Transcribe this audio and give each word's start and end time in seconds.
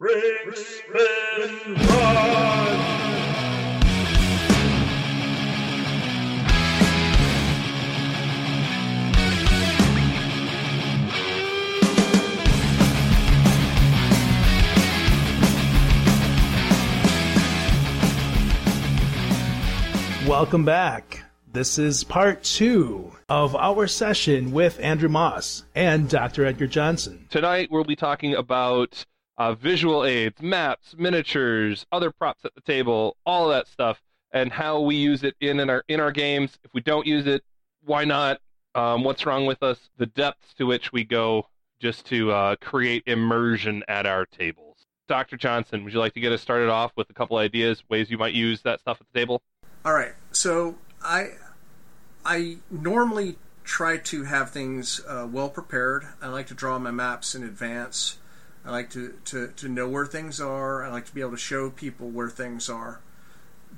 Ring 0.00 0.54
spin 0.54 1.74
run! 1.74 2.78
Welcome 20.28 20.64
back. 20.64 21.24
This 21.52 21.76
is 21.76 22.04
part 22.04 22.44
two 22.44 23.10
of 23.28 23.56
our 23.56 23.88
session 23.88 24.52
with 24.52 24.78
Andrew 24.78 25.08
Moss 25.08 25.64
and 25.74 26.08
Dr. 26.08 26.46
Edgar 26.46 26.68
Johnson. 26.68 27.26
Tonight 27.30 27.68
we'll 27.72 27.82
be 27.82 27.96
talking 27.96 28.36
about 28.36 29.04
uh, 29.38 29.54
visual 29.54 30.04
aids, 30.04 30.42
maps, 30.42 30.94
miniatures, 30.98 31.86
other 31.92 32.10
props 32.10 32.44
at 32.44 32.54
the 32.54 32.60
table, 32.60 33.16
all 33.24 33.48
that 33.48 33.68
stuff, 33.68 34.02
and 34.32 34.52
how 34.52 34.80
we 34.80 34.96
use 34.96 35.22
it 35.22 35.34
in, 35.40 35.60
in 35.60 35.70
our 35.70 35.84
in 35.88 36.00
our 36.00 36.12
games. 36.12 36.58
If 36.64 36.74
we 36.74 36.80
don't 36.80 37.06
use 37.06 37.26
it, 37.26 37.42
why 37.84 38.04
not? 38.04 38.40
Um, 38.74 39.04
what's 39.04 39.24
wrong 39.24 39.46
with 39.46 39.62
us? 39.62 39.78
The 39.96 40.06
depths 40.06 40.54
to 40.54 40.66
which 40.66 40.92
we 40.92 41.04
go 41.04 41.46
just 41.80 42.04
to 42.06 42.32
uh, 42.32 42.56
create 42.56 43.04
immersion 43.06 43.82
at 43.88 44.04
our 44.04 44.26
tables. 44.26 44.86
Dr. 45.06 45.36
Johnson, 45.36 45.84
would 45.84 45.92
you 45.92 46.00
like 46.00 46.12
to 46.14 46.20
get 46.20 46.32
us 46.32 46.42
started 46.42 46.68
off 46.68 46.92
with 46.96 47.08
a 47.08 47.14
couple 47.14 47.38
ideas, 47.38 47.82
ways 47.88 48.10
you 48.10 48.18
might 48.18 48.34
use 48.34 48.60
that 48.62 48.80
stuff 48.80 48.98
at 49.00 49.06
the 49.12 49.18
table? 49.18 49.40
All 49.84 49.94
right. 49.94 50.12
So 50.32 50.76
I 51.02 51.30
I 52.24 52.58
normally 52.70 53.36
try 53.64 53.98
to 53.98 54.24
have 54.24 54.50
things 54.50 55.00
uh, 55.06 55.26
well 55.30 55.48
prepared. 55.48 56.06
I 56.20 56.28
like 56.28 56.48
to 56.48 56.54
draw 56.54 56.78
my 56.78 56.90
maps 56.90 57.34
in 57.34 57.42
advance. 57.44 58.18
I 58.68 58.70
like 58.70 58.90
to, 58.90 59.14
to, 59.24 59.48
to 59.48 59.68
know 59.68 59.88
where 59.88 60.04
things 60.04 60.40
are. 60.40 60.84
I 60.84 60.90
like 60.90 61.06
to 61.06 61.14
be 61.14 61.22
able 61.22 61.30
to 61.30 61.38
show 61.38 61.70
people 61.70 62.10
where 62.10 62.28
things 62.28 62.68
are. 62.68 63.00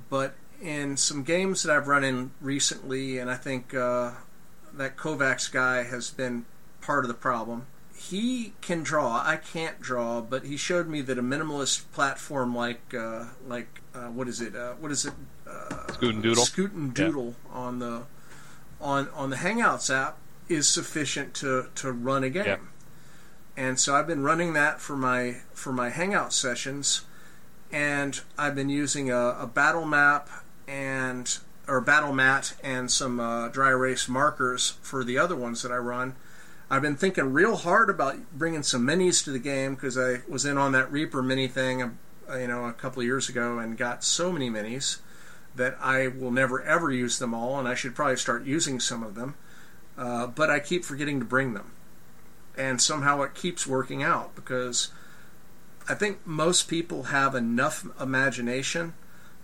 But 0.09 0.35
in 0.61 0.97
some 0.97 1.23
games 1.23 1.63
that 1.63 1.75
I've 1.75 1.87
run 1.87 2.03
in 2.03 2.33
recently, 2.41 3.19
and 3.19 3.31
I 3.31 3.37
think 3.37 3.73
uh, 3.73 4.13
that 4.75 4.97
Kovacs 4.97 5.51
guy 5.51 5.85
has 5.85 6.11
been 6.11 6.45
part 6.81 7.05
of 7.05 7.09
the 7.09 7.15
problem. 7.15 7.67
He 7.95 8.55
can 8.63 8.83
draw. 8.83 9.23
I 9.25 9.37
can't 9.37 9.81
draw, 9.81 10.21
but 10.21 10.45
he 10.45 10.57
showed 10.57 10.89
me 10.89 11.03
that 11.03 11.19
a 11.19 11.23
minimalist 11.23 11.85
platform 11.93 12.57
like 12.57 12.95
uh, 12.95 13.27
like 13.47 13.83
uh, 13.95 14.09
what 14.09 14.27
is 14.27 14.41
it? 14.41 14.57
Uh, 14.57 14.73
what 14.73 14.91
is 14.91 15.05
it? 15.05 15.13
Uh, 15.47 15.93
Scoot 15.93 16.15
and 16.15 16.23
Doodle? 16.23 16.45
Scoot 16.45 16.73
and 16.73 16.95
Doodle 16.95 17.35
on 17.53 17.79
the 17.79 18.05
on 18.81 19.09
on 19.11 19.31
the 19.31 19.37
Hangouts 19.37 19.95
app 19.95 20.17
is 20.49 20.67
sufficient 20.67 21.35
to 21.35 21.69
to 21.75 21.93
run 21.93 22.25
a 22.25 22.31
game. 22.31 22.47
Yeah. 22.47 22.57
And 23.61 23.79
so 23.79 23.95
I've 23.95 24.07
been 24.07 24.23
running 24.23 24.55
that 24.55 24.81
for 24.81 24.97
my 24.97 25.43
for 25.53 25.71
my 25.71 25.91
Hangout 25.91 26.33
sessions, 26.33 27.03
and 27.71 28.19
I've 28.39 28.55
been 28.55 28.71
using 28.71 29.11
a, 29.11 29.37
a 29.39 29.47
battle 29.47 29.85
map 29.85 30.31
and 30.67 31.37
or 31.69 31.83
battle 31.83 32.15
mat 32.15 32.55
and 32.65 32.91
some 32.91 33.21
uh, 33.21 33.49
dry 33.49 33.69
erase 33.69 34.09
markers 34.09 34.79
for 34.81 35.05
the 35.05 35.19
other 35.19 35.37
ones 35.37 35.61
that 35.61 35.71
I 35.71 35.77
run. 35.77 36.17
I've 36.71 36.81
been 36.81 36.97
thinking 36.97 37.35
real 37.35 37.57
hard 37.57 37.91
about 37.91 38.17
bringing 38.33 38.63
some 38.63 38.87
minis 38.87 39.23
to 39.25 39.31
the 39.31 39.39
game 39.39 39.75
because 39.75 39.99
I 39.99 40.23
was 40.27 40.47
in 40.47 40.57
on 40.57 40.73
that 40.73 40.91
Reaper 40.91 41.23
mini 41.23 41.47
thing, 41.47 41.83
uh, 41.83 42.37
you 42.39 42.49
know, 42.49 42.65
a 42.65 42.73
couple 42.73 43.01
of 43.01 43.07
years 43.07 43.29
ago 43.29 43.59
and 43.59 43.77
got 43.77 44.03
so 44.03 44.33
many 44.33 44.49
minis 44.49 45.01
that 45.55 45.77
I 45.83 46.07
will 46.07 46.31
never 46.31 46.63
ever 46.63 46.91
use 46.91 47.19
them 47.19 47.35
all, 47.35 47.59
and 47.59 47.69
I 47.69 47.75
should 47.75 47.95
probably 47.95 48.17
start 48.17 48.47
using 48.47 48.81
some 48.81 49.03
of 49.03 49.17
them. 49.17 49.35
Uh, 49.99 50.29
but 50.29 50.49
I 50.49 50.61
keep 50.61 50.83
forgetting 50.83 51.19
to 51.19 51.27
bring 51.27 51.53
them, 51.53 51.73
and 52.57 52.81
somehow 52.81 53.23
it 53.23 53.35
keeps 53.35 53.67
working 53.67 54.03
out 54.03 54.35
because 54.35 54.91
I 55.89 55.95
think 55.95 56.27
most 56.27 56.69
people 56.69 57.05
have 57.05 57.35
enough 57.35 57.87
imagination 58.01 58.95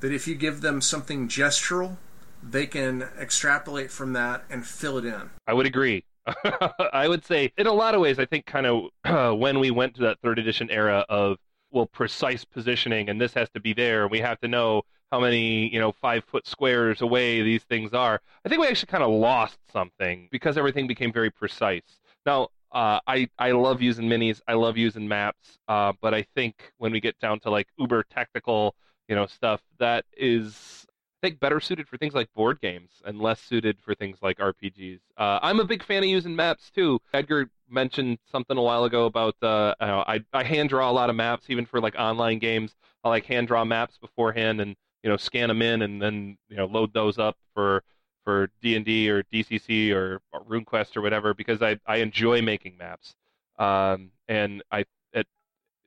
that 0.01 0.13
if 0.13 0.29
you 0.29 0.35
give 0.35 0.61
them 0.61 0.81
something 0.81 1.29
gestural, 1.29 1.97
they 2.43 2.67
can 2.67 3.03
extrapolate 3.19 3.91
from 3.91 4.13
that 4.13 4.45
and 4.51 4.67
fill 4.67 4.99
it 4.99 5.05
in. 5.05 5.31
I 5.47 5.55
would 5.55 5.67
agree. 5.67 6.05
I 6.93 7.09
would 7.09 7.25
say, 7.25 7.53
in 7.57 7.67
a 7.67 7.73
lot 7.73 7.95
of 7.95 8.01
ways, 8.01 8.19
I 8.19 8.27
think 8.27 8.47
kind 8.47 8.67
of 8.67 8.85
uh, 9.05 9.33
when 9.33 9.59
we 9.61 9.71
went 9.71 9.95
to 9.97 10.03
that 10.03 10.19
third 10.21 10.39
edition 10.39 10.71
era 10.71 11.05
of 11.09 11.39
well, 11.71 11.87
precise 11.87 12.45
positioning, 12.45 13.09
and 13.09 13.21
this 13.21 13.35
has 13.35 13.49
to 13.51 13.61
be 13.61 13.73
there, 13.73 14.09
we 14.09 14.21
have 14.21 14.41
to 14.41 14.49
know 14.49 14.83
how 15.13 15.21
many 15.21 15.73
you 15.73 15.79
know 15.79 15.93
five 15.93 16.25
foot 16.25 16.47
squares 16.47 17.01
away 17.01 17.43
these 17.43 17.63
things 17.65 17.93
are. 17.93 18.21
I 18.45 18.49
think 18.49 18.61
we 18.61 18.67
actually 18.67 18.89
kind 18.89 19.05
of 19.05 19.11
lost 19.11 19.59
something 19.73 20.29
because 20.31 20.57
everything 20.57 20.87
became 20.87 21.13
very 21.13 21.31
precise. 21.31 22.01
Now, 22.25 22.49
uh, 22.73 23.01
I 23.07 23.29
I 23.39 23.53
love 23.53 23.83
using 23.83 24.09
minis, 24.09 24.41
I 24.47 24.55
love 24.55 24.77
using 24.77 25.09
maps, 25.09 25.59
uh, 25.69 25.93
but 26.01 26.15
I 26.15 26.27
think 26.35 26.73
when 26.79 26.93
we 26.93 27.01
get 27.01 27.19
down 27.19 27.41
to 27.41 27.51
like 27.51 27.69
uber 27.79 28.05
technical, 28.11 28.75
you 29.09 29.15
know, 29.15 29.27
stuff 29.27 29.63
that 29.79 30.05
is 30.17 30.87
I 31.23 31.29
think 31.29 31.41
better 31.41 31.61
suited 31.61 31.89
for 31.89 31.97
things 31.97 32.15
like 32.15 32.33
board 32.35 32.61
games 32.61 33.03
and 33.05 33.21
less 33.21 33.41
suited 33.41 33.79
for 33.81 33.95
things 33.95 34.19
like 34.23 34.39
RPGs. 34.39 35.01
Uh, 35.17 35.39
I'm 35.43 35.61
a 35.61 35.65
big 35.65 35.83
fan 35.83 36.03
of 36.03 36.09
using 36.11 36.37
maps 36.37 36.71
too. 36.71 37.01
Edgar 37.15 37.51
mentioned 37.69 38.19
something 38.31 38.57
a 38.57 38.63
while 38.63 38.85
ago 38.85 39.07
about 39.07 39.35
uh, 39.43 39.75
I 39.81 40.25
I 40.33 40.45
hand 40.45 40.69
draw 40.69 40.91
a 40.91 40.93
lot 40.93 41.11
of 41.11 41.17
maps 41.17 41.47
even 41.49 41.67
for 41.67 41.81
like 41.81 41.95
online 41.99 42.39
games. 42.39 42.75
I 43.03 43.09
like 43.09 43.25
hand 43.25 43.49
draw 43.49 43.65
maps 43.65 43.99
beforehand 43.99 44.61
and 44.61 44.77
you 45.03 45.11
know 45.11 45.17
scan 45.17 45.49
them 45.49 45.63
in 45.63 45.83
and 45.83 46.03
then 46.03 46.37
you 46.49 46.57
know 46.57 46.67
load 46.67 46.93
those 46.93 47.19
up 47.19 47.37
for 47.55 47.83
for 48.27 48.51
D 48.61 48.75
and 48.75 48.85
D 48.85 49.09
or 49.09 49.23
DCC 49.23 49.93
or, 49.93 50.21
or 50.33 50.43
RuneQuest 50.45 50.97
or 50.97 51.01
whatever 51.01 51.33
because 51.33 51.63
I 51.63 51.79
I 51.87 51.99
enjoy 51.99 52.43
making 52.43 52.77
maps. 52.77 53.15
Um, 53.57 54.11
and 54.27 54.65
I 54.73 54.85
it 55.13 55.29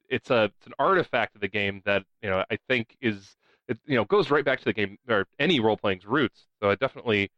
it's 0.07 0.31
a 0.31 0.45
it's 0.45 0.65
an 0.67 0.73
artifact 0.79 1.35
of 1.35 1.41
the 1.41 1.49
game 1.49 1.81
that 1.85 2.05
you 2.23 2.29
know 2.29 2.45
I 2.49 2.57
think 2.69 2.95
is 3.01 3.35
it 3.67 3.77
you 3.85 3.97
know 3.97 4.05
goes 4.05 4.31
right 4.31 4.45
back 4.45 4.59
to 4.59 4.65
the 4.65 4.73
game 4.73 4.97
or 5.09 5.25
any 5.37 5.59
role 5.59 5.75
playing's 5.75 6.05
roots. 6.05 6.47
So 6.61 6.69
I 6.69 6.75
definitely 6.75 7.29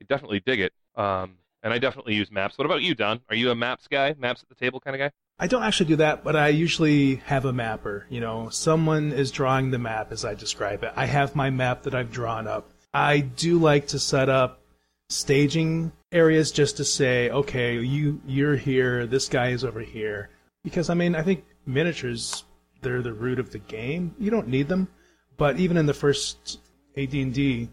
I 0.00 0.04
definitely 0.08 0.40
dig 0.40 0.60
it. 0.60 0.72
Um, 0.96 1.36
and 1.62 1.74
I 1.74 1.78
definitely 1.78 2.14
use 2.14 2.30
maps. 2.30 2.56
What 2.56 2.64
about 2.64 2.80
you, 2.80 2.94
Don? 2.94 3.20
Are 3.28 3.34
you 3.34 3.50
a 3.50 3.54
maps 3.54 3.86
guy, 3.86 4.14
maps 4.18 4.42
at 4.42 4.48
the 4.48 4.54
table 4.54 4.80
kind 4.80 4.96
of 4.96 5.00
guy? 5.00 5.12
I 5.38 5.46
don't 5.46 5.62
actually 5.62 5.90
do 5.90 5.96
that, 5.96 6.24
but 6.24 6.34
I 6.34 6.48
usually 6.48 7.16
have 7.16 7.44
a 7.44 7.52
mapper. 7.52 8.06
You 8.08 8.20
know, 8.20 8.48
someone 8.48 9.12
is 9.12 9.30
drawing 9.30 9.70
the 9.70 9.78
map 9.78 10.10
as 10.10 10.24
I 10.24 10.34
describe 10.34 10.82
it. 10.84 10.92
I 10.96 11.04
have 11.04 11.36
my 11.36 11.50
map 11.50 11.82
that 11.82 11.94
I've 11.94 12.10
drawn 12.10 12.46
up. 12.46 12.70
I 12.92 13.20
do 13.20 13.58
like 13.58 13.88
to 13.88 13.98
set 13.98 14.28
up 14.28 14.60
staging 15.08 15.92
areas 16.12 16.50
just 16.50 16.76
to 16.78 16.84
say, 16.84 17.30
okay, 17.30 17.78
you 17.78 18.20
you're 18.26 18.56
here, 18.56 19.06
this 19.06 19.28
guy 19.28 19.48
is 19.48 19.64
over 19.64 19.80
here. 19.80 20.30
Because 20.64 20.90
I 20.90 20.94
mean, 20.94 21.14
I 21.14 21.22
think 21.22 21.44
miniatures 21.66 22.44
they're 22.82 23.02
the 23.02 23.12
root 23.12 23.38
of 23.38 23.50
the 23.50 23.58
game. 23.58 24.14
You 24.18 24.30
don't 24.30 24.48
need 24.48 24.68
them, 24.68 24.88
but 25.36 25.58
even 25.58 25.76
in 25.76 25.86
the 25.86 25.94
first 25.94 26.60
AD&D, 26.96 27.68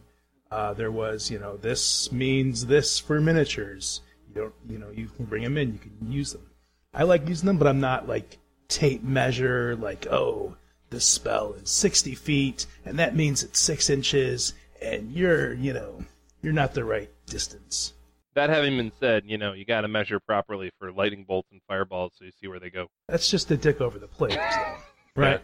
uh, 0.51 0.73
there 0.73 0.91
was, 0.91 1.29
you 1.31 1.39
know, 1.39 1.57
this 1.57 2.11
means 2.11 2.65
this 2.65 2.99
for 2.99 3.19
miniatures. 3.19 4.01
You 4.27 4.41
don't, 4.41 4.53
you 4.69 4.77
know, 4.77 4.89
you 4.91 5.07
can 5.07 5.25
bring 5.25 5.43
them 5.43 5.57
in, 5.57 5.73
you 5.73 5.79
can 5.79 6.11
use 6.11 6.33
them. 6.33 6.49
I 6.93 7.03
like 7.03 7.27
using 7.27 7.47
them, 7.47 7.57
but 7.57 7.67
I'm 7.67 7.79
not 7.79 8.07
like 8.07 8.37
tape 8.67 9.03
measure, 9.03 9.75
like, 9.75 10.07
oh, 10.07 10.55
this 10.89 11.05
spell 11.05 11.53
is 11.53 11.69
60 11.69 12.15
feet, 12.15 12.65
and 12.85 12.97
that 12.99 13.15
means 13.15 13.43
it's 13.43 13.59
six 13.59 13.89
inches, 13.89 14.53
and 14.81 15.11
you're, 15.11 15.53
you 15.53 15.73
know, 15.73 16.03
you're 16.41 16.53
not 16.53 16.73
the 16.73 16.83
right 16.83 17.09
distance. 17.25 17.93
That 18.35 18.49
having 18.49 18.77
been 18.77 18.91
said, 18.99 19.23
you 19.25 19.37
know, 19.37 19.53
you 19.53 19.65
got 19.65 19.81
to 19.81 19.87
measure 19.87 20.19
properly 20.19 20.71
for 20.77 20.91
lightning 20.91 21.23
bolts 21.27 21.49
and 21.51 21.59
fireballs 21.67 22.13
so 22.17 22.25
you 22.25 22.31
see 22.39 22.47
where 22.47 22.59
they 22.59 22.69
go. 22.69 22.87
That's 23.07 23.29
just 23.29 23.49
the 23.49 23.57
dick 23.57 23.81
over 23.81 23.97
the 23.97 24.07
plate, 24.07 24.37
though. 24.37 24.75
right? 25.15 25.41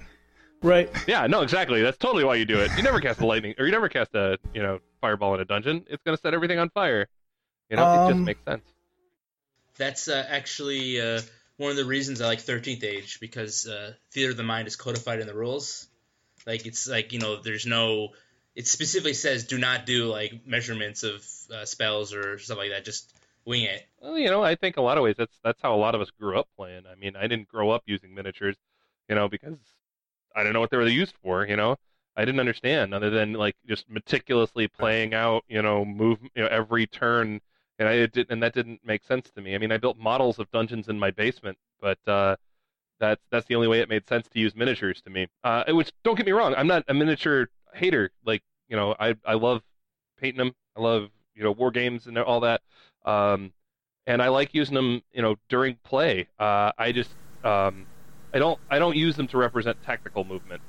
Right. 0.61 0.89
Yeah, 1.07 1.25
no, 1.27 1.41
exactly. 1.41 1.81
That's 1.81 1.97
totally 1.97 2.23
why 2.23 2.35
you 2.35 2.45
do 2.45 2.59
it. 2.59 2.71
You 2.77 2.83
never 2.83 3.01
cast 3.01 3.19
a 3.19 3.25
lightning, 3.25 3.55
or 3.57 3.65
you 3.65 3.71
never 3.71 3.89
cast 3.89 4.13
a, 4.15 4.37
you 4.53 4.61
know, 4.61 4.79
fireball 5.01 5.33
in 5.33 5.41
a 5.41 5.45
dungeon. 5.45 5.85
It's 5.89 6.03
going 6.03 6.15
to 6.15 6.21
set 6.21 6.33
everything 6.33 6.59
on 6.59 6.69
fire. 6.69 7.07
You 7.69 7.77
know, 7.77 7.91
it 7.91 8.07
just 8.07 8.11
Um, 8.11 8.23
makes 8.25 8.43
sense. 8.45 8.63
That's 9.77 10.07
uh, 10.07 10.23
actually 10.29 11.01
uh, 11.01 11.21
one 11.57 11.71
of 11.71 11.77
the 11.77 11.85
reasons 11.85 12.21
I 12.21 12.27
like 12.27 12.41
Thirteenth 12.41 12.83
Age 12.83 13.19
because 13.19 13.67
uh, 13.67 13.93
theater 14.11 14.31
of 14.31 14.37
the 14.37 14.43
mind 14.43 14.67
is 14.67 14.75
codified 14.75 15.19
in 15.19 15.27
the 15.27 15.33
rules. 15.33 15.87
Like 16.45 16.65
it's 16.67 16.87
like 16.87 17.11
you 17.11 17.19
know, 17.19 17.41
there's 17.41 17.65
no. 17.65 18.09
It 18.55 18.67
specifically 18.67 19.13
says 19.13 19.45
do 19.45 19.57
not 19.57 19.85
do 19.85 20.05
like 20.05 20.45
measurements 20.45 21.03
of 21.03 21.25
uh, 21.53 21.65
spells 21.65 22.13
or 22.13 22.37
stuff 22.39 22.57
like 22.57 22.69
that. 22.69 22.85
Just 22.85 23.13
wing 23.45 23.63
it. 23.63 23.85
Well, 23.99 24.17
you 24.17 24.29
know, 24.29 24.43
I 24.43 24.55
think 24.55 24.77
a 24.77 24.81
lot 24.81 24.97
of 24.97 25.03
ways 25.03 25.15
that's 25.17 25.39
that's 25.43 25.61
how 25.61 25.73
a 25.73 25.77
lot 25.77 25.95
of 25.95 26.01
us 26.01 26.09
grew 26.11 26.37
up 26.37 26.47
playing. 26.55 26.83
I 26.89 26.95
mean, 26.95 27.15
I 27.15 27.27
didn't 27.27 27.47
grow 27.47 27.71
up 27.71 27.83
using 27.85 28.13
miniatures, 28.13 28.55
you 29.09 29.15
know, 29.15 29.27
because 29.27 29.57
I 30.35 30.41
didn't 30.41 30.53
know 30.53 30.59
what 30.59 30.71
they 30.71 30.77
were 30.77 30.87
used 30.87 31.15
for. 31.21 31.45
You 31.45 31.55
know, 31.55 31.77
I 32.15 32.25
didn't 32.25 32.39
understand 32.39 32.93
other 32.93 33.09
than 33.09 33.33
like 33.33 33.55
just 33.67 33.89
meticulously 33.89 34.67
playing 34.67 35.13
out, 35.13 35.43
you 35.47 35.61
know, 35.61 35.83
move, 35.83 36.19
you 36.35 36.43
know, 36.43 36.47
every 36.47 36.85
turn, 36.87 37.41
and 37.79 37.87
I 37.87 38.05
didn't, 38.05 38.29
and 38.29 38.43
that 38.43 38.53
didn't 38.53 38.81
make 38.85 39.03
sense 39.03 39.29
to 39.31 39.41
me. 39.41 39.55
I 39.55 39.57
mean, 39.57 39.71
I 39.71 39.77
built 39.77 39.97
models 39.97 40.39
of 40.39 40.49
dungeons 40.51 40.89
in 40.89 40.99
my 40.99 41.11
basement, 41.11 41.57
but 41.81 41.99
uh, 42.07 42.35
that's 42.99 43.21
that's 43.31 43.47
the 43.47 43.55
only 43.55 43.67
way 43.67 43.79
it 43.79 43.89
made 43.89 44.07
sense 44.07 44.27
to 44.29 44.39
use 44.39 44.55
miniatures 44.55 45.01
to 45.01 45.09
me. 45.09 45.27
Uh, 45.43 45.63
which 45.69 45.91
don't 46.03 46.15
get 46.15 46.25
me 46.25 46.31
wrong, 46.31 46.53
I'm 46.55 46.67
not 46.67 46.83
a 46.87 46.93
miniature 46.93 47.49
hater. 47.73 48.11
Like, 48.25 48.41
you 48.67 48.75
know, 48.75 48.95
I 48.99 49.15
I 49.25 49.33
love 49.33 49.61
painting 50.19 50.37
them. 50.39 50.53
I 50.77 50.81
love 50.81 51.09
you 51.35 51.43
know 51.43 51.51
war 51.51 51.71
games 51.71 52.07
and 52.07 52.17
all 52.17 52.39
that. 52.41 52.61
Um, 53.05 53.51
and 54.05 54.21
I 54.21 54.27
like 54.29 54.53
using 54.53 54.75
them, 54.75 55.01
you 55.13 55.21
know, 55.21 55.35
during 55.49 55.75
play. 55.83 56.27
Uh, 56.39 56.71
I 56.77 56.91
just 56.91 57.11
um, 57.43 57.85
I 58.33 58.39
don't 58.39 58.59
I 58.69 58.79
don't 58.79 58.95
use 58.95 59.15
them 59.15 59.27
to 59.27 59.37
represent 59.37 59.81
tactical 59.83 60.23
movement. 60.23 60.61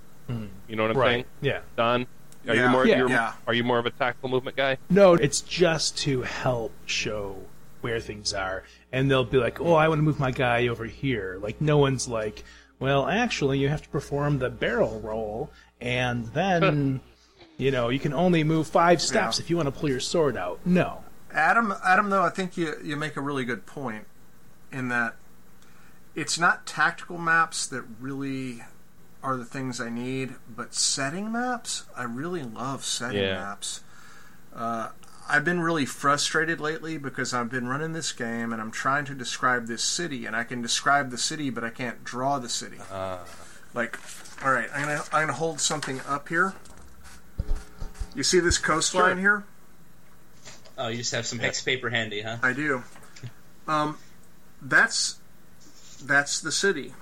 You 0.68 0.76
know 0.76 0.84
what 0.88 0.96
I'm 0.96 1.02
saying, 1.02 1.24
Yeah. 1.42 1.60
Don? 1.76 2.06
Are 2.48 2.54
you 2.54 2.66
more 2.68 2.86
Yeah. 2.86 2.96
you're, 2.98 3.10
Yeah. 3.10 3.34
are 3.46 3.52
you 3.52 3.62
more 3.62 3.78
of 3.78 3.84
a 3.84 3.90
tactical 3.90 4.30
movement 4.30 4.56
guy? 4.56 4.78
No, 4.88 5.12
it's 5.14 5.42
just 5.42 5.98
to 5.98 6.22
help 6.22 6.72
show 6.86 7.36
where 7.82 8.00
things 8.00 8.32
are. 8.32 8.64
And 8.90 9.10
they'll 9.10 9.24
be 9.24 9.36
like, 9.36 9.60
oh, 9.60 9.74
I 9.74 9.86
want 9.88 9.98
to 9.98 10.02
move 10.02 10.18
my 10.18 10.30
guy 10.30 10.68
over 10.68 10.86
here. 10.86 11.38
Like, 11.42 11.60
no 11.60 11.76
one's 11.76 12.08
like, 12.08 12.42
well, 12.78 13.06
actually, 13.06 13.58
you 13.58 13.68
have 13.68 13.82
to 13.82 13.88
perform 13.90 14.38
the 14.38 14.48
barrel 14.48 14.98
roll, 15.00 15.50
and 15.84 16.26
then, 16.28 17.00
you 17.58 17.70
know, 17.70 17.90
you 17.90 18.00
can 18.00 18.12
only 18.12 18.42
move 18.42 18.66
five 18.66 19.00
steps 19.00 19.38
Yeah. 19.38 19.44
if 19.44 19.50
you 19.50 19.56
want 19.56 19.66
to 19.72 19.72
pull 19.78 19.88
your 19.90 20.00
sword 20.00 20.36
out. 20.36 20.58
No. 20.64 21.04
Adam, 21.32 21.74
Adam, 21.84 22.10
though, 22.10 22.22
I 22.22 22.30
think 22.30 22.56
you 22.56 22.74
you 22.82 22.96
make 22.96 23.16
a 23.16 23.20
really 23.20 23.44
good 23.44 23.66
point 23.66 24.06
in 24.72 24.88
that 24.88 25.14
it's 26.14 26.38
not 26.38 26.64
tactical 26.66 27.18
maps 27.18 27.66
that 27.66 27.82
really 28.00 28.62
are 29.22 29.36
the 29.36 29.44
things 29.44 29.80
I 29.80 29.88
need, 29.90 30.34
but 30.48 30.74
setting 30.74 31.32
maps. 31.32 31.84
I 31.96 32.04
really 32.04 32.42
love 32.42 32.84
setting 32.84 33.22
Yeah. 33.22 33.34
maps. 33.38 33.80
Uh, 34.54 34.90
I've 35.28 35.44
been 35.44 35.60
really 35.60 35.86
frustrated 35.86 36.60
lately 36.60 36.98
because 36.98 37.32
I've 37.34 37.48
been 37.50 37.66
running 37.66 37.94
this 37.94 38.12
game 38.12 38.52
and 38.52 38.60
I'm 38.62 38.70
trying 38.70 39.06
to 39.06 39.14
describe 39.14 39.66
this 39.66 39.82
city, 39.82 40.26
and 40.26 40.36
I 40.36 40.44
can 40.44 40.60
describe 40.62 41.10
the 41.10 41.18
city, 41.18 41.50
but 41.50 41.64
I 41.64 41.70
can't 41.70 42.04
draw 42.04 42.38
the 42.38 42.48
city. 42.50 42.78
Like, 43.74 43.98
all 44.44 44.52
right, 44.52 44.68
I'm 44.74 44.82
gonna 44.82 45.02
I'm 45.12 45.22
gonna 45.26 45.32
hold 45.32 45.60
something 45.60 46.00
up 46.06 46.28
here. 46.28 46.54
You 48.14 48.22
see 48.22 48.38
this 48.40 48.58
coastline 48.58 49.16
Sure. 49.16 49.20
here? 49.20 49.44
Oh, 50.78 50.88
you 50.88 50.98
just 50.98 51.12
have 51.12 51.26
some 51.26 51.38
hex 51.40 51.60
paper 51.62 51.90
handy, 51.90 52.22
huh? 52.22 52.36
I 52.42 52.52
do. 52.52 52.84
Um, 53.66 53.98
that's 54.62 55.18
that's 56.04 56.40
the 56.40 56.52
city, 56.52 56.92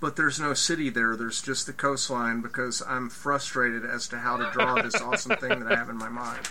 but 0.00 0.16
there's 0.16 0.38
no 0.38 0.54
city 0.54 0.90
there. 0.90 1.16
There's 1.16 1.42
just 1.42 1.66
the 1.66 1.72
coastline 1.72 2.40
because 2.40 2.82
I'm 2.86 3.08
frustrated 3.10 3.84
as 3.84 4.06
to 4.08 4.18
how 4.18 4.36
to 4.36 4.50
draw 4.52 4.80
this 4.82 4.94
awesome 5.02 5.36
thing 5.36 5.60
that 5.60 5.72
I 5.72 5.76
have 5.76 5.88
in 5.88 5.96
my 5.96 6.08
mind. 6.08 6.48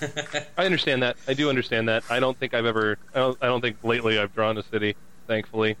I 0.56 0.64
understand 0.64 1.02
that. 1.02 1.16
I 1.28 1.34
do 1.34 1.50
understand 1.50 1.88
that. 1.88 2.04
I 2.08 2.20
don't 2.20 2.38
think 2.38 2.54
I've 2.54 2.64
ever. 2.64 2.96
I 3.14 3.18
don't, 3.18 3.38
I 3.42 3.46
don't 3.46 3.60
think 3.60 3.76
lately 3.84 4.18
I've 4.18 4.34
drawn 4.34 4.56
a 4.56 4.62
city. 4.62 4.96
Thankfully. 5.26 5.76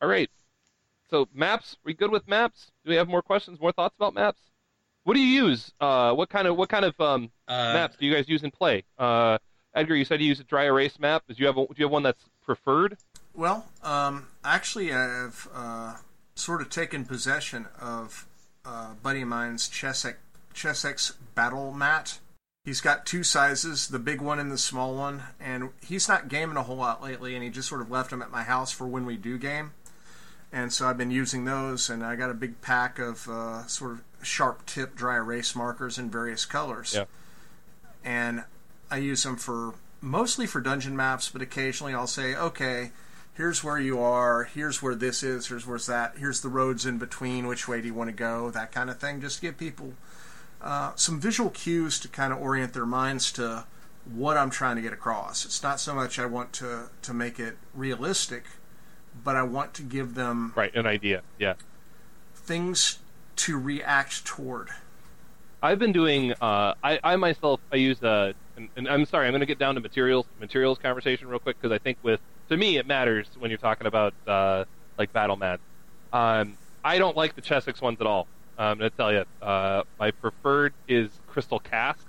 All 0.00 0.08
right. 0.08 0.30
So 1.10 1.28
maps. 1.34 1.74
are 1.74 1.84
we 1.84 1.94
good 1.94 2.10
with 2.10 2.26
maps? 2.28 2.70
Do 2.84 2.90
we 2.90 2.96
have 2.96 3.08
more 3.08 3.22
questions? 3.22 3.60
More 3.60 3.72
thoughts 3.72 3.96
about 3.96 4.14
maps? 4.14 4.40
What 5.04 5.14
do 5.14 5.20
you 5.20 5.44
use? 5.46 5.72
Uh, 5.80 6.12
what 6.14 6.28
kind 6.28 6.46
of 6.46 6.56
what 6.56 6.68
kind 6.68 6.84
of 6.84 6.98
um, 7.00 7.30
Uh, 7.48 7.72
maps 7.74 7.96
do 7.98 8.06
you 8.06 8.14
guys 8.14 8.28
use 8.28 8.42
in 8.42 8.50
play? 8.50 8.84
Uh, 8.98 9.38
Edgar, 9.74 9.96
you 9.96 10.04
said 10.04 10.20
you 10.20 10.28
use 10.28 10.40
a 10.40 10.44
dry 10.44 10.64
erase 10.64 10.98
map. 10.98 11.24
Do 11.28 11.34
you 11.36 11.46
have 11.46 11.56
a, 11.56 11.66
do 11.66 11.74
you 11.76 11.84
have 11.86 11.92
one 11.92 12.02
that's 12.02 12.24
preferred? 12.44 12.96
Well, 13.34 13.66
um, 13.82 14.26
actually, 14.44 14.92
I've 14.92 15.48
uh, 15.54 15.96
sort 16.34 16.60
of 16.60 16.70
taken 16.70 17.04
possession 17.04 17.66
of 17.80 18.26
uh, 18.64 18.88
a 18.92 18.96
buddy 19.02 19.22
of 19.22 19.28
mine's 19.28 19.68
Chessex, 19.68 20.18
Chessex 20.54 21.12
battle 21.34 21.72
mat. 21.72 22.18
He's 22.64 22.80
got 22.80 23.06
two 23.06 23.22
sizes, 23.22 23.88
the 23.88 23.98
big 23.98 24.20
one 24.20 24.38
and 24.38 24.52
the 24.52 24.58
small 24.58 24.94
one, 24.94 25.22
and 25.40 25.70
he's 25.82 26.08
not 26.08 26.28
gaming 26.28 26.56
a 26.58 26.62
whole 26.64 26.76
lot 26.76 27.02
lately, 27.02 27.34
and 27.34 27.42
he 27.42 27.48
just 27.48 27.68
sort 27.68 27.80
of 27.80 27.90
left 27.90 28.10
them 28.10 28.20
at 28.20 28.30
my 28.30 28.42
house 28.42 28.70
for 28.70 28.86
when 28.86 29.06
we 29.06 29.16
do 29.16 29.38
game. 29.38 29.72
And 30.52 30.72
so 30.72 30.86
I've 30.86 30.98
been 30.98 31.12
using 31.12 31.44
those, 31.44 31.88
and 31.88 32.04
I 32.04 32.16
got 32.16 32.30
a 32.30 32.34
big 32.34 32.60
pack 32.60 32.98
of 32.98 33.28
uh, 33.28 33.66
sort 33.66 33.92
of 33.92 34.02
sharp 34.22 34.66
tip 34.66 34.96
dry 34.96 35.16
erase 35.16 35.54
markers 35.54 35.98
in 35.98 36.10
various 36.10 36.44
colors. 36.44 36.94
Yeah. 36.94 37.04
And 38.04 38.44
I 38.90 38.96
use 38.96 39.22
them 39.22 39.36
for 39.36 39.74
mostly 40.00 40.46
for 40.46 40.60
dungeon 40.60 40.96
maps, 40.96 41.28
but 41.28 41.42
occasionally 41.42 41.94
I'll 41.94 42.06
say, 42.06 42.34
okay, 42.34 42.90
here's 43.34 43.62
where 43.62 43.78
you 43.78 44.00
are, 44.00 44.44
here's 44.44 44.82
where 44.82 44.94
this 44.94 45.22
is, 45.22 45.46
here's 45.46 45.66
where's 45.66 45.86
that, 45.86 46.14
here's 46.18 46.40
the 46.40 46.48
roads 46.48 46.84
in 46.84 46.98
between, 46.98 47.46
which 47.46 47.68
way 47.68 47.80
do 47.80 47.86
you 47.86 47.94
want 47.94 48.08
to 48.10 48.16
go, 48.16 48.50
that 48.50 48.72
kind 48.72 48.90
of 48.90 48.98
thing. 48.98 49.20
Just 49.20 49.40
give 49.40 49.56
people 49.56 49.94
uh, 50.60 50.92
some 50.96 51.20
visual 51.20 51.50
cues 51.50 52.00
to 52.00 52.08
kind 52.08 52.32
of 52.32 52.40
orient 52.40 52.72
their 52.72 52.86
minds 52.86 53.30
to 53.32 53.64
what 54.12 54.36
I'm 54.36 54.50
trying 54.50 54.76
to 54.76 54.82
get 54.82 54.92
across. 54.92 55.44
It's 55.44 55.62
not 55.62 55.78
so 55.78 55.94
much 55.94 56.18
I 56.18 56.26
want 56.26 56.52
to, 56.54 56.90
to 57.02 57.14
make 57.14 57.38
it 57.38 57.56
realistic, 57.74 58.44
but 59.24 59.36
I 59.36 59.42
want 59.42 59.74
to 59.74 59.82
give 59.82 60.14
them 60.14 60.52
Right, 60.56 60.74
an 60.74 60.86
idea. 60.86 61.22
Yeah. 61.38 61.54
things 62.34 62.98
to 63.36 63.58
react 63.58 64.24
toward. 64.24 64.68
I've 65.62 65.78
been 65.78 65.92
doing. 65.92 66.32
Uh, 66.32 66.74
I, 66.82 66.98
I 67.02 67.16
myself, 67.16 67.60
I 67.72 67.76
use 67.76 68.02
a. 68.02 68.34
And, 68.56 68.68
and 68.76 68.88
I'm 68.88 69.04
sorry, 69.06 69.26
I'm 69.26 69.32
going 69.32 69.40
to 69.40 69.46
get 69.46 69.58
down 69.58 69.74
to 69.76 69.80
materials 69.80 70.26
materials 70.38 70.78
conversation 70.78 71.28
real 71.28 71.38
quick 71.38 71.60
because 71.60 71.74
I 71.74 71.78
think 71.78 71.98
with 72.02 72.20
to 72.48 72.56
me 72.56 72.76
it 72.78 72.86
matters 72.86 73.26
when 73.38 73.50
you're 73.50 73.58
talking 73.58 73.86
about 73.86 74.14
uh, 74.26 74.64
like 74.98 75.12
battle 75.12 75.36
mats. 75.36 75.62
Um, 76.12 76.56
I 76.84 76.98
don't 76.98 77.16
like 77.16 77.34
the 77.34 77.40
Chessex 77.42 77.80
ones 77.80 78.00
at 78.00 78.06
all. 78.06 78.26
I'm 78.58 78.78
going 78.78 78.90
to 78.90 78.96
tell 78.96 79.12
you. 79.12 79.24
Uh, 79.40 79.82
my 79.98 80.10
preferred 80.10 80.74
is 80.88 81.10
Crystal 81.28 81.58
Caste. 81.60 82.06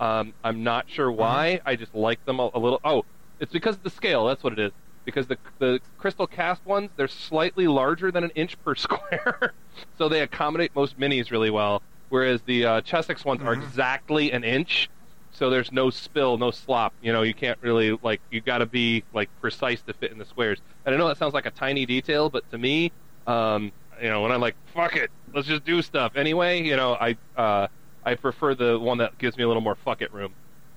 Um, 0.00 0.32
I'm 0.42 0.64
not 0.64 0.88
sure 0.88 1.10
why. 1.10 1.60
I 1.64 1.76
just 1.76 1.94
like 1.94 2.24
them 2.24 2.40
a, 2.40 2.50
a 2.54 2.58
little. 2.58 2.80
Oh, 2.84 3.04
it's 3.38 3.52
because 3.52 3.76
of 3.76 3.82
the 3.84 3.90
scale. 3.90 4.26
That's 4.26 4.42
what 4.42 4.52
it 4.52 4.58
is. 4.58 4.72
Because 5.04 5.26
the 5.26 5.38
the 5.58 5.80
Crystal 5.98 6.26
Caste 6.26 6.64
ones, 6.64 6.90
they're 6.96 7.08
slightly 7.08 7.66
larger 7.66 8.10
than 8.10 8.24
an 8.24 8.30
inch 8.30 8.60
per 8.64 8.74
square, 8.74 9.52
so 9.98 10.08
they 10.08 10.20
accommodate 10.20 10.74
most 10.74 10.98
minis 10.98 11.30
really 11.30 11.50
well. 11.50 11.82
Whereas 12.08 12.42
the 12.42 12.64
uh, 12.64 12.80
Chessex 12.82 13.24
ones 13.24 13.42
are 13.42 13.52
exactly 13.52 14.30
an 14.30 14.44
inch, 14.44 14.88
so 15.32 15.50
there's 15.50 15.72
no 15.72 15.90
spill, 15.90 16.38
no 16.38 16.50
slop. 16.50 16.94
You 17.02 17.12
know, 17.12 17.22
you 17.22 17.34
can't 17.34 17.58
really 17.60 17.98
like 18.02 18.20
you 18.30 18.40
got 18.40 18.58
to 18.58 18.66
be 18.66 19.04
like 19.12 19.28
precise 19.40 19.82
to 19.82 19.92
fit 19.92 20.12
in 20.12 20.18
the 20.18 20.24
squares. 20.24 20.60
And 20.86 20.94
I 20.94 20.98
know 20.98 21.08
that 21.08 21.18
sounds 21.18 21.34
like 21.34 21.46
a 21.46 21.50
tiny 21.50 21.86
detail, 21.86 22.30
but 22.30 22.48
to 22.50 22.58
me, 22.58 22.92
um, 23.26 23.72
you 24.00 24.08
know, 24.08 24.22
when 24.22 24.32
I'm 24.32 24.40
like, 24.40 24.54
fuck 24.72 24.96
it, 24.96 25.10
let's 25.34 25.48
just 25.48 25.64
do 25.64 25.82
stuff 25.82 26.12
anyway. 26.16 26.62
You 26.62 26.76
know, 26.76 26.94
I 26.94 27.16
uh, 27.36 27.66
I 28.04 28.14
prefer 28.14 28.54
the 28.54 28.78
one 28.78 28.98
that 28.98 29.18
gives 29.18 29.36
me 29.36 29.44
a 29.44 29.48
little 29.48 29.62
more 29.62 29.74
fuck 29.74 30.02
it 30.02 30.12
room. 30.12 30.34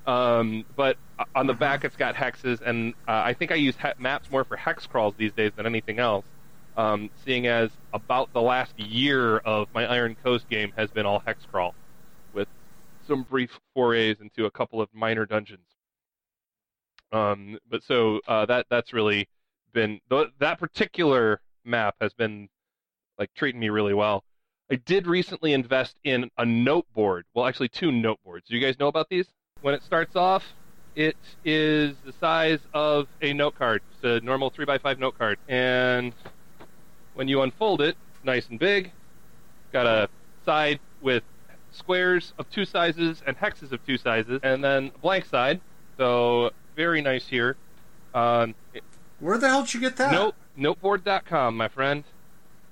Um, 0.08 0.64
but 0.76 0.98
on 1.36 1.48
the 1.48 1.54
back, 1.54 1.84
it's 1.84 1.98
got 1.98 2.16
hexes, 2.16 2.62
and 2.62 2.94
uh, 3.08 3.22
I 3.26 3.34
think 3.34 3.52
I 3.52 3.56
use 3.56 3.76
he- 3.76 4.02
maps 4.02 4.32
more 4.32 4.46
for 4.46 4.56
hex 4.56 4.88
crawls 4.88 5.14
these 5.18 5.34
days 5.34 5.52
than 5.56 5.66
anything 5.66 6.00
else. 6.00 6.26
Um, 6.78 7.10
seeing 7.26 7.48
as 7.48 7.72
about 7.92 8.32
the 8.34 8.42
last 8.42 8.80
year 8.80 9.38
of 9.40 9.68
my 9.74 9.86
Iron 9.86 10.16
Coast 10.24 10.48
game 10.50 10.72
has 10.78 10.90
been 10.92 11.06
all 11.06 11.20
hex 11.26 11.46
crawl, 11.46 11.76
with 12.34 12.48
some 13.06 13.24
brief 13.24 13.60
forays 13.74 14.18
into 14.22 14.46
a 14.46 14.52
couple 14.52 14.80
of 14.80 14.88
minor 14.94 15.26
dungeons. 15.26 15.68
Um, 17.12 17.58
but 17.70 17.84
so 17.84 18.22
uh, 18.28 18.46
that 18.46 18.68
that's 18.70 18.94
really 18.94 19.28
been 19.74 20.00
th- 20.10 20.30
that 20.40 20.60
particular 20.60 21.42
map 21.66 21.96
has 22.00 22.14
been 22.14 22.48
like 23.18 23.34
treating 23.34 23.60
me 23.60 23.70
really 23.70 23.94
well. 23.94 24.24
I 24.72 24.76
did 24.76 25.08
recently 25.08 25.54
invest 25.54 25.96
in 26.04 26.30
a 26.38 26.46
note 26.46 26.86
board. 26.94 27.26
Well, 27.34 27.46
actually, 27.46 27.70
two 27.70 27.92
note 27.92 28.20
boards. 28.24 28.48
Do 28.48 28.56
you 28.56 28.62
guys 28.66 28.78
know 28.80 28.88
about 28.88 29.10
these? 29.10 29.28
When 29.62 29.74
it 29.74 29.84
starts 29.84 30.16
off, 30.16 30.44
it 30.96 31.18
is 31.44 31.96
the 32.06 32.14
size 32.20 32.60
of 32.74 33.08
a 33.22 33.34
note 33.34 33.56
card. 33.56 33.82
It's 33.92 34.04
a 34.04 34.26
normal 34.26 34.52
3x5 34.52 35.00
note 35.00 35.18
card. 35.18 35.40
And 35.48 36.14
when 37.14 37.28
you 37.28 37.42
unfold 37.42 37.82
it, 37.82 37.98
nice 38.24 38.48
and 38.50 38.60
big, 38.60 38.92
got 39.72 39.86
a 39.86 40.10
side 40.46 40.80
with 41.02 41.24
squares 41.72 42.34
of 42.38 42.50
two 42.50 42.66
sizes 42.66 43.22
and 43.26 43.38
hexes 43.38 43.72
of 43.72 43.86
two 43.86 43.98
sizes, 43.98 44.40
and 44.44 44.64
then 44.64 44.92
a 44.96 44.98
blank 45.00 45.26
side. 45.26 45.62
So, 45.98 46.52
very 46.76 47.02
nice 47.02 47.28
here. 47.28 47.58
Um, 48.14 48.56
Where 49.20 49.38
the 49.38 49.48
hell 49.48 49.64
did 49.64 49.74
you 49.74 49.80
get 49.80 49.98
that? 49.98 50.12
Note, 50.12 50.36
noteboard.com, 50.58 51.58
my 51.58 51.68
friend. 51.68 52.04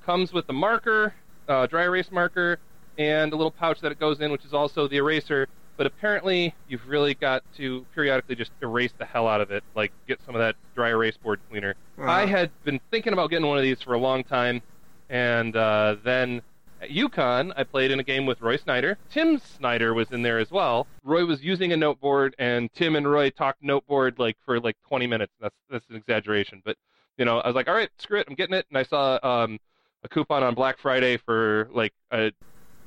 Comes 0.06 0.32
with 0.32 0.48
a 0.50 0.54
marker, 0.54 1.14
uh, 1.48 1.68
dry 1.68 1.84
erase 1.84 2.12
marker, 2.12 2.60
and 2.98 3.34
a 3.34 3.36
little 3.36 3.52
pouch 3.52 3.82
that 3.82 3.92
it 3.92 4.00
goes 4.00 4.20
in, 4.22 4.32
which 4.32 4.46
is 4.46 4.54
also 4.54 4.88
the 4.88 4.98
eraser. 4.98 5.48
But 5.78 5.88
apparently, 5.88 6.56
you've 6.68 6.88
really 6.88 7.14
got 7.14 7.44
to 7.58 7.86
periodically 7.94 8.36
just 8.36 8.52
erase 8.62 8.94
the 8.98 9.06
hell 9.06 9.28
out 9.28 9.42
of 9.42 9.52
it, 9.52 9.64
like 9.76 9.92
get 10.08 10.20
some 10.26 10.36
of 10.36 10.40
that 10.40 10.56
dry 10.74 10.90
erase 10.90 11.18
board 11.18 11.40
cleaner. 11.50 11.76
Uh-huh. 11.98 12.10
I 12.10 12.26
had 12.26 12.52
been 12.64 12.80
thinking 12.92 13.14
about 13.14 13.30
getting 13.30 13.48
one 13.48 13.58
of 13.58 13.64
these 13.64 13.82
for 13.82 13.94
a 13.94 14.00
long 14.00 14.24
time, 14.24 14.62
and 15.10 15.56
uh, 15.56 15.98
then 16.04 16.42
at 16.82 16.90
UConn, 16.90 17.54
I 17.56 17.64
played 17.64 17.92
in 17.92 18.00
a 18.00 18.04
game 18.04 18.26
with 18.26 18.42
Roy 18.42 18.58
Snyder. 18.58 18.98
Tim 19.10 19.40
Snyder 19.40 19.94
was 19.94 20.12
in 20.12 20.22
there 20.22 20.40
as 20.40 20.52
well. 20.52 20.88
Roy 21.04 21.26
was 21.26 21.44
using 21.44 21.74
a 21.74 21.78
noteboard, 21.78 22.36
and 22.40 22.72
Tim 22.74 22.96
and 22.96 23.10
Roy 23.10 23.30
talked 23.30 23.64
noteboard 23.64 24.20
like 24.20 24.38
for 24.46 24.60
like 24.60 24.78
20 24.88 25.08
minutes. 25.08 25.34
That's 25.42 25.56
that's 25.70 25.86
an 25.90 25.96
exaggeration, 25.96 26.62
but 26.64 26.78
you 27.18 27.26
know, 27.26 27.40
I 27.40 27.48
was 27.48 27.56
like, 27.56 27.68
all 27.68 27.76
right, 27.76 27.90
screw 27.98 28.20
it, 28.20 28.28
I'm 28.30 28.36
getting 28.36 28.56
it. 28.56 28.66
And 28.70 28.78
I 28.78 28.84
saw 28.84 29.20
um, 29.24 29.60
a 30.04 30.10
coupon 30.10 30.44
on 30.44 30.54
Black 30.54 30.78
Friday 30.80 31.18
for 31.18 31.70
like 31.72 31.94
a 32.12 32.32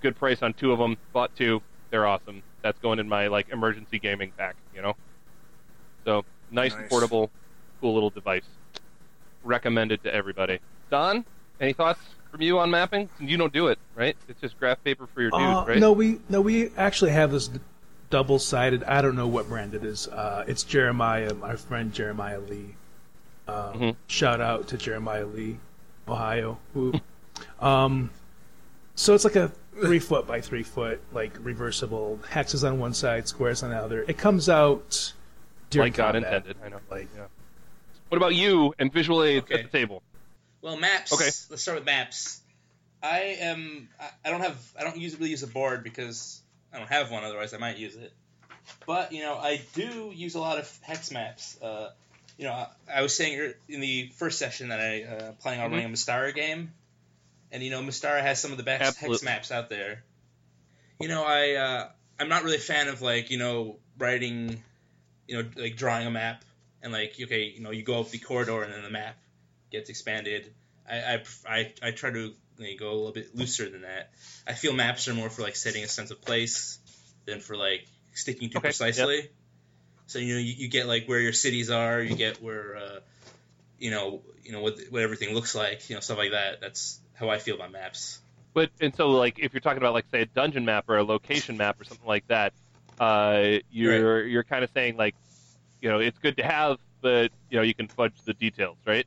good 0.00 0.16
price 0.16 0.42
on 0.42 0.54
two 0.54 0.73
of 0.73 0.78
them. 0.78 0.97
Bought 1.12 1.35
two. 1.35 1.62
They're 1.90 2.07
awesome. 2.07 2.42
That's 2.62 2.79
going 2.81 2.99
in 2.99 3.09
my 3.09 3.29
like 3.29 3.49
emergency 3.50 3.99
gaming 3.99 4.33
pack. 4.37 4.57
You 4.75 4.83
know, 4.83 4.97
so 6.05 6.25
nice, 6.50 6.73
and 6.73 6.83
Nice. 6.83 6.91
portable, 6.91 7.31
cool 7.81 7.95
little 7.95 8.11
device. 8.11 8.43
Recommended 9.45 10.03
to 10.05 10.12
everybody. 10.15 10.59
Don, 10.91 11.25
any 11.61 11.73
thoughts 11.73 12.00
from 12.31 12.43
you 12.43 12.59
on 12.59 12.71
mapping? 12.71 13.09
You 13.21 13.37
don't 13.37 13.53
do 13.53 13.69
it, 13.69 13.79
right? 13.95 14.17
It's 14.29 14.41
just 14.41 14.59
graph 14.59 14.83
paper 14.85 15.07
for 15.15 15.23
your 15.23 15.31
dude, 15.31 15.41
Uh, 15.41 15.65
right? 15.67 15.79
No, 15.79 15.93
we 15.93 16.19
no 16.29 16.41
we 16.41 16.71
actually 16.77 17.12
have 17.12 17.31
this 17.31 17.49
double 18.11 18.38
sided. 18.38 18.83
I 18.85 19.00
don't 19.03 19.15
know 19.17 19.29
what 19.29 19.49
brand 19.49 19.75
it 19.75 19.85
is. 19.85 20.09
Uh, 20.09 20.45
it's 20.49 20.65
Jeremiah, 20.65 21.35
my 21.35 21.57
friend 21.57 21.93
Jeremiah 21.93 22.41
Lee. 22.41 22.75
Um, 23.47 23.55
Mhm. 23.75 23.97
Shout 24.09 24.41
out 24.41 24.69
to 24.69 24.77
Jeremiah 24.77 25.27
Lee. 25.27 25.59
Ohio. 26.09 26.59
Ooh. 26.77 26.95
um, 27.61 28.11
so 28.95 29.15
it's 29.15 29.25
like 29.25 29.37
a 29.37 29.53
three 29.80 29.99
foot 29.99 30.26
by 30.26 30.40
three 30.40 30.62
foot, 30.62 31.00
like 31.12 31.32
reversible 31.40 32.18
hexes 32.30 32.66
on 32.68 32.78
one 32.78 32.94
side, 32.94 33.28
squares 33.28 33.62
on 33.62 33.70
the 33.70 33.76
other. 33.76 34.02
It 34.08 34.18
comes 34.18 34.49
out 34.49 35.12
during 35.70 35.92
like 35.92 35.97
God 35.97 36.16
intended. 36.16 36.56
I 36.64 36.68
know. 36.68 36.80
Like, 36.90 37.08
Yeah. 37.16 37.26
What 38.08 38.16
about 38.16 38.35
you 38.35 38.75
and 38.78 38.90
visual 38.92 39.23
aids 39.23 39.44
Okay. 39.44 39.61
at 39.61 39.70
the 39.70 39.78
table? 39.78 40.02
Well, 40.62 40.76
maps. 40.78 41.12
Okay. 41.12 41.25
Let's 41.50 41.61
start 41.62 41.76
with 41.78 41.85
maps. 41.85 42.40
I 43.02 43.37
am. 43.40 43.88
I- 44.00 44.11
I 44.25 44.30
don't 44.30 44.40
have. 44.40 44.56
I 44.78 44.82
don't 44.85 44.97
usually 44.97 45.28
use 45.30 45.42
a 45.42 45.47
board 45.47 45.85
because 45.85 46.40
I 46.73 46.78
don't 46.78 46.88
have 46.88 47.11
one. 47.11 47.23
Otherwise, 47.23 47.52
I 47.54 47.58
might 47.58 47.76
use 47.76 47.94
it. 47.97 48.12
But 48.87 49.12
you 49.12 49.23
know, 49.23 49.37
I 49.37 49.61
do 49.75 50.11
use 50.14 50.35
a 50.35 50.40
lot 50.40 50.58
of 50.58 50.78
hex 50.82 51.11
maps. 51.11 51.58
Uh, 51.62 51.90
you 52.38 52.44
know, 52.44 52.52
I, 52.52 52.68
I 52.97 53.02
was 53.02 53.14
saying 53.14 53.52
in 53.68 53.80
the 53.80 54.11
first 54.16 54.38
session 54.38 54.68
that 54.70 54.80
I 54.80 55.02
uh, 55.02 55.32
planning 55.40 55.61
on 55.61 55.68
Mhm. 55.68 55.73
running 55.75 55.87
a 55.87 55.90
Mystara 55.90 56.35
game, 56.35 56.73
and 57.52 57.62
you 57.62 57.71
know, 57.71 57.81
Mystara 57.81 58.21
has 58.21 58.40
some 58.40 58.52
of 58.52 58.59
the 58.59 58.64
best 58.64 58.99
hex 58.99 59.23
maps 59.23 59.50
out 59.50 59.69
there. 59.69 60.05
You 61.00 61.09
know, 61.09 61.25
I 61.25 61.55
uh, 61.55 61.88
I'm 62.19 62.28
not 62.28 62.45
really 62.45 62.57
a 62.57 62.61
fan 62.61 62.88
of 62.88 63.02
like 63.02 63.31
you 63.31 63.38
know 63.38 63.78
writing, 63.99 64.62
you 65.26 65.37
know, 65.43 65.49
like 65.57 65.76
drawing 65.76 66.07
a 66.07 66.11
map 66.11 66.45
and 66.83 66.93
like 66.93 67.14
okay, 67.21 67.45
you 67.45 67.61
know, 67.61 67.71
you 67.71 67.83
go 67.83 68.00
up 68.00 68.11
the 68.11 68.19
corridor 68.19 68.62
and 68.62 68.73
then 68.73 68.83
the 68.83 68.90
map 68.90 69.17
gets 69.71 69.90
expanded. 69.90 70.52
I 70.88 70.97
I 70.97 71.23
I, 71.49 71.73
I 71.83 71.90
try 71.93 72.11
to 72.11 72.35
like, 72.59 72.78
go 72.78 72.90
a 72.90 72.95
little 72.95 73.12
bit 73.12 73.35
looser 73.35 73.69
than 73.69 73.83
that. 73.83 74.11
I 74.47 74.55
feel 74.55 74.73
maps 74.73 75.09
are 75.09 75.14
more 75.14 75.31
for 75.31 75.43
like 75.43 75.57
setting 75.57 75.85
a 75.85 75.88
sense 75.88 76.11
of 76.11 76.21
place 76.21 76.78
than 77.25 77.40
for 77.40 77.57
like 77.57 77.87
sticking 78.14 78.50
too 78.50 78.59
Okay, 78.59 78.69
precisely. 78.69 79.31
So 80.07 80.19
you 80.19 80.35
know 80.35 80.40
you, 80.40 80.55
you 80.57 80.69
get 80.69 80.87
like 80.87 81.07
where 81.07 81.21
your 81.21 81.33
cities 81.33 81.71
are, 81.71 82.00
you 82.00 82.17
get 82.17 82.43
where 82.43 82.76
uh, 82.76 83.00
you 83.78 83.90
know 83.90 84.23
you 84.43 84.52
know 84.52 84.61
what 84.61 84.78
what 84.90 85.02
everything 85.02 85.35
looks 85.35 85.55
like, 85.55 85.88
you 85.88 85.95
know 85.95 86.00
stuff 86.00 86.19
like 86.19 86.33
that. 86.33 86.61
That's 86.61 86.99
how 87.19 87.29
I 87.29 87.39
feel 87.39 87.57
about 87.57 87.73
maps. 87.73 88.21
But 88.55 88.71
and 88.81 88.95
so 88.95 89.11
like 89.11 89.39
if 89.39 89.53
you're 89.53 89.61
talking 89.61 89.79
about 89.79 89.95
like 89.95 90.07
say 90.11 90.23
a 90.23 90.27
dungeon 90.27 90.65
map 90.65 90.89
or 90.89 90.97
a 90.97 91.05
location 91.05 91.57
map 91.57 91.81
or 91.81 91.85
something 91.85 92.07
like 92.07 92.27
that, 92.29 92.53
uh, 92.99 93.59
you're 93.71 94.27
you're 94.27 94.45
kind 94.45 94.65
of 94.65 94.71
saying 94.73 94.97
like, 94.97 95.15
you 95.81 95.89
know, 95.89 95.99
it's 95.99 96.19
good 96.19 96.37
to 96.39 96.43
have, 96.43 96.79
but 97.01 97.31
you 97.51 97.59
know 97.59 97.63
you 97.63 97.75
can 97.75 97.89
fudge 97.89 98.15
the 98.25 98.35
details, 98.35 98.77
right? 98.87 99.07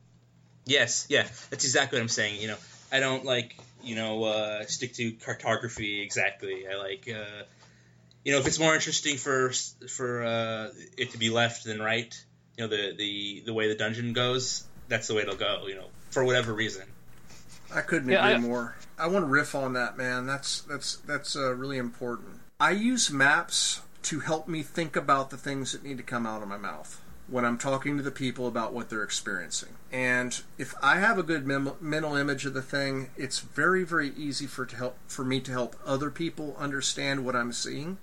Yes, 0.64 1.06
yeah, 1.08 1.26
that's 1.50 1.64
exactly 1.64 1.98
what 1.98 2.02
I'm 2.02 2.08
saying. 2.08 2.40
You 2.40 2.48
know, 2.48 2.56
I 2.90 3.00
don't 3.00 3.24
like 3.24 3.56
you 3.82 3.96
know 3.96 4.24
uh, 4.24 4.64
stick 4.66 4.94
to 4.94 5.12
cartography 5.12 6.02
exactly. 6.02 6.66
I 6.68 6.76
like 6.76 7.08
uh, 7.08 7.42
you 8.24 8.32
know 8.32 8.38
if 8.38 8.46
it's 8.46 8.58
more 8.58 8.74
interesting 8.74 9.16
for 9.16 9.52
for 9.88 10.22
uh, 10.22 10.68
it 10.96 11.10
to 11.12 11.18
be 11.18 11.30
left 11.30 11.64
than 11.64 11.80
right. 11.80 12.14
You 12.56 12.64
know 12.64 12.68
the 12.68 12.94
the 12.96 13.42
the 13.46 13.52
way 13.52 13.68
the 13.68 13.74
dungeon 13.74 14.12
goes, 14.12 14.64
that's 14.88 15.08
the 15.08 15.14
way 15.14 15.22
it'll 15.22 15.36
go. 15.36 15.66
You 15.66 15.76
know 15.76 15.86
for 16.10 16.24
whatever 16.24 16.52
reason. 16.52 16.86
I 17.74 17.80
couldn't 17.80 18.10
Yeah, 18.10 18.24
agree 18.26 18.34
I- 18.34 18.38
more. 18.48 18.76
I 18.98 19.06
want 19.08 19.24
to 19.24 19.28
riff 19.30 19.54
on 19.54 19.72
that, 19.72 19.96
man. 19.96 20.26
That's 20.26 20.60
that's 20.62 20.96
that's 20.96 21.34
uh, 21.36 21.54
really 21.54 21.78
important. 21.78 22.40
I 22.60 22.70
use 22.70 23.10
maps 23.10 23.80
to 24.02 24.20
help 24.20 24.46
me 24.48 24.62
think 24.62 24.94
about 24.96 25.30
the 25.30 25.36
things 25.36 25.72
that 25.72 25.82
need 25.82 25.96
to 25.96 26.02
come 26.04 26.26
out 26.26 26.42
of 26.42 26.48
my 26.48 26.56
mouth 26.58 27.00
when 27.28 27.44
I'm 27.44 27.56
talking 27.58 27.96
to 27.96 28.02
the 28.02 28.10
people 28.10 28.46
about 28.46 28.72
what 28.72 28.90
they're 28.90 29.02
experiencing. 29.02 29.70
And 29.92 30.40
if 30.58 30.74
I 30.82 30.98
have 30.98 31.18
a 31.18 31.22
good 31.22 31.46
mem- 31.46 31.72
mental 31.80 32.14
image 32.16 32.44
of 32.46 32.54
the 32.54 32.62
thing, 32.62 33.10
it's 33.16 33.40
very 33.40 33.82
very 33.84 34.10
easy 34.10 34.46
for 34.46 34.66
to 34.66 34.76
help 34.76 34.98
for 35.08 35.24
me 35.24 35.40
to 35.40 35.50
help 35.52 35.74
other 35.84 36.10
people 36.10 36.54
understand 36.58 37.24
what 37.24 37.34
I'm 37.34 37.52
seeing. 37.52 37.98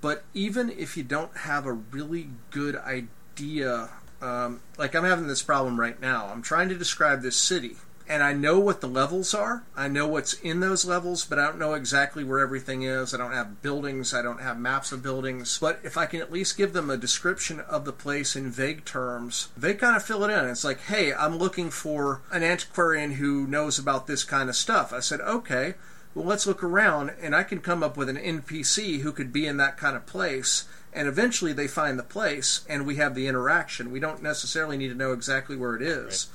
But 0.00 0.24
even 0.34 0.70
if 0.70 0.96
you 0.96 1.02
don't 1.02 1.36
have 1.38 1.66
a 1.66 1.72
really 1.72 2.30
good 2.50 2.76
idea, 2.76 3.90
um, 4.22 4.60
like 4.78 4.94
I'm 4.94 5.04
having 5.04 5.26
this 5.26 5.42
problem 5.42 5.78
right 5.78 6.00
now, 6.00 6.26
I'm 6.32 6.42
trying 6.42 6.68
to 6.70 6.74
describe 6.76 7.22
this 7.22 7.36
city 7.36 7.76
and 8.10 8.24
I 8.24 8.32
know 8.32 8.58
what 8.58 8.80
the 8.80 8.88
levels 8.88 9.34
are. 9.34 9.62
I 9.76 9.86
know 9.86 10.08
what's 10.08 10.34
in 10.34 10.58
those 10.58 10.84
levels, 10.84 11.24
but 11.24 11.38
I 11.38 11.46
don't 11.46 11.60
know 11.60 11.74
exactly 11.74 12.24
where 12.24 12.40
everything 12.40 12.82
is. 12.82 13.14
I 13.14 13.18
don't 13.18 13.30
have 13.30 13.62
buildings. 13.62 14.12
I 14.12 14.20
don't 14.20 14.40
have 14.40 14.58
maps 14.58 14.90
of 14.90 15.00
buildings. 15.00 15.56
But 15.60 15.78
if 15.84 15.96
I 15.96 16.06
can 16.06 16.20
at 16.20 16.32
least 16.32 16.56
give 16.56 16.72
them 16.72 16.90
a 16.90 16.96
description 16.96 17.60
of 17.60 17.84
the 17.84 17.92
place 17.92 18.34
in 18.34 18.50
vague 18.50 18.84
terms, 18.84 19.50
they 19.56 19.74
kind 19.74 19.94
of 19.94 20.02
fill 20.02 20.24
it 20.24 20.36
in. 20.36 20.48
It's 20.48 20.64
like, 20.64 20.80
hey, 20.80 21.14
I'm 21.14 21.38
looking 21.38 21.70
for 21.70 22.22
an 22.32 22.42
antiquarian 22.42 23.12
who 23.12 23.46
knows 23.46 23.78
about 23.78 24.08
this 24.08 24.24
kind 24.24 24.48
of 24.48 24.56
stuff. 24.56 24.92
I 24.92 24.98
said, 24.98 25.20
okay, 25.20 25.74
well, 26.12 26.24
let's 26.24 26.48
look 26.48 26.64
around, 26.64 27.12
and 27.22 27.36
I 27.36 27.44
can 27.44 27.60
come 27.60 27.84
up 27.84 27.96
with 27.96 28.08
an 28.08 28.16
NPC 28.16 29.02
who 29.02 29.12
could 29.12 29.32
be 29.32 29.46
in 29.46 29.56
that 29.58 29.76
kind 29.76 29.94
of 29.94 30.06
place. 30.06 30.64
And 30.92 31.06
eventually 31.06 31.52
they 31.52 31.68
find 31.68 31.96
the 31.96 32.02
place, 32.02 32.62
and 32.68 32.88
we 32.88 32.96
have 32.96 33.14
the 33.14 33.28
interaction. 33.28 33.92
We 33.92 34.00
don't 34.00 34.20
necessarily 34.20 34.76
need 34.76 34.88
to 34.88 34.96
know 34.96 35.12
exactly 35.12 35.56
where 35.56 35.76
it 35.76 35.82
is 35.82 36.28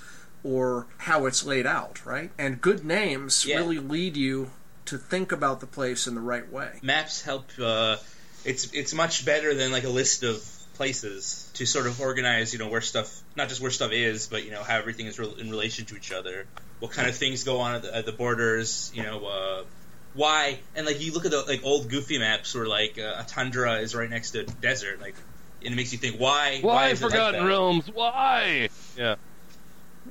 or 0.45 0.85
how 0.99 1.25
it's 1.25 1.43
laid 1.43 1.65
out, 1.65 2.05
right? 2.05 2.29
And 2.37 2.61
good 2.61 2.85
names 2.85 3.45
Yeah. 3.45 3.57
really 3.57 3.79
lead 3.79 4.15
you 4.15 4.51
to 4.85 4.97
think 4.97 5.31
about 5.31 5.59
the 5.59 5.65
place 5.65 6.05
in 6.05 6.13
the 6.13 6.21
right 6.21 6.49
way. 6.51 6.79
Maps 6.83 7.23
help. 7.23 7.49
Uh, 7.59 7.97
it's 8.45 8.71
it's 8.73 8.93
much 8.93 9.25
better 9.25 9.55
than 9.55 9.71
like 9.71 9.83
a 9.85 9.89
list 9.89 10.23
of 10.23 10.43
places 10.75 11.49
to 11.55 11.65
sort 11.65 11.87
of 11.87 11.99
organize. 11.99 12.53
You 12.53 12.59
know 12.59 12.67
where 12.67 12.81
stuff, 12.81 13.21
not 13.35 13.49
just 13.49 13.59
where 13.59 13.71
stuff 13.71 13.91
is, 13.91 14.27
but 14.27 14.45
you 14.45 14.51
know 14.51 14.61
how 14.61 14.77
everything 14.77 15.07
is 15.07 15.17
re- 15.17 15.33
in 15.39 15.49
relation 15.49 15.85
to 15.87 15.95
each 15.95 16.11
other. 16.11 16.45
What 16.79 16.91
kind 16.91 17.09
of 17.09 17.15
things 17.15 17.43
go 17.43 17.59
on 17.61 17.75
at 17.75 17.81
the, 17.81 17.95
at 17.95 18.05
the 18.05 18.11
borders? 18.11 18.91
You 18.93 19.03
know. 19.03 19.25
Uh, 19.25 19.63
why 20.13 20.57
and 20.77 20.85
like 20.85 21.01
you 21.01 21.11
look 21.11 21.25
at 21.25 21.31
the 21.31 21.41
like 21.41 21.65
old 21.65 21.89
goofy 21.89 22.17
maps 22.19 22.55
where 22.55 22.65
like 22.65 22.97
uh, 22.97 23.15
a 23.19 23.25
tundra 23.27 23.79
is 23.79 23.93
right 23.93 24.09
next 24.09 24.31
to 24.31 24.39
a 24.39 24.43
desert 24.45 25.01
like 25.01 25.13
and 25.61 25.73
it 25.73 25.75
makes 25.75 25.91
you 25.91 25.97
think 25.97 26.21
why 26.21 26.59
Why, 26.61 26.87
is 26.89 27.01
it 27.01 27.03
like 27.03 27.11
Forgotten 27.11 27.41
that? 27.41 27.47
Realms? 27.49 27.89
Why? 27.91 28.69
Yeah. 28.97 29.15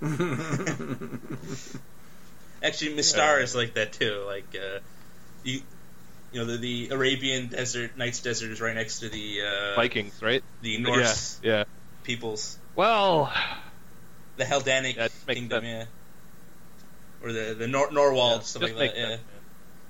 Actually, 2.62 2.96
Mystara 2.96 3.42
is 3.42 3.54
like 3.54 3.74
that 3.74 3.92
too. 3.92 4.22
Like, 4.26 4.44
uh, 4.54 4.78
you, 5.44 5.60
you 6.32 6.40
know, 6.40 6.46
the, 6.46 6.56
the 6.56 6.88
Arabian 6.90 7.48
desert, 7.48 7.96
Night's 7.96 8.20
desert 8.20 8.50
is 8.50 8.60
right 8.60 8.74
next 8.74 9.00
to 9.00 9.08
the 9.08 9.42
uh, 9.42 9.76
Vikings, 9.76 10.20
right? 10.22 10.42
the 10.62 10.78
Norse 10.78 11.38
Yeah. 11.42 11.58
Yeah. 11.58 11.64
peoples, 12.02 12.58
Well, 12.74 13.32
the 14.36 14.44
makes 14.46 15.24
kingdom, 15.26 15.64
sense. 15.64 15.88
yeah, 17.22 17.26
or 17.26 17.32
the 17.32 17.54
the 17.54 17.68
Nor- 17.68 17.92
Norwold 17.92 18.44
stuff 18.44 18.62
just 18.62 18.74
like 18.74 18.94
that. 18.94 18.98
Yeah. 18.98 19.16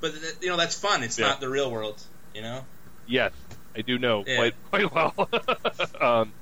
But 0.01 0.13
th- 0.21 0.35
you 0.43 0.49
know, 0.49 0.57
that's 0.57 0.79
fun. 0.79 1.03
It's 1.03 1.19
Yeah. 1.19 1.29
not 1.29 1.41
the 1.41 1.49
real 1.49 1.71
world. 1.71 2.01
You 2.35 2.43
know. 2.43 2.65
Yes, 3.07 3.33
I 3.77 3.83
do 3.83 3.99
know 3.99 4.25
Yeah. 4.27 4.37
quite 4.37 4.55
quite 4.71 4.93
well. 4.93 5.15
um, 6.01 6.33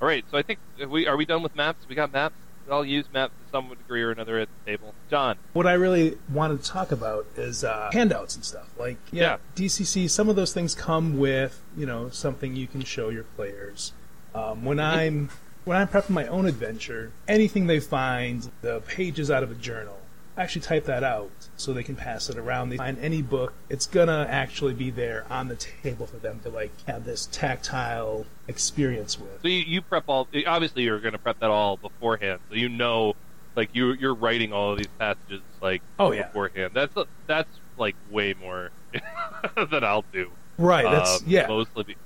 all 0.00 0.08
right, 0.08 0.24
so 0.30 0.36
I 0.36 0.42
think 0.42 0.58
we 0.88 1.06
are 1.06 1.16
we 1.16 1.24
done 1.24 1.42
with 1.42 1.54
maps? 1.54 1.86
We 1.88 1.94
got 1.94 2.12
maps. 2.12 2.34
All 2.70 2.84
use 2.84 3.06
maps 3.12 3.32
to 3.44 3.50
some 3.50 3.68
degree 3.68 4.02
or 4.02 4.10
another 4.10 4.38
at 4.38 4.48
the 4.64 4.70
table. 4.72 4.94
John, 5.10 5.36
What 5.52 5.66
I 5.66 5.74
really 5.74 6.18
wanted 6.30 6.62
to 6.62 6.70
talk 6.70 6.90
about 6.90 7.26
is 7.36 7.62
uh, 7.62 7.90
handouts 7.92 8.34
and 8.34 8.44
stuff. 8.44 8.68
Like, 8.78 8.98
yeah, 9.12 9.38
Yeah. 9.56 9.66
DCC, 9.66 10.10
some 10.10 10.28
of 10.28 10.36
those 10.36 10.52
things 10.52 10.74
come 10.74 11.18
with, 11.18 11.62
you 11.76 11.86
know, 11.86 12.08
something 12.10 12.56
you 12.56 12.66
can 12.66 12.82
show 12.82 13.08
your 13.08 13.24
players. 13.24 13.92
Um, 14.34 14.64
when 14.64 14.80
I'm 14.80 15.30
when 15.64 15.76
I'm 15.76 15.88
prepping 15.88 16.10
my 16.10 16.26
own 16.28 16.46
adventure, 16.46 17.10
anything 17.26 17.66
they 17.66 17.80
find, 17.80 18.50
the 18.62 18.80
pages 18.80 19.30
out 19.30 19.42
of 19.42 19.50
a 19.50 19.54
journal, 19.54 19.95
actually 20.36 20.62
type 20.62 20.84
that 20.84 21.02
out 21.02 21.30
so 21.56 21.72
they 21.72 21.82
can 21.82 21.96
pass 21.96 22.28
it 22.28 22.36
around. 22.36 22.68
They 22.70 22.76
find 22.76 22.98
any 22.98 23.22
book, 23.22 23.52
it's 23.68 23.86
gonna 23.86 24.26
actually 24.28 24.74
be 24.74 24.90
there 24.90 25.24
on 25.30 25.48
the 25.48 25.56
table 25.56 26.06
for 26.06 26.18
them 26.18 26.40
to 26.44 26.50
like 26.50 26.72
have 26.86 27.04
this 27.04 27.26
tactile 27.32 28.26
experience 28.48 29.18
with. 29.18 29.42
so 29.42 29.48
you, 29.48 29.60
you 29.60 29.82
prep 29.82 30.04
all. 30.08 30.28
Obviously, 30.46 30.82
you're 30.82 31.00
going 31.00 31.12
to 31.12 31.18
prep 31.18 31.40
that 31.40 31.50
all 31.50 31.76
beforehand, 31.76 32.40
so 32.48 32.54
you 32.54 32.68
know, 32.68 33.14
like 33.54 33.70
you 33.74 33.92
you're 33.92 34.14
writing 34.14 34.52
all 34.52 34.72
of 34.72 34.78
these 34.78 34.88
passages 34.98 35.40
like 35.60 35.82
Oh, 35.98 36.12
yeah. 36.12 36.24
beforehand. 36.26 36.72
That's 36.74 36.94
that's 37.26 37.48
like 37.78 37.96
way 38.10 38.34
more 38.34 38.70
than 39.70 39.84
I'll 39.84 40.04
do. 40.12 40.30
Right. 40.58 40.84
That's 40.84 41.16
Um, 41.22 41.24
yeah. 41.26 41.46
Mostly, 41.46 41.82
be, 41.84 41.96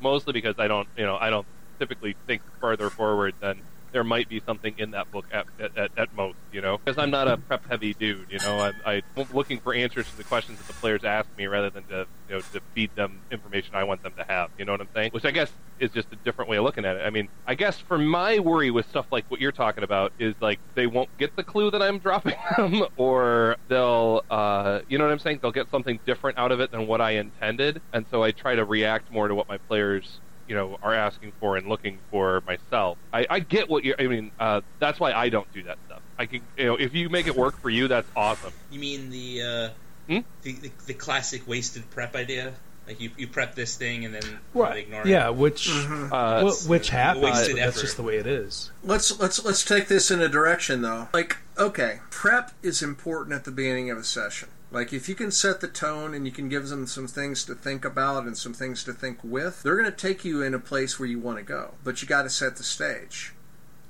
mostly 0.00 0.32
because 0.32 0.56
I 0.58 0.66
don't, 0.68 0.88
you 0.96 1.04
know, 1.04 1.16
I 1.16 1.30
don't 1.30 1.46
typically 1.78 2.16
think 2.26 2.42
further 2.60 2.90
forward 2.90 3.34
than 3.40 3.60
there 3.94 4.04
might 4.04 4.28
be 4.28 4.42
something 4.44 4.74
in 4.76 4.90
that 4.90 5.08
book 5.12 5.24
at, 5.30 5.46
at, 5.60 5.96
at, 5.96 6.14
most, 6.16 6.36
you 6.50 6.60
know, 6.60 6.78
because 6.78 6.98
I'm 6.98 7.12
not 7.12 7.28
a 7.28 7.36
prep 7.36 7.64
heavy 7.68 7.94
dude, 7.94 8.26
you 8.28 8.40
know. 8.40 8.58
I'm, 8.58 8.74
I'm 8.84 9.02
looking 9.32 9.60
for 9.60 9.72
answers 9.72 10.10
to 10.10 10.16
the 10.16 10.24
questions 10.24 10.58
that 10.58 10.66
the 10.66 10.72
players 10.72 11.04
ask 11.04 11.28
me 11.38 11.46
rather 11.46 11.70
than 11.70 11.84
to, 11.84 12.06
you 12.28 12.34
know, 12.34 12.40
to 12.40 12.60
feed 12.74 12.90
them 12.96 13.20
information 13.30 13.76
I 13.76 13.84
want 13.84 14.02
them 14.02 14.12
to 14.16 14.24
have. 14.24 14.50
You 14.58 14.64
know 14.64 14.72
what 14.72 14.80
I'm 14.80 14.88
saying? 14.92 15.12
Which 15.12 15.24
I 15.24 15.30
guess 15.30 15.52
is 15.78 15.92
just 15.92 16.08
a 16.12 16.16
different 16.16 16.50
way 16.50 16.56
of 16.56 16.64
looking 16.64 16.84
at 16.84 16.96
it. 16.96 17.02
I 17.06 17.10
mean, 17.10 17.28
I 17.46 17.54
guess 17.54 17.78
for 17.78 17.96
my 17.96 18.40
worry 18.40 18.72
with 18.72 18.88
stuff 18.88 19.06
like 19.12 19.30
what 19.30 19.40
you're 19.40 19.52
talking 19.52 19.84
about 19.84 20.12
is 20.18 20.34
like 20.40 20.58
they 20.74 20.88
won't 20.88 21.16
get 21.16 21.36
the 21.36 21.44
clue 21.44 21.70
that 21.70 21.80
I'm 21.80 21.98
dropping 22.00 22.34
them, 22.56 22.82
or 22.96 23.56
they'll, 23.68 24.24
uh, 24.28 24.80
you 24.88 24.98
know 24.98 25.04
what 25.04 25.12
I'm 25.12 25.20
saying? 25.20 25.38
They'll 25.40 25.52
get 25.52 25.70
something 25.70 26.00
different 26.04 26.36
out 26.36 26.50
of 26.50 26.58
it 26.58 26.72
than 26.72 26.88
what 26.88 27.00
I 27.00 27.12
intended, 27.12 27.80
and 27.92 28.06
so 28.10 28.24
I 28.24 28.32
try 28.32 28.56
to 28.56 28.64
react 28.64 29.12
more 29.12 29.28
to 29.28 29.36
what 29.36 29.48
my 29.48 29.58
players 29.58 30.18
you 30.46 30.54
know 30.54 30.76
are 30.82 30.94
asking 30.94 31.32
for 31.40 31.56
and 31.56 31.66
looking 31.68 32.00
for 32.10 32.42
myself. 32.46 32.98
I, 33.12 33.26
I 33.30 33.38
get 33.40 33.68
what 33.68 33.84
you. 33.84 33.94
I 33.98 34.06
mean, 34.06 34.30
uh, 34.38 34.60
that's 34.80 34.98
why 35.00 35.12
I 35.12 35.28
don't 35.28 35.50
do 35.52 35.62
that 35.64 35.78
stuff. 35.86 36.00
I 36.18 36.26
can, 36.26 36.42
you 36.56 36.64
know, 36.66 36.76
if 36.76 36.94
you 36.94 37.08
make 37.08 37.26
it 37.26 37.36
work 37.36 37.58
for 37.60 37.70
you, 37.70 37.88
that's 37.88 38.08
awesome. 38.14 38.52
You 38.70 38.80
mean 38.80 39.10
the 39.10 39.42
uh, 39.42 39.68
Hmm? 40.06 40.18
the, 40.42 40.52
the 40.52 40.72
the 40.86 40.94
classic 40.94 41.46
wasted 41.48 41.88
prep 41.90 42.14
idea? 42.14 42.52
Like 42.86 43.00
you, 43.00 43.10
you 43.16 43.26
prep 43.28 43.54
this 43.54 43.76
thing 43.76 44.04
and 44.04 44.12
then 44.14 44.38
Right. 44.52 44.76
ignore 44.84 45.00
it. 45.00 45.06
Yeah, 45.06 45.30
which 45.30 45.70
Uh, 45.70 46.50
wh- 46.50 46.68
which 46.68 46.90
happens. 46.90 47.24
wasted 47.24 47.56
that's 47.56 47.76
effort. 47.78 47.80
just 47.80 47.96
the 47.96 48.02
way 48.02 48.18
it 48.18 48.26
is. 48.26 48.70
Let's 48.82 49.18
let's 49.18 49.42
let's 49.42 49.64
take 49.64 49.88
this 49.88 50.10
in 50.10 50.20
a 50.20 50.28
direction 50.28 50.82
though. 50.82 51.08
Like 51.14 51.38
okay, 51.56 52.00
prep 52.10 52.52
is 52.62 52.82
important 52.82 53.34
at 53.34 53.44
the 53.44 53.50
beginning 53.50 53.88
of 53.90 53.96
a 53.96 54.04
session. 54.04 54.50
Like 54.74 54.92
if 54.92 55.08
you 55.08 55.14
can 55.14 55.30
set 55.30 55.60
the 55.60 55.68
tone 55.68 56.14
and 56.14 56.26
you 56.26 56.32
can 56.32 56.48
give 56.48 56.68
them 56.68 56.86
some 56.86 57.06
things 57.06 57.44
to 57.44 57.54
think 57.54 57.84
about 57.84 58.24
and 58.24 58.36
some 58.36 58.52
things 58.52 58.82
to 58.84 58.92
think 58.92 59.18
with, 59.22 59.62
they're 59.62 59.76
going 59.76 59.90
to 59.90 59.96
take 59.96 60.24
you 60.24 60.42
in 60.42 60.52
a 60.52 60.58
place 60.58 60.98
where 60.98 61.08
you 61.08 61.20
want 61.20 61.38
to 61.38 61.44
go. 61.44 61.74
But 61.84 62.02
you 62.02 62.08
got 62.08 62.22
to 62.22 62.30
set 62.30 62.56
the 62.56 62.64
stage. 62.64 63.32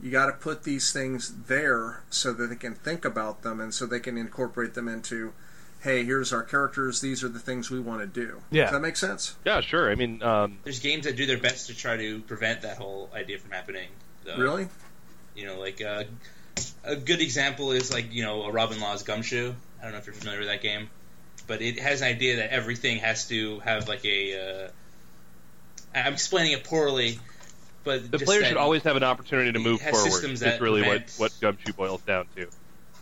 You 0.02 0.10
got 0.10 0.26
to 0.26 0.32
put 0.32 0.64
these 0.64 0.92
things 0.92 1.32
there 1.46 2.02
so 2.10 2.34
that 2.34 2.48
they 2.48 2.56
can 2.56 2.74
think 2.74 3.06
about 3.06 3.42
them 3.42 3.60
and 3.60 3.72
so 3.72 3.86
they 3.86 4.00
can 4.00 4.18
incorporate 4.18 4.74
them 4.74 4.86
into 4.86 5.32
hey, 5.80 6.02
here's 6.02 6.32
our 6.32 6.42
characters, 6.42 7.02
these 7.02 7.22
are 7.22 7.28
the 7.28 7.38
things 7.38 7.70
we 7.70 7.78
want 7.78 8.00
to 8.00 8.06
do. 8.06 8.40
Yeah. 8.50 8.62
Does 8.62 8.72
that 8.72 8.80
make 8.80 8.96
sense? 8.96 9.36
Yeah, 9.44 9.60
sure. 9.60 9.90
I 9.90 9.94
mean, 9.94 10.22
um, 10.22 10.56
There's 10.64 10.80
games 10.80 11.04
that 11.04 11.14
do 11.14 11.26
their 11.26 11.36
best 11.36 11.66
to 11.66 11.76
try 11.76 11.98
to 11.98 12.20
prevent 12.20 12.62
that 12.62 12.78
whole 12.78 13.10
idea 13.14 13.38
from 13.38 13.50
happening. 13.50 13.88
though. 14.24 14.38
Really? 14.38 14.68
You 15.36 15.44
know, 15.44 15.60
like 15.60 15.82
uh, 15.82 16.04
a 16.84 16.96
good 16.96 17.20
example 17.20 17.72
is 17.72 17.92
like 17.92 18.12
you 18.12 18.22
know 18.22 18.44
a 18.44 18.50
Robin 18.50 18.80
Laws' 18.80 19.02
Gumshoe. 19.02 19.54
I 19.84 19.88
don't 19.88 19.92
know 19.92 19.98
if 19.98 20.06
you're 20.06 20.14
familiar 20.14 20.38
with 20.40 20.48
that 20.48 20.62
game, 20.62 20.88
but 21.46 21.60
it 21.60 21.78
has 21.78 22.00
an 22.00 22.08
idea 22.08 22.36
that 22.36 22.50
everything 22.54 22.98
has 22.98 23.28
to 23.28 23.58
have 23.60 23.86
like 23.86 24.02
a. 24.06 24.64
Uh, 24.64 24.68
I'm 25.94 26.14
explaining 26.14 26.52
it 26.52 26.64
poorly, 26.64 27.18
but 27.84 28.10
the 28.10 28.16
just 28.16 28.24
player 28.24 28.40
that- 28.40 28.48
should 28.48 28.56
always 28.56 28.82
have 28.84 28.96
an 28.96 29.04
opportunity 29.04 29.52
to 29.52 29.58
move 29.58 29.82
forward. 29.82 30.10
systems 30.10 30.40
It's 30.40 30.52
that 30.52 30.60
really 30.62 30.80
what, 30.82 31.12
what 31.18 31.32
Gumshoe 31.42 31.74
boils 31.74 32.00
down 32.00 32.26
to. 32.36 32.48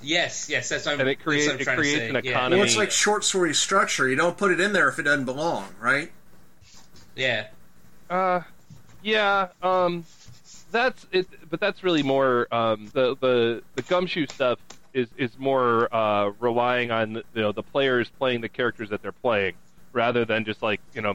Yes, 0.02 0.48
yes, 0.50 0.68
that's 0.68 0.84
what 0.86 0.94
I'm. 0.94 1.00
And 1.00 1.08
it 1.10 1.18
that's 1.24 1.26
what 1.46 1.54
I'm 1.54 1.60
it 1.60 1.62
trying 1.64 1.76
to 1.76 1.80
creates 1.82 1.98
say. 1.98 2.08
an 2.08 2.14
Yeah. 2.24 2.30
economy. 2.32 2.56
Well, 2.56 2.66
it's 2.66 2.76
like 2.76 2.90
short 2.90 3.22
story 3.22 3.54
structure. 3.54 4.08
You 4.08 4.16
don't 4.16 4.36
put 4.36 4.50
it 4.50 4.58
in 4.58 4.72
there 4.72 4.88
if 4.88 4.98
it 4.98 5.04
doesn't 5.04 5.26
belong, 5.26 5.68
right? 5.80 6.10
Yeah, 7.14 7.46
Uh, 8.10 8.40
yeah. 9.04 9.48
Um, 9.62 10.04
that's 10.72 11.06
it. 11.12 11.28
But 11.48 11.60
that's 11.60 11.84
really 11.84 12.02
more 12.02 12.48
um, 12.52 12.90
the 12.92 13.14
the 13.20 13.62
the 13.76 13.82
gumshoe 13.82 14.26
stuff 14.26 14.58
is 14.92 15.08
is 15.16 15.38
more 15.38 15.94
uh, 15.94 16.30
relying 16.40 16.90
on 16.90 17.14
you 17.34 17.42
know 17.42 17.52
the 17.52 17.62
players 17.62 18.10
playing 18.18 18.40
the 18.40 18.48
characters 18.48 18.90
that 18.90 19.02
they're 19.02 19.12
playing 19.12 19.54
rather 19.92 20.24
than 20.24 20.44
just 20.44 20.62
like 20.62 20.80
you 20.94 21.02
know. 21.02 21.14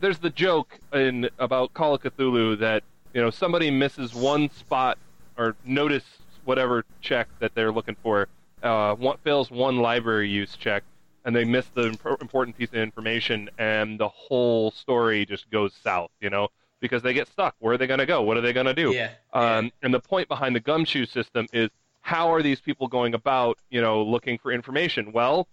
There's 0.00 0.18
the 0.18 0.30
joke 0.30 0.78
in 0.92 1.28
about 1.38 1.72
Call 1.74 1.94
of 1.94 2.02
Cthulhu 2.02 2.58
that 2.58 2.82
you 3.14 3.20
know 3.22 3.30
somebody 3.30 3.70
misses 3.70 4.14
one 4.14 4.50
spot 4.50 4.98
or 5.36 5.54
notice 5.64 6.04
whatever 6.44 6.84
check 7.00 7.28
that 7.40 7.54
they're 7.54 7.72
looking 7.72 7.96
for, 8.02 8.28
uh, 8.62 8.94
one, 8.94 9.16
fails 9.24 9.50
one 9.50 9.78
library 9.78 10.28
use 10.28 10.56
check, 10.56 10.82
and 11.24 11.34
they 11.36 11.44
miss 11.44 11.66
the 11.74 11.88
imp- 11.88 12.20
important 12.20 12.56
piece 12.56 12.68
of 12.68 12.76
information, 12.76 13.50
and 13.58 13.98
the 13.98 14.08
whole 14.08 14.70
story 14.70 15.26
just 15.26 15.50
goes 15.50 15.74
south, 15.84 16.10
you 16.20 16.30
know, 16.30 16.48
because 16.80 17.02
they 17.02 17.12
get 17.12 17.28
stuck. 17.28 17.54
Where 17.58 17.74
are 17.74 17.78
they 17.78 17.86
going 17.86 17.98
to 17.98 18.06
go? 18.06 18.22
What 18.22 18.36
are 18.36 18.40
they 18.40 18.52
going 18.52 18.66
to 18.66 18.74
do? 18.74 18.92
yeah, 18.92 19.10
Um, 19.32 19.70
and 19.82 19.92
the 19.92 20.00
point 20.00 20.28
behind 20.28 20.54
the 20.54 20.60
gumshoe 20.60 21.04
system 21.06 21.46
is 21.52 21.68
how 22.06 22.32
are 22.32 22.40
these 22.40 22.60
people 22.60 22.86
going 22.86 23.14
about, 23.14 23.58
you 23.68 23.80
know, 23.80 24.00
looking 24.00 24.38
for 24.38 24.52
information? 24.52 25.10
Well, 25.10 25.48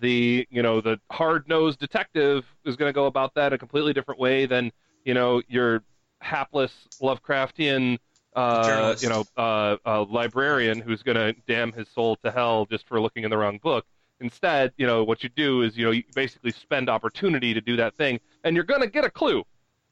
the 0.00 0.44
you 0.50 0.60
know 0.60 0.80
the 0.80 0.98
hard-nosed 1.12 1.78
detective 1.78 2.44
is 2.64 2.74
going 2.74 2.88
to 2.88 2.92
go 2.92 3.06
about 3.06 3.32
that 3.36 3.52
a 3.52 3.58
completely 3.58 3.92
different 3.92 4.18
way 4.18 4.46
than 4.46 4.72
you 5.04 5.14
know 5.14 5.40
your 5.46 5.84
hapless 6.20 6.72
Lovecraftian, 7.00 7.98
uh, 8.34 8.96
you 9.00 9.08
know, 9.08 9.24
uh, 9.36 9.76
uh, 9.86 10.04
librarian 10.06 10.80
who's 10.80 11.04
going 11.04 11.16
to 11.16 11.32
damn 11.46 11.70
his 11.70 11.88
soul 11.88 12.16
to 12.24 12.32
hell 12.32 12.66
just 12.68 12.88
for 12.88 13.00
looking 13.00 13.22
in 13.22 13.30
the 13.30 13.38
wrong 13.38 13.58
book. 13.62 13.86
Instead, 14.18 14.72
you 14.76 14.88
know, 14.88 15.04
what 15.04 15.22
you 15.22 15.28
do 15.28 15.62
is 15.62 15.76
you 15.76 15.84
know 15.84 15.92
you 15.92 16.02
basically 16.14 16.50
spend 16.50 16.90
opportunity 16.90 17.54
to 17.54 17.60
do 17.60 17.76
that 17.76 17.94
thing, 17.94 18.18
and 18.42 18.56
you're 18.56 18.64
going 18.64 18.80
to 18.80 18.88
get 18.88 19.04
a 19.04 19.10
clue. 19.10 19.44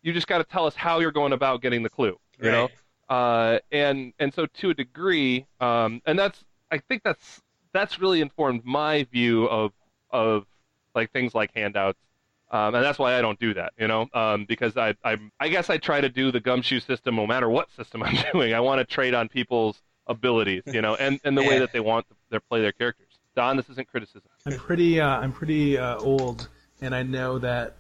You 0.03 0.13
just 0.13 0.27
got 0.27 0.39
to 0.39 0.45
tell 0.45 0.67
us 0.67 0.75
how 0.75 0.99
you're 0.99 1.13
going 1.13 1.33
about 1.33 1.63
getting 1.63 1.85
the 1.85 1.91
clue. 1.91 2.19
You 2.41 2.51
know, 2.51 2.63
Right. 2.63 2.73
Uh, 3.13 3.59
and 3.71 4.15
and 4.19 4.33
so 4.33 4.47
to 4.47 4.71
a 4.71 4.75
degree, 4.75 5.45
um, 5.61 6.01
and 6.07 6.19
that's 6.19 6.43
I 6.71 6.79
think 6.79 7.03
that's 7.03 7.43
that's 7.75 8.01
really 8.01 8.23
informed 8.23 8.65
my 8.65 9.05
view 9.05 9.45
of 9.49 9.73
of 10.11 10.47
like 10.95 11.13
things 11.13 11.35
like 11.35 11.51
handouts, 11.55 11.99
um, 12.51 12.75
and 12.75 12.83
that's 12.83 12.99
why 12.99 13.19
I 13.19 13.21
don't 13.21 13.39
do 13.39 13.53
that, 13.53 13.75
you 13.79 13.87
know, 13.87 14.09
um, 14.15 14.47
because 14.47 14.79
I 14.79 14.95
I 15.05 15.19
I 15.39 15.49
guess 15.49 15.69
I 15.69 15.77
try 15.77 16.01
to 16.01 16.09
do 16.09 16.33
the 16.33 16.41
gumshoe 16.41 16.81
system 16.81 17.17
no 17.17 17.27
matter 17.27 17.51
what 17.51 17.71
system 17.73 18.03
I'm 18.03 18.17
doing. 18.33 18.55
I 18.55 18.61
want 18.61 18.79
to 18.79 18.85
trade 18.87 19.13
on 19.13 19.29
people's 19.29 19.83
abilities, 20.07 20.63
you 20.65 20.81
know, 20.81 20.95
and 20.95 21.21
and 21.23 21.37
the 21.37 21.43
way 21.43 21.59
that 21.59 21.71
they 21.71 21.81
want 21.81 22.07
to 22.31 22.41
play 22.41 22.63
their 22.63 22.73
characters. 22.73 23.19
Don, 23.37 23.59
this 23.59 23.69
isn't 23.69 23.89
criticism. 23.89 24.31
I'm 24.47 24.57
pretty 24.57 25.03
uh, 25.03 25.19
I'm 25.19 25.33
pretty 25.33 25.77
uh, 25.77 25.99
old, 25.99 26.49
and 26.81 26.95
I 26.95 27.03
know 27.03 27.39
that 27.41 27.77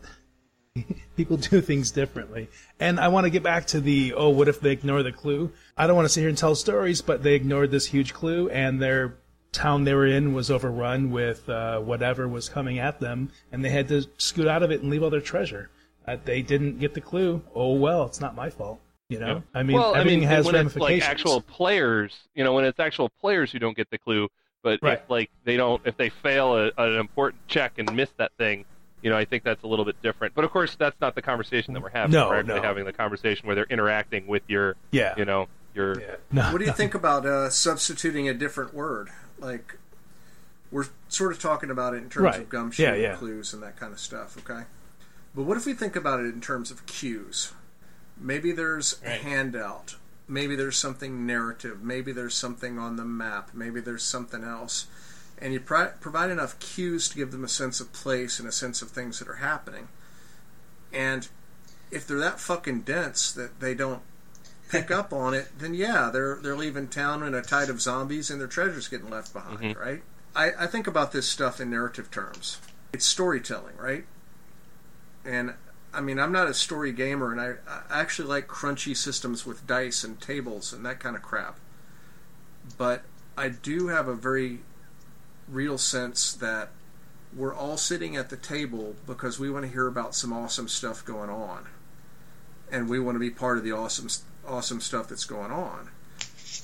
people 1.17 1.37
do 1.37 1.61
things 1.61 1.91
differently. 1.91 2.49
And 2.81 2.99
I 2.99 3.09
want 3.09 3.25
to 3.25 3.31
get 3.31 3.43
back 3.43 3.67
to 3.69 3.81
the 3.81 4.15
oh, 4.15 4.31
what 4.31 4.49
if 4.49 4.61
they 4.61 4.71
ignore 4.71 5.03
the 5.03 5.13
clue? 5.13 5.53
I 5.77 5.87
don't 5.87 5.97
want 5.97 6.07
to 6.07 6.09
sit 6.09 6.21
here 6.21 6.29
and 6.29 6.39
tell 6.39 6.55
stories, 6.55 7.03
but 7.03 7.23
they 7.23 7.35
ignored 7.35 7.71
this 7.71 7.87
huge 7.87 8.15
clue, 8.15 8.49
and 8.51 8.81
their 8.81 9.15
town 9.53 9.85
they 9.85 9.95
were 9.95 10.07
in 10.07 10.33
was 10.33 10.51
overrun 10.51 11.11
with 11.11 11.49
uh, 11.49 11.79
whatever 11.81 12.27
was 12.27 12.49
coming 12.49 12.79
at 12.79 13.01
them, 13.01 13.31
and 13.51 13.65
they 13.65 13.69
had 13.69 13.89
to 13.89 14.07
scoot 14.17 14.49
out 14.49 14.63
of 14.63 14.71
it 14.71 14.81
and 14.81 14.91
leave 14.91 15.03
all 15.03 15.11
their 15.11 15.21
treasure. 15.21 15.71
Uh, 16.07 16.17
they 16.25 16.43
didn't 16.43 16.79
get 16.81 16.95
the 16.95 17.01
clue. 17.01 17.43
Oh 17.55 17.75
well, 17.75 18.05
it's 18.07 18.21
not 18.21 18.35
my 18.35 18.51
fault. 18.51 18.81
You 19.09 19.21
know, 19.21 19.43
I 19.53 19.63
mean, 19.63 19.77
well, 19.77 19.95
everything 19.95 20.21
I 20.21 20.21
mean, 20.21 20.29
has 20.31 20.47
when 20.47 20.55
it's 20.55 20.75
ramifications. 20.75 21.03
like 21.03 21.11
actual 21.11 21.41
players, 21.43 22.17
you 22.35 22.45
know, 22.45 22.55
when 22.55 22.65
it's 22.65 22.81
actual 22.81 23.11
players 23.21 23.53
who 23.53 23.59
don't 23.59 23.77
get 23.77 23.91
the 23.91 23.99
clue, 23.99 24.29
but 24.63 24.79
Right. 24.81 25.03
if 25.03 25.11
like 25.11 25.31
they 25.45 25.59
don't, 25.59 25.83
if 25.85 25.99
they 25.99 26.09
fail 26.09 26.57
a, 26.57 26.71
an 26.79 26.95
important 26.99 27.47
check 27.47 27.75
and 27.77 27.95
miss 27.95 28.09
that 28.17 28.33
thing, 28.39 28.65
you 29.03 29.11
know, 29.11 29.17
I 29.17 29.25
think 29.25 29.43
that's 29.45 29.63
a 29.63 29.67
little 29.67 29.85
bit 29.85 30.01
different. 30.03 30.35
But 30.35 30.45
of 30.45 30.51
course, 30.51 30.75
that's 30.77 31.01
not 31.01 31.15
the 31.15 31.23
conversation 31.23 31.75
that 31.75 31.83
we're 31.83 31.91
having. 31.91 32.13
No, 32.13 32.29
we're 32.29 32.39
actually 32.41 32.57
no. 32.57 32.63
having 32.63 32.85
the 32.85 32.93
conversation 32.93 33.47
where 33.47 33.55
they're 33.57 33.67
interacting 33.69 34.27
with 34.27 34.43
your, 34.49 34.77
yeah, 34.91 35.15
you 35.17 35.25
know, 35.25 35.49
your. 35.75 36.01
yeah. 36.01 36.17
No, 36.31 36.43
What 36.53 36.59
do 36.59 36.65
you 36.65 36.71
no. 36.71 36.77
think 36.77 36.95
about 36.95 37.27
uh, 37.27 37.51
substituting 37.51 38.29
a 38.29 38.35
different 38.35 38.73
word? 38.75 39.09
Like, 39.39 39.77
we're 40.71 40.87
sort 41.09 41.33
of 41.33 41.39
talking 41.41 41.71
about 41.71 41.95
it 41.95 41.99
in 41.99 42.09
terms 42.09 42.25
Right. 42.25 42.41
of 42.41 42.49
gumshoe 42.49 42.83
Yeah, 42.83 42.95
yeah. 42.95 43.15
clues 43.17 43.53
and 43.53 43.63
that 43.63 43.77
kind 43.79 43.93
of 43.93 44.01
stuff, 44.01 44.37
okay? 44.39 44.65
But 45.35 45.43
what 45.43 45.57
if 45.57 45.67
we 45.67 45.75
think 45.75 45.97
about 45.97 46.21
it 46.21 46.27
in 46.27 46.41
terms 46.41 46.71
of 46.71 46.87
cues? 46.87 47.53
Maybe 48.19 48.53
there's 48.53 49.01
a 49.05 49.11
handout. 49.11 49.97
Maybe 50.29 50.55
there's 50.57 50.77
something 50.79 51.27
narrative. 51.27 51.83
Maybe 51.83 52.13
there's 52.13 52.35
something 52.35 52.79
on 52.79 52.97
the 52.97 53.05
map. 53.05 53.51
Maybe 53.53 53.81
there's 53.81 54.03
something 54.05 54.45
else. 54.45 54.87
And 55.43 55.53
you 55.53 55.61
pri- 55.61 55.91
provide 56.01 56.31
enough 56.31 56.59
cues 56.61 57.09
to 57.09 57.17
give 57.17 57.33
them 57.33 57.43
a 57.43 57.49
sense 57.49 57.81
of 57.81 57.93
place 57.93 58.39
and 58.39 58.49
a 58.49 58.53
sense 58.53 58.81
of 58.81 58.91
things 58.91 59.19
that 59.19 59.29
are 59.29 59.35
happening. 59.35 59.89
And 60.93 61.27
if 61.91 62.07
they're 62.07 62.21
that 62.21 62.39
fucking 62.39 62.83
dense 62.83 63.33
that 63.33 63.59
they 63.59 63.75
don't 63.75 64.03
pick 64.71 64.91
up 64.93 65.13
on 65.13 65.35
it, 65.35 65.49
then 65.59 65.75
yeah, 65.75 66.11
they're 66.13 66.37
they're 66.37 66.57
leaving 66.57 66.87
town 66.87 67.25
in 67.25 67.35
a 67.35 67.43
tide 67.43 67.69
of 67.69 67.81
zombies 67.81 68.31
and 68.31 68.41
their 68.41 68.47
treasure's 68.47 68.87
getting 68.87 69.11
left 69.11 69.33
behind, 69.33 69.59
mm-hmm. 69.59 69.81
right? 69.81 70.03
I, 70.37 70.53
I 70.61 70.67
think 70.67 70.87
about 70.87 71.11
this 71.11 71.29
stuff 71.29 71.61
in 71.61 71.71
narrative 71.71 72.11
terms. 72.11 72.59
It's 72.93 73.05
storytelling, 73.05 73.77
right? 73.77 74.05
And 75.25 75.55
I 75.93 76.01
mean, 76.01 76.19
I'm 76.19 76.33
not 76.33 76.49
a 76.49 76.55
story 76.55 76.93
gamer, 76.93 77.33
and 77.33 77.41
I, 77.41 77.55
I 77.69 78.01
actually 78.01 78.29
like 78.29 78.47
crunchy 78.47 78.97
systems 78.97 79.45
with 79.45 79.67
dice 79.67 80.05
and 80.05 80.21
tables 80.21 80.73
and 80.73 80.87
that 80.87 81.01
kind 81.01 81.17
of 81.17 81.23
crap. 81.23 81.59
But 82.79 83.03
I 83.37 83.49
do 83.49 83.89
have 83.89 84.09
a 84.09 84.15
very 84.15 84.61
real 85.49 85.79
sense 85.79 86.33
that 86.35 86.71
we're 87.35 87.55
all 87.55 87.77
sitting 87.77 88.17
at 88.17 88.29
the 88.29 88.37
table 88.37 88.95
because 89.07 89.39
we 89.39 89.51
want 89.51 89.65
to 89.65 89.71
hear 89.71 89.87
about 89.87 90.15
some 90.15 90.33
awesome 90.33 90.69
stuff 90.69 91.05
going 91.05 91.31
on, 91.31 91.67
and 92.71 92.89
we 92.89 93.01
want 93.01 93.17
to 93.17 93.21
be 93.21 93.31
part 93.31 93.59
of 93.59 93.65
the 93.65 93.73
awesome 93.73 94.09
awesome 94.47 94.81
stuff 94.81 95.09
that's 95.09 95.25
going 95.25 95.51
on. 95.51 95.91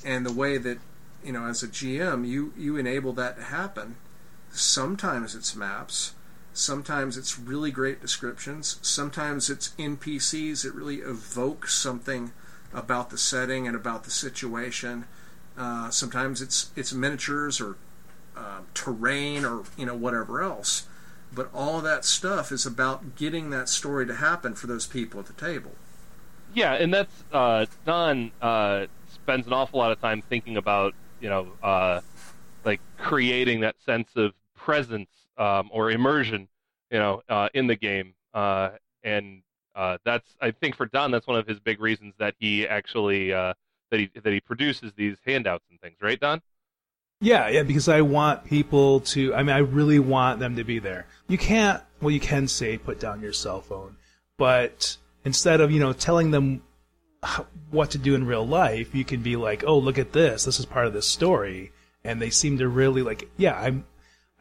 And 0.04 0.26
the 0.26 0.32
way 0.32 0.58
that 0.58 0.78
you 1.24 1.32
know, 1.32 1.46
as 1.46 1.62
a 1.62 1.68
GM, 1.68 2.26
you 2.26 2.52
you 2.56 2.76
enable 2.76 3.12
that 3.14 3.36
to 3.36 3.44
happen. 3.44 3.96
Sometimes 4.50 5.34
it's 5.34 5.54
maps. 5.54 6.14
Sometimes 6.52 7.16
it's 7.16 7.38
really 7.38 7.70
great 7.70 8.00
descriptions. 8.00 8.78
Sometimes 8.82 9.48
it's 9.48 9.70
NPCs 9.78 10.64
that 10.64 10.74
really 10.74 10.96
evoke 10.96 11.68
something 11.68 12.32
about 12.72 13.10
the 13.10 13.18
setting 13.18 13.66
and 13.66 13.76
about 13.76 14.04
the 14.04 14.10
situation. 14.10 15.04
Uh, 15.56 15.90
sometimes 15.90 16.40
it's 16.40 16.70
it's 16.76 16.92
miniatures 16.92 17.60
or 17.60 17.76
uh, 18.38 18.60
terrain 18.74 19.44
or 19.44 19.64
you 19.76 19.84
know 19.84 19.94
whatever 19.94 20.42
else. 20.42 20.86
But 21.32 21.50
all 21.52 21.80
that 21.82 22.04
stuff 22.04 22.50
is 22.52 22.64
about 22.64 23.16
getting 23.16 23.50
that 23.50 23.68
story 23.68 24.06
to 24.06 24.14
happen 24.14 24.54
for 24.54 24.66
those 24.66 24.86
people 24.86 25.20
at 25.20 25.26
the 25.26 25.34
table. 25.34 25.72
Yeah, 26.54 26.74
and 26.74 26.92
that's 26.94 27.12
uh, 27.32 27.66
Don 27.84 28.30
uh, 28.40 28.86
spends 29.12 29.46
an 29.46 29.52
awful 29.52 29.78
lot 29.78 29.92
of 29.92 30.00
time 30.00 30.22
thinking 30.22 30.56
about 30.56 30.94
you 31.20 31.28
know 31.28 31.48
uh, 31.62 32.00
like 32.64 32.80
creating 32.96 33.60
that 33.60 33.76
sense 33.84 34.08
of 34.16 34.32
presence 34.56 35.10
um, 35.36 35.68
or 35.72 35.90
immersion, 35.90 36.48
you 36.90 36.98
know, 36.98 37.22
uh, 37.28 37.48
in 37.54 37.66
the 37.66 37.76
game, 37.76 38.14
uh, 38.34 38.70
and 39.04 39.42
uh, 39.74 39.98
that's 40.04 40.36
I 40.40 40.52
think 40.52 40.76
for 40.76 40.86
Don 40.86 41.10
that's 41.10 41.26
one 41.26 41.38
of 41.38 41.46
his 41.46 41.60
big 41.60 41.80
reasons 41.80 42.14
that 42.18 42.34
he 42.38 42.66
actually 42.66 43.30
that 43.30 43.56
he 43.90 44.10
that 44.22 44.32
he 44.32 44.40
produces 44.40 44.92
these 44.94 45.16
handouts 45.26 45.64
and 45.70 45.80
things, 45.80 45.96
right, 46.00 46.18
Don? 46.18 46.40
Yeah, 47.20 47.48
yeah, 47.48 47.64
because 47.64 47.88
I 47.88 48.02
want 48.02 48.44
people 48.44 49.00
to. 49.00 49.34
I 49.34 49.42
mean, 49.42 49.54
I 49.54 49.58
really 49.58 49.98
want 49.98 50.38
them 50.38 50.56
to 50.56 50.64
be 50.64 50.78
there. 50.78 51.06
You 51.26 51.36
can't. 51.36 51.82
Well, 52.00 52.12
you 52.12 52.20
can 52.20 52.46
say 52.46 52.78
put 52.78 53.00
down 53.00 53.20
your 53.20 53.32
cell 53.32 53.60
phone, 53.60 53.96
but 54.36 54.96
instead 55.24 55.60
of 55.60 55.72
you 55.72 55.80
know 55.80 55.92
telling 55.92 56.30
them 56.30 56.62
what 57.70 57.90
to 57.90 57.98
do 57.98 58.14
in 58.14 58.24
real 58.24 58.46
life, 58.46 58.94
you 58.94 59.04
can 59.04 59.20
be 59.20 59.34
like, 59.34 59.64
oh, 59.66 59.78
look 59.78 59.98
at 59.98 60.12
this. 60.12 60.44
This 60.44 60.60
is 60.60 60.66
part 60.66 60.86
of 60.86 60.92
this 60.92 61.08
story, 61.08 61.72
and 62.04 62.22
they 62.22 62.30
seem 62.30 62.58
to 62.58 62.68
really 62.68 63.02
like. 63.02 63.28
Yeah, 63.36 63.58
I'm. 63.58 63.84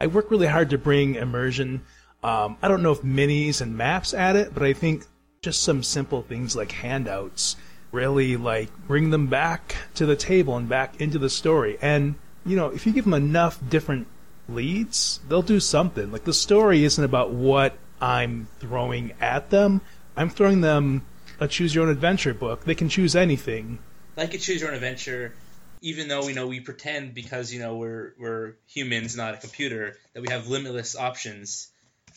I 0.00 0.06
work 0.06 0.30
really 0.30 0.46
hard 0.46 0.70
to 0.70 0.78
bring 0.78 1.16
immersion. 1.16 1.82
Um, 2.22 2.56
I 2.62 2.68
don't 2.68 2.82
know 2.84 2.92
if 2.92 3.02
minis 3.02 3.60
and 3.60 3.76
maps 3.76 4.14
add 4.14 4.36
it, 4.36 4.54
but 4.54 4.62
I 4.62 4.72
think 4.72 5.04
just 5.42 5.62
some 5.62 5.82
simple 5.82 6.22
things 6.22 6.54
like 6.54 6.70
handouts 6.70 7.56
really 7.90 8.36
like 8.36 8.70
bring 8.86 9.10
them 9.10 9.26
back 9.26 9.74
to 9.94 10.06
the 10.06 10.16
table 10.16 10.56
and 10.56 10.68
back 10.68 11.00
into 11.00 11.18
the 11.18 11.30
story. 11.30 11.76
And 11.80 12.14
you 12.48 12.56
know, 12.56 12.68
if 12.68 12.86
you 12.86 12.92
give 12.92 13.04
them 13.04 13.14
enough 13.14 13.58
different 13.68 14.06
leads, 14.48 15.20
they'll 15.28 15.42
do 15.42 15.60
something. 15.60 16.10
Like 16.10 16.24
the 16.24 16.32
story 16.32 16.84
isn't 16.84 17.02
about 17.02 17.30
what 17.30 17.76
I'm 18.00 18.48
throwing 18.60 19.12
at 19.20 19.50
them. 19.50 19.80
I'm 20.16 20.30
throwing 20.30 20.60
them 20.60 21.06
a 21.40 21.46
choose 21.46 21.74
your 21.74 21.84
own 21.84 21.90
adventure 21.90 22.34
book. 22.34 22.64
They 22.64 22.74
can 22.74 22.88
choose 22.88 23.14
anything. 23.14 23.78
Like 24.16 24.34
a 24.34 24.38
choose 24.38 24.60
your 24.60 24.70
own 24.70 24.74
adventure, 24.74 25.34
even 25.80 26.08
though 26.08 26.26
we 26.26 26.32
know 26.32 26.46
we 26.46 26.60
pretend 26.60 27.14
because 27.14 27.52
you 27.52 27.60
know 27.60 27.76
we're 27.76 28.14
we're 28.18 28.54
humans, 28.66 29.16
not 29.16 29.34
a 29.34 29.36
computer, 29.36 29.96
that 30.14 30.22
we 30.22 30.28
have 30.30 30.48
limitless 30.48 30.96
options. 30.96 31.68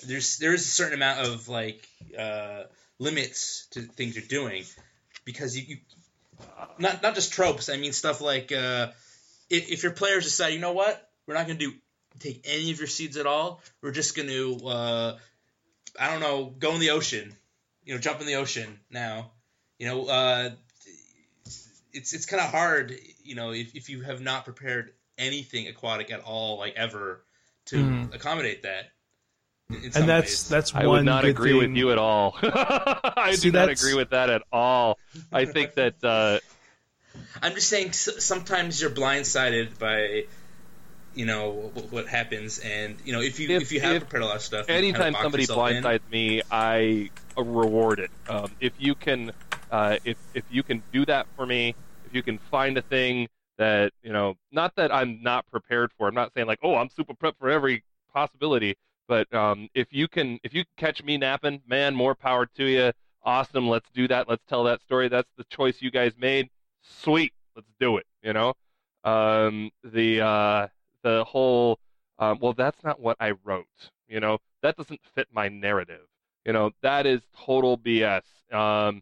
There's 0.05 0.37
there's 0.37 0.61
a 0.61 0.71
certain 0.71 0.95
amount 0.95 1.27
of 1.27 1.47
like 1.47 1.87
uh, 2.17 2.63
limits 2.97 3.67
to 3.71 3.81
things 3.81 4.15
you're 4.15 4.25
doing 4.25 4.63
because 5.25 5.55
you, 5.55 5.63
you 5.67 5.77
not 6.79 7.03
not 7.03 7.13
just 7.13 7.33
tropes. 7.33 7.69
I 7.69 7.77
mean 7.77 7.93
stuff 7.93 8.21
like 8.21 8.51
uh, 8.51 8.87
if, 9.51 9.69
if 9.71 9.83
your 9.83 9.91
players 9.91 10.23
decide, 10.23 10.49
you 10.49 10.59
know 10.59 10.73
what, 10.73 11.09
we're 11.27 11.35
not 11.35 11.45
going 11.47 11.59
to 11.59 11.65
do 11.71 11.73
take 12.19 12.41
any 12.45 12.71
of 12.71 12.77
your 12.79 12.87
seeds 12.87 13.17
at 13.17 13.25
all. 13.25 13.61
We're 13.81 13.91
just 13.91 14.15
going 14.15 14.27
to 14.29 14.67
uh, 14.67 15.17
I 15.99 16.09
don't 16.11 16.19
know, 16.19 16.53
go 16.57 16.73
in 16.73 16.79
the 16.79 16.91
ocean. 16.91 17.33
You 17.83 17.93
know, 17.95 17.99
jump 17.99 18.21
in 18.21 18.27
the 18.27 18.35
ocean 18.35 18.79
now. 18.91 19.31
You 19.79 19.87
know, 19.87 20.05
uh, 20.07 20.49
it's 21.93 22.13
it's 22.13 22.25
kind 22.25 22.41
of 22.41 22.49
hard. 22.51 22.95
You 23.23 23.35
know, 23.35 23.51
if, 23.51 23.75
if 23.75 23.89
you 23.89 24.01
have 24.01 24.21
not 24.21 24.45
prepared 24.45 24.91
anything 25.17 25.67
aquatic 25.67 26.11
at 26.11 26.21
all, 26.21 26.57
like 26.59 26.75
ever, 26.75 27.23
to 27.67 27.75
Mhm. 27.77 28.13
accommodate 28.15 28.63
that. 28.63 28.91
in- 29.69 29.75
in 29.77 29.91
And 29.95 30.09
that's 30.09 30.29
ways. 30.31 30.49
that's 30.49 30.73
one. 30.73 30.83
I 30.83 30.87
one 30.87 30.97
would 30.99 31.05
not 31.05 31.25
agree 31.25 31.51
thing. 31.51 31.69
with 31.71 31.77
you 31.77 31.91
at 31.91 31.97
all. 31.97 32.35
I 32.43 33.33
See, 33.35 33.49
do 33.49 33.51
not 33.53 33.59
that's- 33.67 33.81
agree 33.81 33.95
with 33.95 34.09
that 34.11 34.29
at 34.29 34.41
all. 34.51 34.97
I 35.31 35.45
think 35.45 35.73
that 35.75 35.95
uh, 36.03 36.39
I'm 37.41 37.53
just 37.53 37.69
saying 37.69 37.93
sometimes 37.93 38.81
you're 38.81 38.91
blindsided 38.91 39.79
by 39.79 40.25
you 41.13 41.25
know 41.25 41.71
what, 41.89 42.07
happens, 42.07 42.59
and 42.59 42.95
you 43.03 43.11
know 43.11 43.21
if 43.21 43.39
you 43.39 43.49
if, 43.49 43.63
If- 43.63 43.71
you 43.71 43.81
have 43.81 43.95
if 43.95 44.01
prepared 44.03 44.23
a 44.23 44.25
lot 44.27 44.35
of 44.37 44.41
stuff, 44.41 44.69
you 44.69 44.73
kind 44.73 44.85
of 44.87 45.01
anytime 45.01 45.21
somebody 45.21 45.43
in. 45.43 45.49
blindsides 45.49 46.11
me, 46.11 46.41
I 46.49 47.09
uh, 47.37 47.43
reward 47.43 47.99
it. 47.99 48.11
Um, 48.29 48.51
if 48.61 48.73
you 48.77 48.95
can, 48.95 49.31
uh, 49.71 49.97
if 50.05 50.17
if 50.33 50.43
you 50.49 50.63
can 50.63 50.81
do 50.93 51.05
that 51.05 51.27
for 51.35 51.45
me, 51.45 51.75
if 52.05 52.13
you 52.13 52.23
can 52.23 52.37
find 52.37 52.77
a 52.77 52.81
thing 52.81 53.27
that 53.57 53.91
you 54.03 54.13
know, 54.13 54.35
not 54.51 54.75
that 54.75 54.93
I'm 54.93 55.21
not 55.21 55.45
prepared 55.51 55.91
for. 55.97 56.07
I'm 56.07 56.15
not 56.15 56.31
saying 56.33 56.47
like, 56.47 56.59
oh, 56.63 56.75
I'm 56.75 56.89
super 56.89 57.13
prepped 57.13 57.37
for 57.39 57.49
every 57.49 57.83
possibility. 58.13 58.75
But 59.07 59.31
um, 59.33 59.67
if 59.73 59.87
you 59.91 60.07
can, 60.07 60.39
if 60.43 60.53
you 60.53 60.63
catch 60.77 61.03
me 61.03 61.17
napping, 61.17 61.61
man, 61.67 61.93
more 61.93 62.15
power 62.15 62.45
to 62.57 62.65
you. 62.65 62.91
Awesome. 63.23 63.69
Let's 63.69 63.87
do 63.93 64.07
that. 64.07 64.29
Let's 64.29 64.43
tell 64.47 64.63
that 64.63 64.81
story. 64.81 65.09
That's 65.09 65.29
the 65.37 65.43
choice 65.43 65.81
you 65.81 65.91
guys 65.91 66.13
made. 66.17 66.49
Sweet. 66.81 67.33
Let's 67.55 67.67
do 67.79 67.97
it. 67.97 68.05
You 68.23 68.33
know, 68.33 68.53
um, 69.03 69.71
the 69.83 70.21
uh, 70.21 70.67
the 71.03 71.23
whole 71.23 71.79
um, 72.19 72.37
well, 72.39 72.53
that's 72.53 72.83
not 72.83 72.99
what 72.99 73.17
I 73.19 73.33
wrote. 73.43 73.65
You 74.07 74.19
know, 74.19 74.37
that 74.61 74.77
doesn't 74.77 75.01
fit 75.15 75.27
my 75.33 75.49
narrative. 75.49 76.05
You 76.45 76.53
know, 76.53 76.71
that 76.81 77.05
is 77.05 77.21
total 77.35 77.77
BS. 77.77 78.21
Um, 78.51 79.01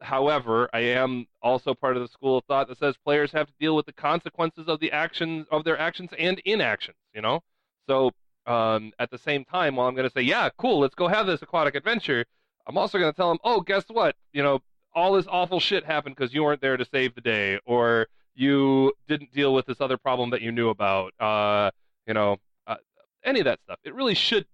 however, 0.00 0.68
I 0.72 0.80
am 0.80 1.26
also 1.42 1.74
part 1.74 1.96
of 1.96 2.02
the 2.02 2.08
school 2.08 2.38
of 2.38 2.44
thought 2.44 2.68
that 2.68 2.78
says 2.78 2.96
players 3.04 3.32
have 3.32 3.48
to 3.48 3.52
deal 3.58 3.74
with 3.74 3.86
the 3.86 3.92
consequences 3.92 4.68
of 4.68 4.80
the 4.80 4.92
actions 4.92 5.46
of 5.50 5.64
their 5.64 5.78
actions 5.78 6.10
and 6.18 6.38
inactions. 6.44 6.96
You 7.14 7.22
know, 7.22 7.40
so 7.88 8.12
um, 8.46 8.92
at 8.98 9.10
the 9.10 9.18
same 9.18 9.44
time, 9.44 9.76
while 9.76 9.88
I'm 9.88 9.94
going 9.94 10.08
to 10.08 10.12
say, 10.12 10.22
yeah, 10.22 10.48
cool, 10.56 10.80
let's 10.80 10.94
go 10.94 11.08
have 11.08 11.26
this 11.26 11.42
aquatic 11.42 11.74
adventure, 11.74 12.24
I'm 12.66 12.78
also 12.78 12.98
going 12.98 13.12
to 13.12 13.16
tell 13.16 13.28
them, 13.28 13.38
oh, 13.42 13.60
guess 13.60 13.84
what? 13.88 14.14
You 14.32 14.42
know, 14.44 14.60
all 14.94 15.12
this 15.12 15.26
awful 15.28 15.60
shit 15.60 15.84
happened 15.84 16.16
because 16.16 16.34
you 16.34 16.42
weren't 16.42 16.60
there 16.60 16.76
to 16.76 16.84
save 16.84 17.14
the 17.14 17.20
day, 17.20 17.58
or 17.64 18.08
you 18.34 18.92
didn't 19.08 19.32
deal 19.32 19.54
with 19.54 19.66
this 19.66 19.80
other 19.80 19.96
problem 19.96 20.30
that 20.30 20.42
you 20.42 20.52
knew 20.52 20.68
about. 20.68 21.12
Uh, 21.20 21.70
you 22.06 22.14
know, 22.14 22.36
uh, 22.66 22.76
any 23.24 23.40
of 23.40 23.44
that 23.44 23.60
stuff. 23.64 23.78
It 23.84 23.94
really 23.94 24.14
should. 24.14 24.46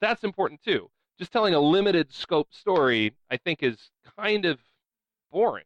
That's 0.00 0.24
important 0.24 0.62
too. 0.62 0.90
Just 1.18 1.32
telling 1.32 1.54
a 1.54 1.60
limited 1.60 2.12
scope 2.12 2.52
story, 2.52 3.14
I 3.30 3.36
think, 3.36 3.62
is 3.62 3.76
kind 4.18 4.44
of 4.44 4.58
boring. 5.32 5.64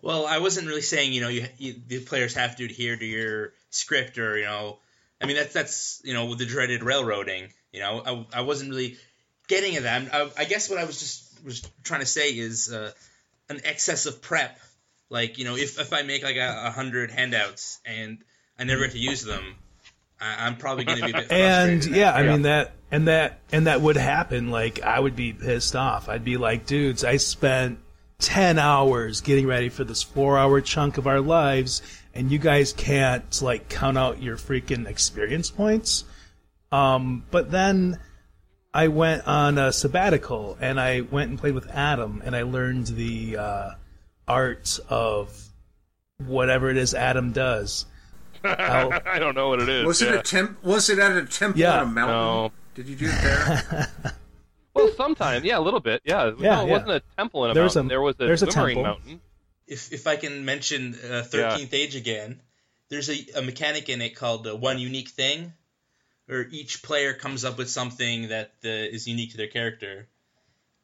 Well, 0.00 0.26
I 0.26 0.38
wasn't 0.38 0.68
really 0.68 0.82
saying 0.82 1.12
you 1.12 1.20
know 1.20 1.28
you, 1.28 1.46
you 1.56 1.74
the 1.86 2.00
players 2.00 2.34
have 2.34 2.56
to 2.56 2.64
adhere 2.64 2.96
to 2.96 3.04
your 3.04 3.52
script 3.70 4.18
or 4.18 4.38
you 4.38 4.44
know, 4.44 4.78
I 5.20 5.26
mean 5.26 5.36
that's 5.36 5.52
that's 5.52 6.00
you 6.04 6.14
know 6.14 6.26
with 6.26 6.38
the 6.38 6.46
dreaded 6.46 6.82
railroading. 6.82 7.52
You 7.72 7.80
know, 7.80 8.26
I, 8.32 8.38
I 8.38 8.40
wasn't 8.42 8.70
really 8.70 8.96
getting 9.48 9.76
at 9.76 9.82
that. 9.82 10.14
I, 10.14 10.30
I 10.38 10.44
guess 10.44 10.70
what 10.70 10.78
I 10.78 10.84
was 10.84 11.00
just 11.00 11.27
was 11.44 11.68
trying 11.84 12.00
to 12.00 12.06
say 12.06 12.30
is 12.30 12.72
uh, 12.72 12.92
an 13.48 13.60
excess 13.64 14.06
of 14.06 14.20
prep. 14.22 14.58
Like 15.10 15.38
you 15.38 15.44
know, 15.44 15.56
if 15.56 15.78
if 15.80 15.92
I 15.92 16.02
make 16.02 16.22
like 16.22 16.36
a, 16.36 16.64
a 16.66 16.70
hundred 16.70 17.10
handouts 17.10 17.80
and 17.86 18.18
I 18.58 18.64
never 18.64 18.82
get 18.82 18.92
to 18.92 18.98
use 18.98 19.22
them, 19.22 19.56
I, 20.20 20.46
I'm 20.46 20.56
probably 20.56 20.84
going 20.84 20.98
to 20.98 21.04
be 21.04 21.10
a 21.12 21.14
bit 21.14 21.26
And 21.30 21.84
yeah, 21.86 22.12
I 22.12 22.22
Yeah. 22.24 22.32
mean 22.32 22.42
that 22.42 22.72
and 22.90 23.08
that 23.08 23.40
and 23.52 23.66
that 23.66 23.80
would 23.80 23.96
happen. 23.96 24.50
Like 24.50 24.82
I 24.82 25.00
would 25.00 25.16
be 25.16 25.32
pissed 25.32 25.74
off. 25.74 26.08
I'd 26.08 26.24
be 26.24 26.36
like, 26.36 26.66
dudes, 26.66 27.04
I 27.04 27.16
spent 27.16 27.78
ten 28.18 28.58
hours 28.58 29.20
getting 29.22 29.46
ready 29.46 29.68
for 29.70 29.84
this 29.84 30.02
four 30.02 30.36
hour 30.36 30.60
chunk 30.60 30.98
of 30.98 31.06
our 31.06 31.20
lives, 31.20 31.80
and 32.14 32.30
you 32.30 32.38
guys 32.38 32.72
can't 32.74 33.40
like 33.40 33.68
count 33.70 33.96
out 33.96 34.22
your 34.22 34.36
freaking 34.36 34.86
experience 34.86 35.50
points. 35.50 36.04
Um, 36.70 37.24
but 37.30 37.50
then 37.50 37.98
I 38.74 38.88
went 38.88 39.26
on 39.26 39.58
a 39.58 39.72
sabbatical 39.72 40.56
and 40.60 40.78
I 40.80 41.00
went 41.00 41.30
and 41.30 41.38
played 41.38 41.54
with 41.54 41.68
Adam 41.70 42.22
and 42.24 42.36
I 42.36 42.42
learned 42.42 42.86
the 42.88 43.36
uh, 43.38 43.70
art 44.26 44.78
of 44.88 45.36
whatever 46.24 46.68
it 46.70 46.76
is 46.76 46.94
Adam 46.94 47.32
does. 47.32 47.86
I'll- 48.44 48.92
I 49.06 49.18
don't 49.18 49.34
know 49.34 49.48
what 49.48 49.60
it 49.60 49.68
is. 49.68 49.86
Was 49.86 50.02
it 50.02 50.14
a 50.14 50.22
temp? 50.22 50.62
Was 50.62 50.90
it 50.90 50.98
at 50.98 51.16
a 51.16 51.24
temple 51.24 51.60
Yeah. 51.60 51.80
on 51.80 51.82
a 51.82 51.86
mountain? 51.90 52.16
No. 52.16 52.52
Did 52.74 52.88
you 52.88 52.96
do 52.96 53.06
it 53.06 53.22
there? 53.22 53.88
Well, 54.74 54.92
sometimes, 54.96 55.44
yeah, 55.44 55.58
a 55.58 55.60
little 55.60 55.80
bit, 55.80 56.02
yeah. 56.04 56.26
Yeah, 56.26 56.30
no, 56.30 56.36
it 56.36 56.42
yeah. 56.44 56.62
wasn't 56.62 56.90
a 56.92 57.02
temple 57.16 57.44
in 57.46 57.50
a 57.50 57.54
There's 57.54 57.74
a- 57.74 57.80
mountain. 57.80 57.88
there 57.88 58.00
was 58.00 58.14
a 58.20 58.26
there's 58.26 58.42
a 58.44 58.46
Boomerang 58.46 58.66
temple. 58.76 58.82
mountain. 58.84 59.20
if 59.66 59.92
if 59.92 60.06
I 60.06 60.14
can 60.14 60.44
mention 60.44 60.94
uh, 61.10 61.22
Thirteenth 61.22 61.74
Age 61.74 61.96
again, 61.96 62.40
there's 62.88 63.10
a, 63.10 63.16
a 63.38 63.42
mechanic 63.42 63.88
in 63.88 64.00
it 64.02 64.14
called 64.14 64.46
uh, 64.46 64.54
one 64.54 64.78
unique 64.78 65.08
thing, 65.08 65.52
where 66.28 66.46
each 66.50 66.82
player 66.82 67.14
comes 67.14 67.44
up 67.44 67.58
with 67.58 67.68
something 67.68 68.28
that 68.28 68.52
uh, 68.64 68.68
is 68.68 69.08
unique 69.08 69.32
to 69.32 69.36
their 69.36 69.48
character, 69.48 70.06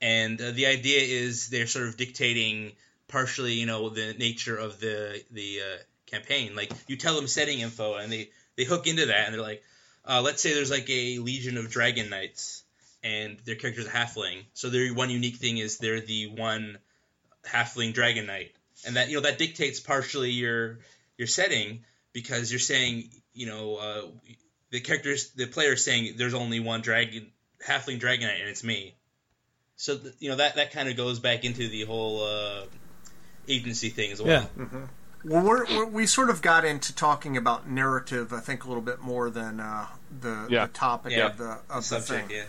and 0.00 0.40
uh, 0.40 0.50
the 0.50 0.66
idea 0.66 1.00
is 1.00 1.48
they're 1.48 1.66
sort 1.66 1.86
of 1.86 1.96
dictating 1.96 2.72
partially, 3.08 3.52
you 3.52 3.66
know, 3.66 3.88
the 3.88 4.14
nature 4.14 4.56
of 4.56 4.80
the 4.80 5.22
the 5.30 5.60
uh, 5.60 5.78
campaign. 6.06 6.56
Like 6.56 6.72
you 6.88 6.96
tell 6.96 7.14
them 7.14 7.28
setting 7.28 7.60
info, 7.60 7.94
and 7.94 8.10
they 8.12 8.30
they 8.56 8.64
hook 8.64 8.86
into 8.86 9.06
that, 9.06 9.26
and 9.26 9.34
they're 9.34 9.42
like, 9.42 9.62
uh, 10.04 10.22
let's 10.22 10.42
say 10.42 10.54
there's 10.54 10.70
like 10.70 10.88
a 10.90 11.18
legion 11.18 11.56
of 11.58 11.70
dragon 11.70 12.10
knights. 12.10 12.62
And 13.02 13.36
their 13.44 13.56
character's 13.56 13.86
a 13.86 13.90
halfling, 13.90 14.44
so 14.54 14.70
their 14.70 14.94
one 14.94 15.10
unique 15.10 15.36
thing 15.36 15.58
is 15.58 15.76
they're 15.76 16.00
the 16.00 16.28
one 16.28 16.78
halfling 17.46 17.92
dragon 17.92 18.24
knight 18.24 18.52
and 18.86 18.96
that 18.96 19.08
you 19.08 19.16
know 19.16 19.22
that 19.22 19.38
dictates 19.38 19.80
partially 19.80 20.30
your 20.30 20.78
your 21.16 21.26
setting 21.26 21.84
because 22.12 22.50
you're 22.50 22.58
saying 22.58 23.10
you 23.32 23.46
know 23.46 23.76
uh, 23.76 24.02
the 24.74 24.80
characters 24.80 25.30
the 25.36 25.46
player 25.46 25.72
is 25.74 25.84
saying 25.84 26.14
there's 26.18 26.34
only 26.34 26.58
one 26.58 26.80
dragon 26.80 27.28
halfling 27.66 27.98
dragon 28.00 28.26
knight 28.26 28.40
and 28.40 28.48
it's 28.50 28.64
me 28.64 28.94
so 29.76 29.96
th- 29.96 30.14
you 30.18 30.28
know 30.30 30.36
that 30.36 30.56
that 30.56 30.72
kind 30.72 30.88
of 30.88 30.96
goes 30.96 31.18
back 31.20 31.44
into 31.44 31.68
the 31.68 31.84
whole 31.84 32.22
uh, 32.24 32.64
agency 33.48 33.88
thing 33.90 34.10
as 34.12 34.20
well 34.20 34.48
Yeah. 34.58 34.66
Well, 35.26 35.42
we're, 35.42 35.64
we're, 35.64 35.84
we 35.86 36.06
sort 36.06 36.28
of 36.28 36.42
got 36.42 36.66
into 36.66 36.94
talking 36.94 37.34
about 37.38 37.66
narrative, 37.66 38.30
I 38.34 38.40
think, 38.40 38.64
a 38.64 38.68
little 38.68 38.82
bit 38.82 39.00
more 39.00 39.30
than 39.30 39.58
uh, 39.58 39.86
the, 40.20 40.46
Yeah. 40.50 40.66
the 40.66 40.72
topic 40.74 41.12
Yeah. 41.12 41.28
of 41.28 41.38
the 41.38 41.50
of 41.70 41.76
the 41.76 41.80
subject 41.82 42.28
thing. 42.28 42.36
yeah 42.36 42.44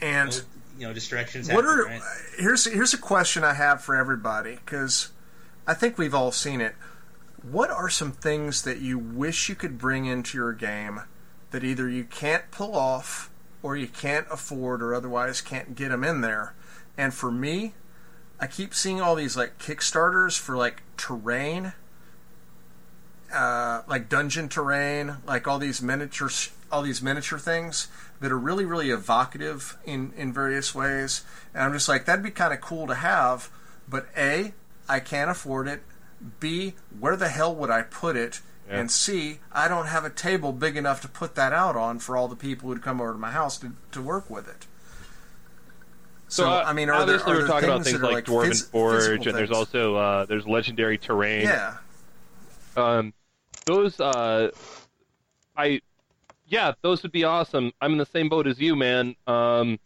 And 0.00 0.30
Well, 0.30 0.40
you 0.78 0.86
know 0.88 0.92
distractions 0.94 1.48
what 1.48 1.64
happen, 1.64 1.80
are 1.80 1.84
right? 1.84 2.02
here's 2.38 2.64
here's 2.64 2.94
a 2.94 2.98
question 2.98 3.44
I 3.44 3.54
have 3.54 3.82
for 3.82 3.94
everybody 3.94 4.58
because 4.64 5.10
I 5.66 5.74
think 5.74 5.98
we've 5.98 6.14
all 6.14 6.32
seen 6.32 6.60
it. 6.60 6.74
What 7.42 7.70
are 7.70 7.88
some 7.88 8.12
things 8.12 8.62
that 8.62 8.80
you 8.80 8.98
wish 8.98 9.48
you 9.48 9.54
could 9.54 9.78
bring 9.78 10.04
into 10.04 10.36
your 10.36 10.52
game 10.52 11.02
that 11.50 11.64
either 11.64 11.88
you 11.88 12.04
can't 12.04 12.50
pull 12.50 12.76
off 12.76 13.30
or 13.62 13.76
you 13.76 13.88
can't 13.88 14.26
afford 14.30 14.82
or 14.82 14.94
otherwise 14.94 15.40
can't 15.40 15.74
get 15.74 15.88
them 15.88 16.04
in 16.04 16.20
there? 16.20 16.54
And 16.98 17.14
for 17.14 17.30
me, 17.30 17.74
I 18.38 18.46
keep 18.46 18.74
seeing 18.74 19.00
all 19.00 19.14
these 19.14 19.36
like 19.36 19.58
Kickstarters 19.58 20.38
for 20.38 20.56
like 20.56 20.82
terrain, 20.98 21.72
uh, 23.32 23.82
like 23.86 24.10
dungeon 24.10 24.48
terrain, 24.48 25.16
like 25.26 25.48
all 25.48 25.58
these 25.58 25.80
miniature, 25.80 26.30
all 26.70 26.82
these 26.82 27.00
miniature 27.00 27.38
things 27.38 27.88
that 28.20 28.30
are 28.30 28.38
really, 28.38 28.66
really 28.66 28.90
evocative 28.90 29.78
in 29.86 30.12
in 30.14 30.32
various 30.32 30.74
ways. 30.74 31.24
And 31.54 31.62
I'm 31.62 31.72
just 31.72 31.88
like, 31.88 32.04
that'd 32.04 32.24
be 32.24 32.30
kind 32.30 32.52
of 32.52 32.60
cool 32.60 32.86
to 32.86 32.94
have, 32.94 33.50
but 33.88 34.08
a, 34.14 34.52
I 34.88 35.00
can't 35.00 35.30
afford 35.30 35.68
it. 35.68 35.82
B, 36.40 36.74
where 36.98 37.16
the 37.16 37.28
hell 37.28 37.54
would 37.54 37.70
I 37.70 37.82
put 37.82 38.16
it? 38.16 38.40
Yeah. 38.68 38.80
And 38.80 38.90
C, 38.90 39.38
I 39.52 39.68
don't 39.68 39.86
have 39.86 40.04
a 40.04 40.10
table 40.10 40.52
big 40.52 40.76
enough 40.76 41.00
to 41.02 41.08
put 41.08 41.34
that 41.34 41.52
out 41.52 41.76
on 41.76 41.98
for 41.98 42.16
all 42.16 42.28
the 42.28 42.36
people 42.36 42.68
who'd 42.68 42.82
come 42.82 43.00
over 43.00 43.12
to 43.12 43.18
my 43.18 43.30
house 43.32 43.58
to, 43.58 43.72
to 43.92 44.00
work 44.00 44.30
with 44.30 44.48
it. 44.48 44.66
So, 46.28 46.48
uh, 46.48 46.62
I 46.64 46.72
mean, 46.72 46.88
are 46.88 47.04
there, 47.04 47.16
obviously 47.16 47.32
are 47.32 47.34
we're 47.34 47.38
there 47.40 47.48
talking 47.48 47.68
about 47.68 47.84
things 47.84 47.86
things 47.86 48.00
that 48.00 48.06
are 48.06 48.12
like 48.12 48.28
like 48.28 48.48
Dwarven 48.48 48.50
phys- 48.50 48.70
Forge, 48.70 49.26
and 49.26 49.36
there's 49.36 49.50
also 49.50 49.96
uh, 49.96 50.24
there's 50.26 50.46
legendary 50.46 50.96
terrain. 50.96 51.42
yeah. 51.42 51.78
Um, 52.76 53.12
those 53.66 53.98
uh, 53.98 54.50
I 55.56 55.80
yeah, 56.46 56.72
those 56.82 57.02
would 57.02 57.12
be 57.12 57.24
awesome. 57.24 57.72
I'm 57.80 57.92
in 57.92 57.98
the 57.98 58.06
same 58.06 58.28
boat 58.28 58.46
as 58.46 58.60
you, 58.60 58.76
man. 58.76 59.16
Um, 59.26 59.80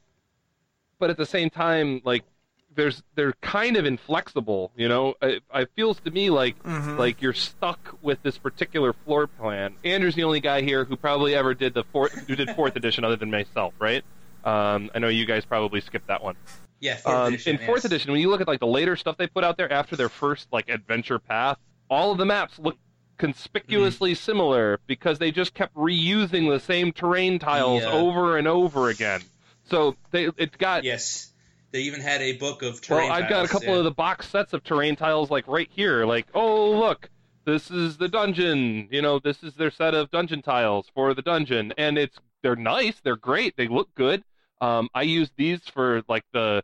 but 0.98 1.08
at 1.10 1.16
the 1.16 1.26
same 1.26 1.48
time, 1.48 2.02
like 2.04 2.24
there's 2.74 3.02
they're 3.14 3.32
kind 3.40 3.76
of 3.76 3.84
inflexible. 3.86 4.72
You 4.76 4.88
know, 4.88 5.14
it, 5.22 5.42
it 5.54 5.70
feels 5.76 6.00
to 6.00 6.10
me 6.10 6.30
like 6.30 6.60
Mhm. 6.62 6.98
like 6.98 7.22
you're 7.22 7.32
stuck 7.32 7.96
with 8.02 8.22
this 8.22 8.38
particular 8.38 8.92
floor 8.92 9.26
plan. 9.26 9.74
Andrew's 9.84 10.14
the 10.14 10.24
only 10.24 10.40
guy 10.40 10.62
here 10.62 10.84
who 10.84 10.96
probably 10.96 11.34
ever 11.34 11.54
did 11.54 11.74
the 11.74 11.84
fourth 11.84 12.12
who 12.26 12.34
did 12.36 12.50
fourth 12.50 12.76
edition 12.76 13.04
other 13.04 13.16
than 13.16 13.30
myself, 13.30 13.74
right? 13.78 14.04
Um, 14.44 14.90
I 14.94 14.98
know 14.98 15.08
you 15.08 15.24
guys 15.24 15.44
probably 15.44 15.80
skipped 15.80 16.08
that 16.08 16.22
one. 16.22 16.36
Yeah, 16.80 16.96
fourth 16.96 17.14
Um, 17.16 17.26
edition. 17.34 17.58
in 17.58 17.66
fourth 17.66 17.78
yes. 17.78 17.84
edition, 17.86 18.12
when 18.12 18.20
you 18.20 18.28
look 18.28 18.40
at 18.40 18.48
like 18.48 18.60
the 18.60 18.66
later 18.66 18.94
stuff 18.96 19.16
they 19.16 19.26
put 19.26 19.42
out 19.44 19.56
there 19.56 19.72
after 19.72 19.96
their 19.96 20.08
first 20.10 20.48
like 20.52 20.68
adventure 20.68 21.18
path, 21.18 21.56
all 21.88 22.12
of 22.12 22.18
the 22.18 22.26
maps 22.26 22.58
look 22.58 22.76
conspicuously 23.16 24.12
Mm-hmm. 24.12 24.16
similar 24.24 24.80
because 24.86 25.18
they 25.18 25.30
just 25.30 25.54
kept 25.54 25.74
reusing 25.74 26.50
the 26.52 26.60
same 26.60 26.92
terrain 26.92 27.38
tiles 27.38 27.82
Yeah. 27.82 27.92
over 27.92 28.36
and 28.36 28.46
over 28.46 28.88
again. 28.88 29.22
So 29.70 29.96
they 30.10 30.28
it's 30.36 30.56
got 30.56 30.84
Yes, 30.84 31.32
they 31.74 31.80
even 31.80 32.00
had 32.00 32.22
a 32.22 32.34
book 32.34 32.62
of 32.62 32.80
terrain. 32.80 33.08
well, 33.08 33.12
I've 33.12 33.28
got 33.28 33.44
a 33.44 33.48
couple 33.48 33.70
yeah. 33.70 33.78
of 33.78 33.84
the 33.84 33.90
box 33.90 34.28
sets 34.28 34.52
of 34.52 34.62
terrain 34.62 34.94
tiles 34.94 35.28
like 35.28 35.48
right 35.48 35.68
here. 35.72 36.06
Like, 36.06 36.28
oh 36.32 36.70
look, 36.70 37.10
this 37.44 37.68
is 37.68 37.96
the 37.96 38.06
dungeon. 38.06 38.86
You 38.92 39.02
know, 39.02 39.18
this 39.18 39.42
is 39.42 39.54
their 39.54 39.72
set 39.72 39.92
of 39.92 40.08
dungeon 40.12 40.40
tiles 40.40 40.86
for 40.94 41.14
the 41.14 41.20
dungeon, 41.20 41.74
and 41.76 41.98
it's 41.98 42.16
they're 42.44 42.54
nice, 42.54 43.00
they're 43.02 43.16
great, 43.16 43.56
they 43.56 43.66
look 43.66 43.92
good. 43.96 44.22
Um, 44.60 44.88
I 44.94 45.02
used 45.02 45.32
these 45.36 45.62
for 45.62 46.02
like 46.08 46.24
the 46.32 46.62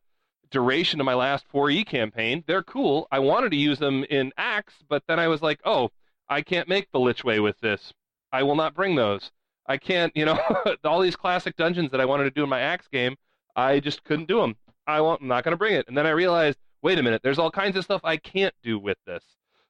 duration 0.52 1.00
of 1.00 1.06
my 1.06 1.14
last 1.14 1.44
4E 1.52 1.86
campaign. 1.86 2.44
They're 2.46 2.62
cool. 2.62 3.08
I 3.10 3.18
wanted 3.18 3.50
to 3.50 3.56
use 3.56 3.80
them 3.80 4.04
in 4.04 4.32
ACKS, 4.38 4.74
but 4.88 5.02
then 5.08 5.18
I 5.18 5.26
was 5.26 5.42
like, 5.42 5.58
oh, 5.64 5.90
I 6.28 6.42
can't 6.42 6.68
make 6.68 6.88
the 6.92 7.00
Lichway 7.00 7.42
with 7.42 7.58
this. 7.60 7.92
I 8.32 8.44
will 8.44 8.54
not 8.54 8.74
bring 8.74 8.94
those. 8.94 9.32
I 9.66 9.76
can't, 9.76 10.16
you 10.16 10.24
know, 10.24 10.38
all 10.84 11.00
these 11.00 11.16
classic 11.16 11.56
dungeons 11.56 11.90
that 11.90 12.00
I 12.00 12.04
wanted 12.04 12.24
to 12.24 12.30
do 12.30 12.44
in 12.44 12.48
my 12.48 12.60
ACKS 12.60 12.90
game, 12.92 13.16
I 13.56 13.80
just 13.80 14.04
couldn't 14.04 14.28
do 14.28 14.40
them. 14.40 14.54
I 14.90 15.00
won't, 15.00 15.22
I'm 15.22 15.28
not 15.28 15.44
going 15.44 15.52
to 15.52 15.58
bring 15.58 15.74
it. 15.74 15.86
And 15.88 15.96
then 15.96 16.06
I 16.06 16.10
realized, 16.10 16.58
wait 16.82 16.98
a 16.98 17.02
minute, 17.02 17.22
there's 17.22 17.38
all 17.38 17.50
kinds 17.50 17.76
of 17.76 17.84
stuff 17.84 18.00
I 18.04 18.16
can't 18.16 18.54
do 18.62 18.78
with 18.78 18.98
this. 19.06 19.24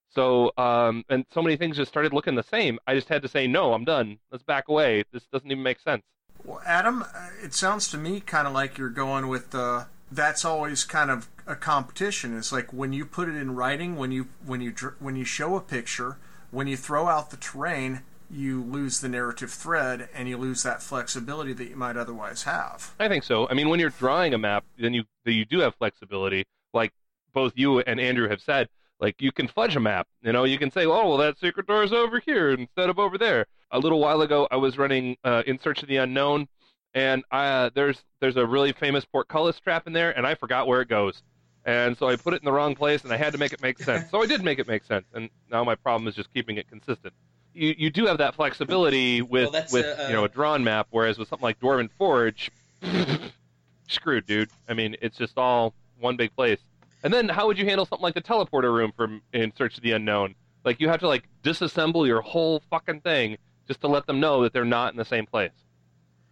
So, 0.08 0.50
um, 0.56 1.04
and 1.08 1.24
so 1.32 1.40
many 1.40 1.56
things 1.56 1.76
just 1.76 1.90
started 1.90 2.12
looking 2.12 2.34
the 2.34 2.42
same. 2.42 2.78
I 2.86 2.94
just 2.94 3.08
had 3.08 3.22
to 3.22 3.28
say, 3.28 3.46
no, 3.46 3.72
I'm 3.72 3.84
done. 3.84 4.18
Let's 4.32 4.42
back 4.42 4.68
away. 4.68 5.04
This 5.12 5.24
doesn't 5.32 5.50
even 5.50 5.62
make 5.62 5.78
sense. 5.78 6.02
Well, 6.44 6.60
Adam, 6.66 7.02
uh, 7.02 7.28
it 7.42 7.54
sounds 7.54 7.88
to 7.88 7.98
me 7.98 8.20
kind 8.20 8.46
of 8.46 8.52
like 8.52 8.78
you're 8.78 8.88
going 8.88 9.28
with 9.28 9.54
uh, 9.54 9.84
that's 10.10 10.44
always 10.44 10.84
kind 10.84 11.10
of 11.10 11.28
a 11.46 11.54
competition. 11.54 12.36
It's 12.36 12.50
like 12.50 12.72
when 12.72 12.92
you 12.92 13.04
put 13.04 13.28
it 13.28 13.36
in 13.36 13.54
writing, 13.54 13.96
when 13.96 14.10
you 14.10 14.28
when 14.44 14.60
you 14.60 14.72
when 14.98 15.16
you 15.16 15.24
show 15.24 15.56
a 15.56 15.60
picture, 15.60 16.16
when 16.50 16.66
you 16.66 16.76
throw 16.76 17.08
out 17.08 17.30
the 17.30 17.36
terrain, 17.36 18.02
you 18.30 18.62
lose 18.62 19.00
the 19.00 19.08
narrative 19.08 19.50
thread 19.50 20.08
and 20.14 20.28
you 20.28 20.36
lose 20.36 20.62
that 20.62 20.82
flexibility 20.82 21.52
that 21.52 21.68
you 21.68 21.76
might 21.76 21.96
otherwise 21.96 22.44
have. 22.44 22.94
I 22.98 23.08
think 23.08 23.24
so. 23.24 23.48
I 23.48 23.54
mean, 23.54 23.68
when 23.68 23.80
you're 23.80 23.90
drawing 23.90 24.34
a 24.34 24.38
map, 24.38 24.64
then 24.78 24.94
you 24.94 25.04
you 25.24 25.44
do 25.44 25.60
have 25.60 25.74
flexibility. 25.74 26.44
Like 26.72 26.92
both 27.32 27.52
you 27.56 27.80
and 27.80 28.00
Andrew 28.00 28.28
have 28.28 28.40
said, 28.40 28.68
like 29.00 29.20
you 29.20 29.32
can 29.32 29.48
fudge 29.48 29.76
a 29.76 29.80
map. 29.80 30.06
You 30.22 30.32
know, 30.32 30.44
you 30.44 30.58
can 30.58 30.70
say, 30.70 30.86
oh, 30.86 31.08
well, 31.08 31.16
that 31.18 31.38
secret 31.38 31.66
door 31.66 31.82
is 31.82 31.92
over 31.92 32.20
here 32.20 32.50
instead 32.50 32.90
of 32.90 32.98
over 32.98 33.18
there. 33.18 33.46
A 33.70 33.78
little 33.78 34.00
while 34.00 34.20
ago, 34.22 34.46
I 34.50 34.56
was 34.56 34.78
running 34.78 35.16
uh, 35.24 35.42
In 35.46 35.58
Search 35.58 35.82
of 35.82 35.88
the 35.88 35.96
Unknown, 35.96 36.48
and 36.94 37.24
uh, 37.30 37.70
there's 37.74 38.02
there's 38.20 38.36
a 38.36 38.46
really 38.46 38.72
famous 38.72 39.04
portcullis 39.04 39.58
trap 39.60 39.86
in 39.86 39.92
there, 39.92 40.16
and 40.16 40.26
I 40.26 40.34
forgot 40.34 40.66
where 40.66 40.80
it 40.80 40.88
goes. 40.88 41.22
And 41.64 41.96
so 41.96 42.08
I 42.08 42.16
put 42.16 42.34
it 42.34 42.40
in 42.40 42.46
the 42.46 42.52
wrong 42.52 42.74
place, 42.74 43.04
and 43.04 43.12
I 43.12 43.16
had 43.16 43.32
to 43.32 43.38
make 43.38 43.52
it 43.52 43.62
make 43.62 43.78
sense. 43.78 44.10
so 44.10 44.22
I 44.22 44.26
did 44.26 44.42
make 44.42 44.58
it 44.58 44.66
make 44.66 44.84
sense, 44.84 45.06
and 45.14 45.28
now 45.50 45.62
my 45.62 45.74
problem 45.74 46.08
is 46.08 46.14
just 46.14 46.32
keeping 46.32 46.56
it 46.56 46.68
consistent. 46.68 47.14
You 47.54 47.74
you 47.76 47.90
do 47.90 48.06
have 48.06 48.18
that 48.18 48.34
flexibility 48.34 49.22
with 49.22 49.52
Well, 49.52 49.64
with 49.72 49.86
uh, 49.86 50.06
you 50.08 50.14
know 50.14 50.24
a 50.24 50.28
drawn 50.28 50.64
map, 50.64 50.88
whereas 50.90 51.18
with 51.18 51.28
something 51.28 51.44
like 51.44 51.60
Dwarven 51.60 51.90
Forge, 51.98 52.50
screwed, 53.88 54.26
dude. 54.26 54.50
I 54.68 54.74
mean, 54.74 54.96
it's 55.02 55.16
just 55.16 55.36
all 55.36 55.74
one 55.98 56.16
big 56.16 56.34
place. 56.34 56.58
And 57.02 57.12
then 57.12 57.28
how 57.28 57.46
would 57.46 57.58
you 57.58 57.64
handle 57.64 57.86
something 57.86 58.02
like 58.02 58.14
the 58.14 58.22
teleporter 58.22 58.72
room 58.72 58.92
from 58.96 59.22
In 59.32 59.52
Search 59.56 59.76
of 59.76 59.82
the 59.82 59.92
Unknown? 59.92 60.34
Like 60.64 60.80
you 60.80 60.88
have 60.88 61.00
to 61.00 61.08
like 61.08 61.24
disassemble 61.42 62.06
your 62.06 62.20
whole 62.20 62.62
fucking 62.70 63.00
thing 63.00 63.38
just 63.66 63.80
to 63.80 63.88
let 63.88 64.06
them 64.06 64.20
know 64.20 64.42
that 64.42 64.52
they're 64.52 64.64
not 64.64 64.92
in 64.92 64.98
the 64.98 65.04
same 65.04 65.26
place. 65.26 65.52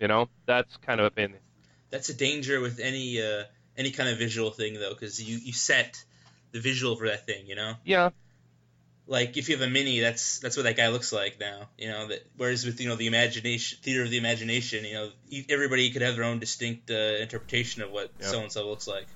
You 0.01 0.09
know, 0.09 0.29
that's 0.47 0.77
kind 0.79 1.01
of 1.01 1.07
a 1.07 1.11
pain. 1.11 1.35
That's 1.91 2.09
a 2.09 2.15
danger 2.15 2.61
with 2.61 2.79
any 2.79 3.21
uh, 3.23 3.45
any 3.77 3.91
kind 3.91 4.09
of 4.09 4.19
visual 4.19 4.51
thing 4.51 4.75
though, 4.75 4.91
because 4.91 5.23
you 5.23 5.39
you 5.39 5.53
set 5.53 6.05
the 6.53 6.61
visual 6.61 6.97
for 6.97 7.09
that 7.09 7.27
thing. 7.27 7.47
You 7.47 7.57
know, 7.57 7.75
Yeah, 7.85 8.11
like 9.09 9.37
if 9.37 9.49
you 9.49 9.57
have 9.57 9.66
a 9.66 9.71
mini, 9.71 10.01
that's 10.01 10.38
that's 10.38 10.57
what 10.57 10.62
that 10.64 10.77
guy 10.77 10.88
looks 10.88 11.12
like 11.12 11.40
now. 11.40 11.68
You 11.79 11.88
know, 11.88 12.07
that 12.09 12.25
whereas 12.37 12.64
with 12.64 12.81
you 12.81 12.88
know 12.88 12.94
the 12.97 13.07
imagination 13.09 13.79
theater 13.83 14.05
of 14.05 14.11
the 14.11 14.18
imagination, 14.18 14.85
you 14.85 14.94
know, 14.94 15.11
e- 15.31 15.47
everybody 15.49 15.90
could 15.90 16.03
have 16.03 16.14
their 16.14 16.25
own 16.25 16.38
distinct 16.38 16.90
uh, 16.90 16.94
interpretation 16.94 17.83
of 17.83 17.90
what 17.90 18.11
so 18.21 18.40
and 18.40 18.53
so 18.53 18.68
looks 18.68 18.87
like. 18.87 19.07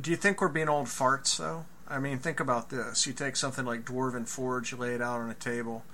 Do 0.00 0.10
you 0.10 0.16
think 0.16 0.40
we're 0.40 0.48
being 0.48 0.68
old 0.68 0.86
farts 0.86 1.36
though? 1.36 1.66
I 1.86 1.98
mean, 1.98 2.18
think 2.18 2.40
about 2.40 2.70
this. 2.70 3.06
You 3.06 3.12
take 3.12 3.36
something 3.36 3.64
like 3.66 3.84
Dwarven 3.84 4.26
Forge, 4.26 4.72
you 4.72 4.78
lay 4.78 4.94
it 4.94 5.02
out 5.02 5.20
on 5.20 5.28
a 5.28 5.34
table. 5.34 5.84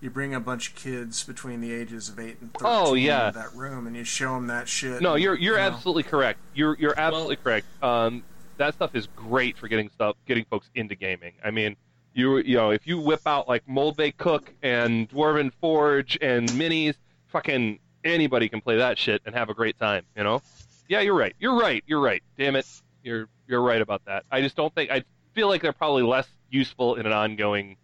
You 0.00 0.10
bring 0.10 0.34
a 0.34 0.40
bunch 0.40 0.70
of 0.70 0.74
kids 0.74 1.22
between 1.24 1.60
the 1.60 1.72
ages 1.72 2.08
of 2.08 2.18
eight 2.18 2.36
and 2.40 2.52
thirteen 2.52 2.66
Oh, 2.70 2.94
yeah. 2.94 3.28
into 3.28 3.38
that 3.38 3.54
room, 3.54 3.86
and 3.86 3.96
you 3.96 4.04
show 4.04 4.34
them 4.34 4.46
that 4.48 4.68
shit. 4.68 5.00
no, 5.00 5.14
you're 5.14 5.34
you're 5.34 5.54
you 5.54 5.60
know, 5.60 5.66
absolutely 5.66 6.02
correct. 6.02 6.38
You're 6.54 6.76
you're 6.78 6.98
absolutely 6.98 7.36
correct. 7.36 7.66
Um, 7.82 8.22
that 8.58 8.74
stuff 8.74 8.94
is 8.94 9.06
great 9.16 9.56
for 9.58 9.66
getting 9.68 9.88
stuff 9.90 10.16
getting 10.26 10.44
folks 10.44 10.68
into 10.74 10.94
gaming. 10.94 11.32
I 11.44 11.50
mean, 11.50 11.76
you 12.14 12.38
you 12.38 12.56
know 12.56 12.70
if 12.70 12.86
you 12.86 12.98
whip 12.98 13.20
out 13.26 13.48
like 13.48 13.66
Mold 13.68 13.96
Bay 13.96 14.12
Cook 14.12 14.52
and 14.62 15.08
Dwarven 15.10 15.52
Forge 15.60 16.16
and 16.20 16.48
minis, 16.48 16.94
fucking 17.28 17.78
anybody 18.04 18.48
can 18.48 18.60
play 18.60 18.76
that 18.76 18.98
shit 18.98 19.22
and 19.26 19.34
have 19.34 19.48
a 19.50 19.54
great 19.54 19.78
time. 19.78 20.04
You 20.16 20.24
know? 20.24 20.42
Yeah, 20.88 21.00
you're 21.00 21.14
right. 21.14 21.34
You're 21.38 21.58
right. 21.58 21.82
You're 21.86 22.00
right. 22.00 22.22
Damn 22.38 22.56
it, 22.56 22.66
you're 23.02 23.28
you're 23.46 23.62
right 23.62 23.80
about 23.80 24.02
that. 24.06 24.24
I 24.30 24.40
just 24.40 24.56
don't 24.56 24.74
think 24.74 24.90
I 24.90 25.02
feel 25.34 25.48
like 25.48 25.62
they're 25.62 25.72
probably 25.72 26.02
less 26.02 26.28
useful 26.50 26.94
in 26.96 27.06
an 27.06 27.12
ongoing 27.12 27.76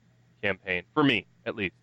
campaign 0.43 0.85
for 0.95 1.03
me 1.03 1.27
at 1.45 1.57
least 1.57 1.75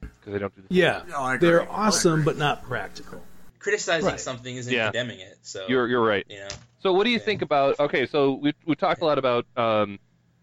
because 0.00 0.34
I 0.34 0.38
don't 0.38 0.54
do 0.54 0.62
the 0.68 0.74
Yeah, 0.74 1.02
I 1.16 1.34
agree. 1.34 1.48
they're 1.48 1.70
awesome, 1.70 2.24
but 2.24 2.36
not 2.38 2.62
practical. 2.62 3.22
Criticizing 3.58 4.06
Right. 4.10 4.20
something 4.20 4.54
isn't 4.54 4.72
Yeah. 4.72 4.84
condemning 4.86 5.18
it. 5.20 5.38
So 5.42 5.66
You're 5.68 5.88
you're 5.88 6.04
right. 6.04 6.24
you 6.28 6.38
know, 6.38 6.48
So 6.80 6.92
what 6.92 7.04
do 7.04 7.10
you 7.10 7.18
Yeah. 7.18 7.24
think 7.24 7.42
about? 7.42 7.80
Okay, 7.80 8.06
so 8.06 8.34
we 8.34 8.52
we 8.64 8.76
talked 8.76 9.02
a 9.02 9.04
lot 9.04 9.18
about 9.18 9.46
um, 9.56 9.98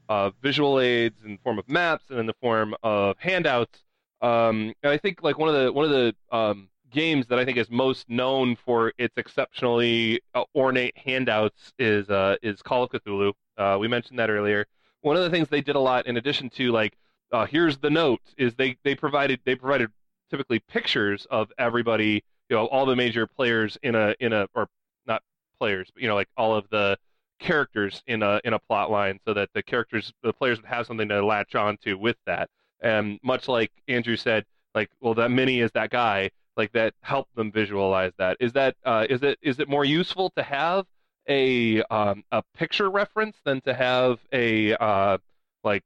uh, 0.10 0.32
visual 0.42 0.80
aids 0.80 1.24
in 1.24 1.32
the 1.32 1.40
form 1.44 1.60
of 1.60 1.68
maps 1.68 2.06
and 2.10 2.20
in 2.20 2.26
the 2.26 2.36
form 2.42 2.76
of 2.84 3.18
handouts. 3.20 3.84
Um, 4.22 4.74
and 4.82 4.92
I 4.92 4.98
think 4.98 5.24
like 5.24 5.38
one 5.38 5.50
of 5.50 5.56
the 5.56 5.72
one 5.72 5.86
of 5.86 5.92
the 5.92 6.16
um, 6.32 6.70
games 6.92 7.28
that 7.28 7.38
I 7.38 7.46
think 7.46 7.58
is 7.58 7.70
most 7.70 8.10
known 8.10 8.56
for 8.56 8.94
its 8.98 9.18
exceptionally 9.18 10.22
uh, 10.34 10.46
ornate 10.56 10.98
handouts 10.98 11.74
is 11.78 12.10
uh, 12.10 12.38
is 12.42 12.62
Call 12.62 12.84
of 12.84 12.92
Cthulhu. 12.92 13.34
Uh, 13.58 13.78
we 13.80 13.88
mentioned 13.88 14.20
that 14.20 14.30
earlier. 14.30 14.66
One 15.02 15.16
of 15.16 15.24
the 15.24 15.30
things 15.30 15.50
they 15.50 15.62
did 15.62 15.76
a 15.76 15.80
lot, 15.80 16.08
in 16.08 16.18
addition 16.18 16.50
to 16.52 16.72
like 16.72 16.98
uh, 17.32 17.46
here's 17.46 17.78
the 17.78 17.90
note, 17.90 18.22
is 18.38 18.56
they 18.56 18.78
they 18.84 18.96
provided 18.96 19.40
they 19.44 19.56
provided 19.56 19.92
typically 20.30 20.60
pictures 20.60 21.28
of 21.30 21.52
everybody, 21.58 22.24
you 22.50 22.56
know, 22.56 22.66
all 22.68 22.86
the 22.86 22.96
major 22.96 23.28
players 23.28 23.78
in 23.84 23.96
a 23.96 24.16
in 24.20 24.34
a 24.34 24.48
or 24.56 24.68
not 25.06 25.22
players, 25.60 25.90
but 25.94 26.02
you 26.02 26.08
know, 26.08 26.16
like 26.16 26.30
all 26.38 26.56
of 26.56 26.68
the 26.70 26.98
characters 27.40 28.04
in 28.08 28.24
a 28.24 28.40
in 28.44 28.54
a 28.54 28.60
plot 28.60 28.92
line, 28.92 29.20
so 29.26 29.34
that 29.34 29.50
the 29.54 29.64
characters, 29.64 30.14
the 30.24 30.34
players 30.34 30.62
would 30.62 30.70
have 30.70 30.86
something 30.88 31.10
to 31.10 31.26
latch 31.26 31.56
on 31.56 31.78
to 31.84 31.96
with 31.96 32.18
that. 32.26 32.50
And 32.82 33.20
much 33.24 33.48
like 33.48 33.72
Andrew 33.88 34.16
said, 34.16 34.46
like, 34.74 34.90
well, 35.02 35.14
that 35.16 35.32
mini 35.32 35.62
is 35.62 35.72
that 35.74 35.90
guy, 35.90 36.30
like 36.58 36.72
that 36.74 36.94
helped 37.02 37.36
them 37.36 37.52
visualize 37.52 38.12
that. 38.18 38.38
Is 38.40 38.54
that 38.54 38.76
uh, 38.86 39.06
is 39.10 39.24
it 39.24 39.40
is 39.42 39.60
it 39.60 39.68
more 39.70 39.86
useful 39.86 40.32
to 40.38 40.44
have 40.44 40.86
a 41.28 41.82
um, 41.84 42.24
a 42.32 42.44
picture 42.56 42.90
reference 42.90 43.38
than 43.44 43.62
to 43.62 43.74
have 43.74 44.20
a 44.32 44.76
uh, 44.76 45.18
like 45.64 45.84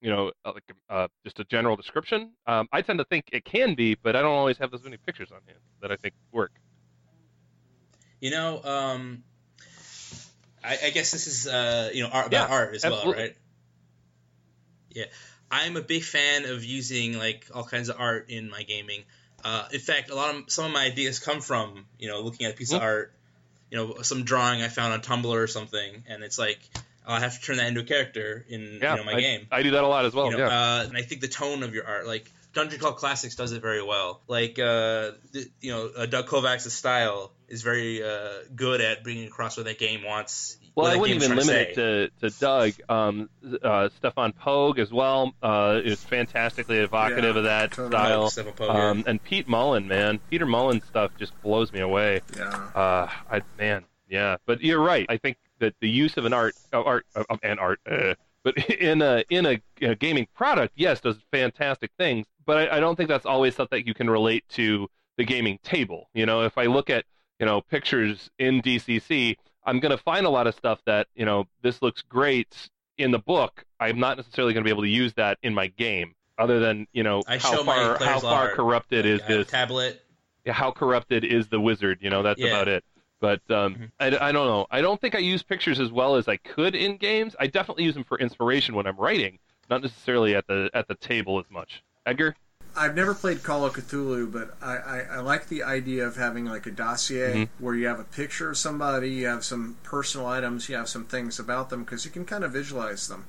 you 0.00 0.10
know 0.10 0.32
uh, 0.44 0.52
like 0.52 0.64
uh, 0.90 1.08
just 1.24 1.40
a 1.40 1.44
general 1.44 1.76
description? 1.76 2.32
Um, 2.46 2.68
I 2.72 2.82
tend 2.82 2.98
to 2.98 3.04
think 3.06 3.26
it 3.32 3.44
can 3.44 3.74
be, 3.74 3.94
but 3.94 4.16
I 4.16 4.22
don't 4.22 4.32
always 4.32 4.58
have 4.58 4.70
those 4.70 4.82
many 4.84 4.96
pictures 4.98 5.30
on 5.32 5.40
hand 5.46 5.58
that 5.80 5.90
I 5.90 5.96
think 5.96 6.14
work. 6.32 6.52
you 8.20 8.30
know, 8.30 8.62
um, 8.64 9.22
I, 10.64 10.78
I 10.86 10.90
guess 10.90 11.10
this 11.10 11.26
is 11.26 11.46
uh, 11.46 11.90
you 11.92 12.02
know 12.02 12.08
art, 12.10 12.26
about 12.28 12.48
Yeah, 12.48 12.54
art 12.54 12.74
as 12.74 12.84
well, 12.84 13.12
right? 13.12 13.36
Yeah, 14.90 15.04
I'm 15.50 15.76
a 15.76 15.82
big 15.82 16.02
fan 16.02 16.46
of 16.46 16.64
using 16.64 17.18
like 17.18 17.46
all 17.54 17.64
kinds 17.64 17.88
of 17.88 17.96
art 17.98 18.30
in 18.30 18.50
my 18.50 18.62
gaming. 18.62 19.04
Uh, 19.44 19.66
in 19.72 19.80
fact, 19.80 20.10
a 20.10 20.14
lot 20.14 20.34
of 20.34 20.50
some 20.50 20.64
of 20.64 20.72
my 20.72 20.84
ideas 20.86 21.18
come 21.18 21.40
from 21.40 21.84
you 21.98 22.08
know 22.08 22.20
looking 22.20 22.46
at 22.46 22.54
a 22.54 22.56
piece 22.56 22.72
of 22.72 22.80
Mhm. 22.80 22.84
art, 22.84 23.12
you 23.70 23.76
know, 23.76 24.02
some 24.02 24.24
drawing 24.24 24.62
I 24.62 24.68
found 24.68 24.92
on 24.94 25.02
Tumblr 25.02 25.26
or 25.30 25.46
something, 25.46 26.04
and 26.08 26.22
it's 26.24 26.38
like 26.38 26.60
I'll 27.06 27.20
have 27.20 27.38
to 27.38 27.44
turn 27.44 27.58
that 27.58 27.66
into 27.68 27.80
a 27.80 27.84
character 27.84 28.46
in 28.48 28.78
Yeah, 28.80 28.92
you 28.92 28.98
know 28.98 29.04
my 29.04 29.14
I, 29.14 29.20
game. 29.20 29.46
I 29.50 29.62
do 29.62 29.72
that 29.72 29.84
a 29.84 29.86
lot 29.86 30.06
as 30.06 30.14
well. 30.14 30.26
you 30.26 30.32
know, 30.32 30.38
yeah. 30.38 30.80
uh, 30.80 30.84
and 30.88 30.96
I 30.96 31.02
think 31.02 31.20
the 31.20 31.28
tone 31.28 31.62
of 31.62 31.74
your 31.74 31.86
art, 31.86 32.06
like 32.06 32.30
Dungeon 32.54 32.78
Crawl 32.80 32.92
Classics, 32.92 33.36
does 33.36 33.52
it 33.52 33.60
very 33.60 33.82
well. 33.82 34.20
Like, 34.28 34.58
uh, 34.58 35.12
the, 35.32 35.50
you 35.60 35.72
know, 35.72 35.90
uh, 35.96 36.06
Doug 36.06 36.26
Kovacs' 36.26 36.70
style 36.70 37.32
is 37.48 37.62
very 37.62 38.02
uh, 38.02 38.28
good 38.54 38.80
at 38.80 39.02
bringing 39.04 39.26
across 39.26 39.56
what 39.56 39.66
that 39.66 39.78
game 39.78 40.02
wants. 40.04 40.56
Well, 40.76 40.86
I 40.86 40.96
wouldn't 40.96 41.22
even 41.22 41.36
limit 41.36 41.74
to 41.74 42.02
it 42.02 42.12
to, 42.20 42.30
to 42.30 42.40
Doug. 42.40 42.72
Um, 42.88 43.30
uh, 43.62 43.90
Stefan 43.98 44.32
Poag 44.32 44.80
as 44.80 44.92
well 44.92 45.32
uh, 45.40 45.80
is 45.84 46.02
fantastically 46.02 46.78
evocative 46.78 47.36
Yeah, 47.36 47.38
of 47.38 47.44
that 47.44 47.70
totally. 47.72 47.90
style. 47.90 48.30
Stefan 48.30 48.52
Poag, 48.54 48.74
yeah. 48.74 48.88
Um, 48.90 49.04
and 49.06 49.22
Pete 49.22 49.46
Mullen, 49.46 49.86
man, 49.86 50.18
Peter 50.30 50.46
Mullen 50.46 50.82
stuff 50.82 51.12
just 51.16 51.40
blows 51.42 51.72
me 51.72 51.78
away. 51.80 52.22
Yeah. 52.36 52.48
Uh, 52.74 53.08
I 53.30 53.42
man, 53.56 53.84
yeah. 54.08 54.38
But 54.46 54.62
you're 54.62 54.82
right. 54.82 55.06
I 55.08 55.18
think 55.18 55.36
that 55.60 55.74
the 55.80 55.88
use 55.88 56.16
of 56.16 56.24
an 56.24 56.32
art, 56.32 56.56
of 56.72 56.86
art, 56.86 57.06
of, 57.14 57.26
of 57.30 57.38
an 57.44 57.60
art, 57.60 57.78
uh, 57.88 58.14
but 58.44 58.56
in 58.70 59.02
a 59.02 59.24
in 59.30 59.46
a, 59.46 59.60
a 59.82 59.94
gaming 59.96 60.26
product, 60.34 60.74
yes, 60.76 61.00
does 61.00 61.16
fantastic 61.32 61.90
things. 61.98 62.26
But 62.46 62.70
I, 62.70 62.76
I 62.76 62.80
don't 62.80 62.94
think 62.96 63.08
that's 63.08 63.26
always 63.26 63.54
stuff 63.54 63.70
that 63.70 63.86
you 63.86 63.94
can 63.94 64.08
relate 64.08 64.44
to 64.50 64.88
the 65.16 65.24
gaming 65.24 65.58
table. 65.64 66.08
You 66.14 66.26
know, 66.26 66.42
if 66.42 66.56
I 66.58 66.66
look 66.66 66.90
at 66.90 67.04
you 67.40 67.46
know 67.46 67.60
pictures 67.62 68.30
in 68.38 68.62
DCC, 68.62 69.36
I'm 69.64 69.80
going 69.80 69.90
to 69.90 70.02
find 70.02 70.26
a 70.26 70.30
lot 70.30 70.46
of 70.46 70.54
stuff 70.54 70.80
that 70.86 71.08
you 71.14 71.24
know 71.24 71.46
this 71.62 71.82
looks 71.82 72.02
great 72.02 72.68
in 72.98 73.10
the 73.10 73.18
book. 73.18 73.64
I'm 73.80 73.98
not 73.98 74.16
necessarily 74.18 74.52
going 74.52 74.62
to 74.62 74.68
be 74.68 74.70
able 74.70 74.82
to 74.82 74.88
use 74.88 75.14
that 75.14 75.38
in 75.42 75.54
my 75.54 75.68
game, 75.68 76.14
other 76.38 76.60
than 76.60 76.86
you 76.92 77.02
know 77.02 77.22
I 77.26 77.38
how 77.38 77.64
far 77.64 77.98
how 77.98 78.20
far 78.20 78.54
corrupted 78.54 79.06
is 79.06 79.20
I 79.22 79.28
this 79.28 79.46
tablet? 79.48 80.00
yeah, 80.44 80.52
how 80.52 80.70
corrupted 80.70 81.24
is 81.24 81.48
the 81.48 81.60
wizard? 81.60 81.98
You 82.02 82.10
know, 82.10 82.22
that's 82.22 82.40
Yeah. 82.40 82.48
about 82.48 82.68
it. 82.68 82.84
But 83.24 83.40
um, 83.50 83.74
Mhm. 83.76 83.90
I, 83.98 84.28
I 84.28 84.32
don't 84.32 84.46
know. 84.46 84.66
I 84.70 84.82
don't 84.82 85.00
think 85.00 85.14
I 85.14 85.18
use 85.18 85.42
pictures 85.42 85.80
as 85.80 85.90
well 85.90 86.16
as 86.16 86.28
I 86.28 86.36
could 86.36 86.74
in 86.74 86.98
games. 86.98 87.34
I 87.40 87.46
definitely 87.46 87.84
use 87.84 87.94
them 87.94 88.04
for 88.04 88.18
inspiration 88.18 88.74
when 88.74 88.86
I'm 88.86 88.98
writing, 88.98 89.38
not 89.70 89.80
necessarily 89.80 90.34
at 90.34 90.46
the 90.46 90.70
at 90.74 90.88
the 90.88 90.94
table 90.94 91.38
as 91.38 91.46
much. 91.48 91.82
Edgar, 92.04 92.36
I've 92.76 92.94
never 92.94 93.14
played 93.14 93.42
Call 93.42 93.64
of 93.64 93.72
Cthulhu, 93.72 94.30
but 94.30 94.58
I, 94.60 94.76
I, 94.76 94.98
I 95.12 95.20
like 95.20 95.48
the 95.48 95.62
idea 95.62 96.06
of 96.06 96.16
having 96.16 96.44
like 96.44 96.66
a 96.66 96.70
dossier 96.70 97.48
where 97.58 97.74
you 97.74 97.86
have 97.86 97.98
a 97.98 98.04
picture 98.04 98.50
of 98.50 98.58
somebody, 98.58 99.08
you 99.08 99.26
have 99.26 99.42
some 99.42 99.78
personal 99.84 100.26
items, 100.26 100.68
you 100.68 100.76
have 100.76 100.90
some 100.90 101.06
things 101.06 101.38
about 101.38 101.70
them 101.70 101.82
because 101.82 102.04
you 102.04 102.10
can 102.10 102.26
kind 102.26 102.44
of 102.44 102.52
visualize 102.52 103.08
them. 103.08 103.24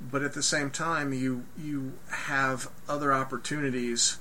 But 0.00 0.22
at 0.22 0.32
the 0.32 0.42
same 0.42 0.70
time, 0.70 1.12
you 1.12 1.44
you 1.58 1.98
have 2.08 2.70
other 2.88 3.12
opportunities. 3.12 4.16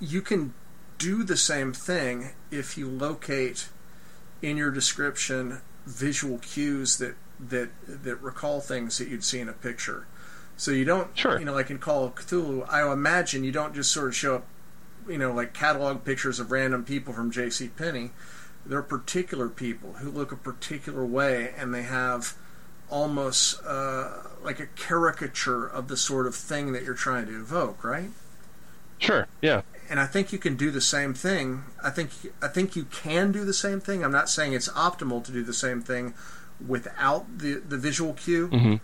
You 0.00 0.22
can 0.22 0.54
do 0.96 1.24
the 1.24 1.36
same 1.36 1.74
thing 1.74 2.30
if 2.50 2.78
you 2.78 2.88
locate 2.88 3.68
in 4.44 4.56
your 4.56 4.70
description 4.70 5.60
visual 5.86 6.38
cues 6.38 6.98
that 6.98 7.14
that 7.40 7.68
that 7.86 8.16
recall 8.22 8.60
things 8.60 8.98
that 8.98 9.08
you'd 9.08 9.24
see 9.24 9.40
in 9.40 9.48
a 9.48 9.52
picture. 9.52 10.06
So 10.56 10.70
you 10.70 10.84
don't, 10.84 11.08
Sure. 11.18 11.36
you 11.38 11.44
know, 11.44 11.52
like 11.52 11.68
in 11.70 11.78
Call 11.78 12.04
of 12.04 12.14
Cthulhu, 12.14 12.64
I 12.70 12.90
imagine 12.92 13.42
you 13.42 13.50
don't 13.50 13.74
just 13.74 13.90
sort 13.92 14.06
of 14.08 14.14
show 14.14 14.36
up, 14.36 14.46
you 15.08 15.18
know, 15.18 15.32
like 15.32 15.52
catalog 15.52 16.04
pictures 16.04 16.38
of 16.38 16.52
random 16.52 16.84
people 16.84 17.12
from 17.12 17.32
J.C. 17.32 17.68
Penney. 17.68 18.12
They're 18.64 18.80
particular 18.82 19.48
people 19.48 19.94
who 19.94 20.10
look 20.10 20.30
a 20.30 20.36
particular 20.36 21.04
way, 21.04 21.52
and 21.58 21.74
they 21.74 21.82
have 21.82 22.34
almost 22.88 23.60
uh, 23.66 24.10
like 24.42 24.60
a 24.60 24.66
caricature 24.66 25.66
of 25.66 25.88
the 25.88 25.96
sort 25.96 26.26
of 26.28 26.36
thing 26.36 26.72
that 26.72 26.84
you're 26.84 26.94
trying 26.94 27.26
to 27.26 27.32
evoke, 27.34 27.82
right? 27.82 28.10
sure, 29.00 29.26
yeah, 29.42 29.62
and 29.88 30.00
I 30.00 30.06
think 30.06 30.32
you 30.32 30.38
can 30.38 30.56
do 30.56 30.70
the 30.70 30.80
same 30.80 31.14
thing. 31.14 31.64
I 31.82 31.90
think 31.90 32.10
I 32.42 32.48
think 32.48 32.76
you 32.76 32.84
can 32.84 33.32
do 33.32 33.44
the 33.44 33.52
same 33.54 33.80
thing. 33.80 34.04
I'm 34.04 34.12
not 34.12 34.28
saying 34.28 34.52
it's 34.52 34.68
optimal 34.68 35.22
to 35.24 35.32
do 35.32 35.42
the 35.42 35.52
same 35.54 35.80
thing 35.82 36.14
without 36.66 37.38
the 37.38 37.54
the 37.54 37.76
visual 37.78 38.12
cue, 38.14 38.48
Mhm. 38.48 38.80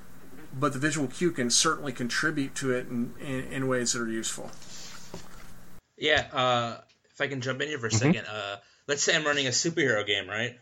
but 0.53 0.73
the 0.73 0.79
visual 0.79 1.07
cue 1.09 1.31
can 1.31 1.51
certainly 1.51 1.93
contribute 1.93 2.55
to 2.57 2.73
it 2.73 2.87
in, 2.89 3.15
in, 3.21 3.41
in 3.53 3.69
ways 3.69 3.93
that 3.93 4.01
are 4.03 4.09
useful. 4.11 4.51
Yeah, 5.97 6.27
uh, 6.33 6.81
if 7.13 7.21
I 7.21 7.27
can 7.29 7.41
jump 7.41 7.61
in 7.61 7.69
here 7.69 7.79
for 7.79 7.89
a 7.89 7.93
second, 7.93 8.27
uh, 8.27 8.57
let's 8.87 9.03
say 9.03 9.15
I'm 9.15 9.25
running 9.25 9.47
a 9.47 9.51
superhero 9.51 10.07
game, 10.07 10.29
right? 10.29 10.59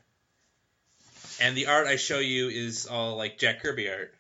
And 1.41 1.57
the 1.57 1.67
art 1.67 1.87
I 1.87 1.97
show 1.97 2.19
you 2.19 2.49
is 2.49 2.87
all 2.87 3.17
like 3.17 3.39
Jack 3.39 3.63
Kirby 3.63 3.89
art. 3.89 4.15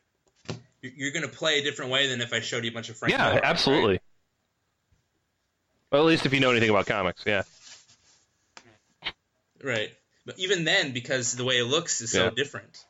You- 0.80 0.92
You're 0.94 1.10
going 1.10 1.24
to 1.28 1.28
play 1.36 1.58
a 1.58 1.62
different 1.64 1.90
way 1.90 2.06
than 2.06 2.20
if 2.20 2.32
I 2.32 2.38
showed 2.40 2.64
you 2.64 2.70
a 2.70 2.74
bunch 2.74 2.88
of 2.88 2.96
Frank 2.96 3.12
yeah, 3.12 3.28
Miller 3.30 3.40
absolutely. 3.44 3.97
Well, 5.90 6.02
at 6.02 6.06
least 6.06 6.26
if 6.26 6.34
you 6.34 6.40
know 6.40 6.50
anything 6.50 6.70
about 6.70 6.86
comics, 6.86 7.22
yeah. 7.26 7.42
Right. 9.62 9.90
But 10.26 10.38
even 10.38 10.64
then, 10.64 10.92
because 10.92 11.32
the 11.34 11.44
way 11.44 11.58
it 11.58 11.64
looks 11.64 12.00
is 12.00 12.12
so 12.12 12.24
Yeah. 12.24 12.30
different. 12.30 12.84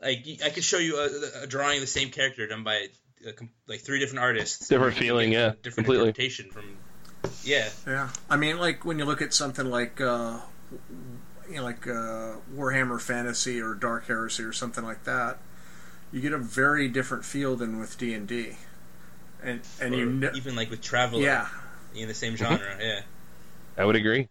Like 0.00 0.26
I 0.44 0.50
could 0.50 0.64
show 0.64 0.78
you 0.78 0.98
a, 0.98 1.42
a 1.42 1.46
drawing 1.46 1.76
of 1.76 1.80
the 1.80 1.86
same 1.86 2.10
character 2.10 2.46
done 2.46 2.62
by 2.62 2.88
uh, 3.26 3.32
com- 3.32 3.50
like 3.66 3.80
three 3.80 3.98
different 3.98 4.20
artists. 4.20 4.68
Different 4.68 4.96
feeling, 4.96 5.32
yeah, 5.32 5.46
a 5.46 5.50
different 5.52 5.86
completely. 5.86 6.08
interpretation 6.08 6.50
from. 6.50 6.76
Yeah, 7.42 7.70
Yeah, 7.86 8.10
I 8.28 8.36
mean, 8.36 8.58
like 8.58 8.84
when 8.84 8.98
you 8.98 9.06
look 9.06 9.22
at 9.22 9.32
something 9.32 9.66
like 9.66 9.98
uh, 10.00 10.40
you 11.48 11.56
know, 11.56 11.62
like 11.64 11.86
uh, 11.86 12.34
Warhammer 12.54 13.00
Fantasy 13.00 13.60
or 13.60 13.74
Dark 13.74 14.06
Heresy 14.08 14.42
or 14.42 14.52
something 14.52 14.84
like 14.84 15.04
that, 15.04 15.38
you 16.12 16.20
get 16.20 16.32
a 16.32 16.38
very 16.38 16.86
different 16.88 17.24
feel 17.24 17.56
than 17.56 17.78
with 17.80 17.96
D 17.96 18.12
and 18.12 18.28
D, 18.28 18.56
and 19.44 19.60
and 19.80 19.94
you 19.94 20.08
Or 20.08 20.10
know, 20.10 20.30
even 20.34 20.56
like 20.56 20.70
with 20.70 20.80
Traveller, 20.80 21.22
yeah, 21.22 21.48
in 21.94 22.08
the 22.08 22.14
same 22.14 22.36
genre. 22.36 22.76
Yeah. 22.80 23.00
I 23.76 23.84
would 23.84 23.96
agree. 23.96 24.28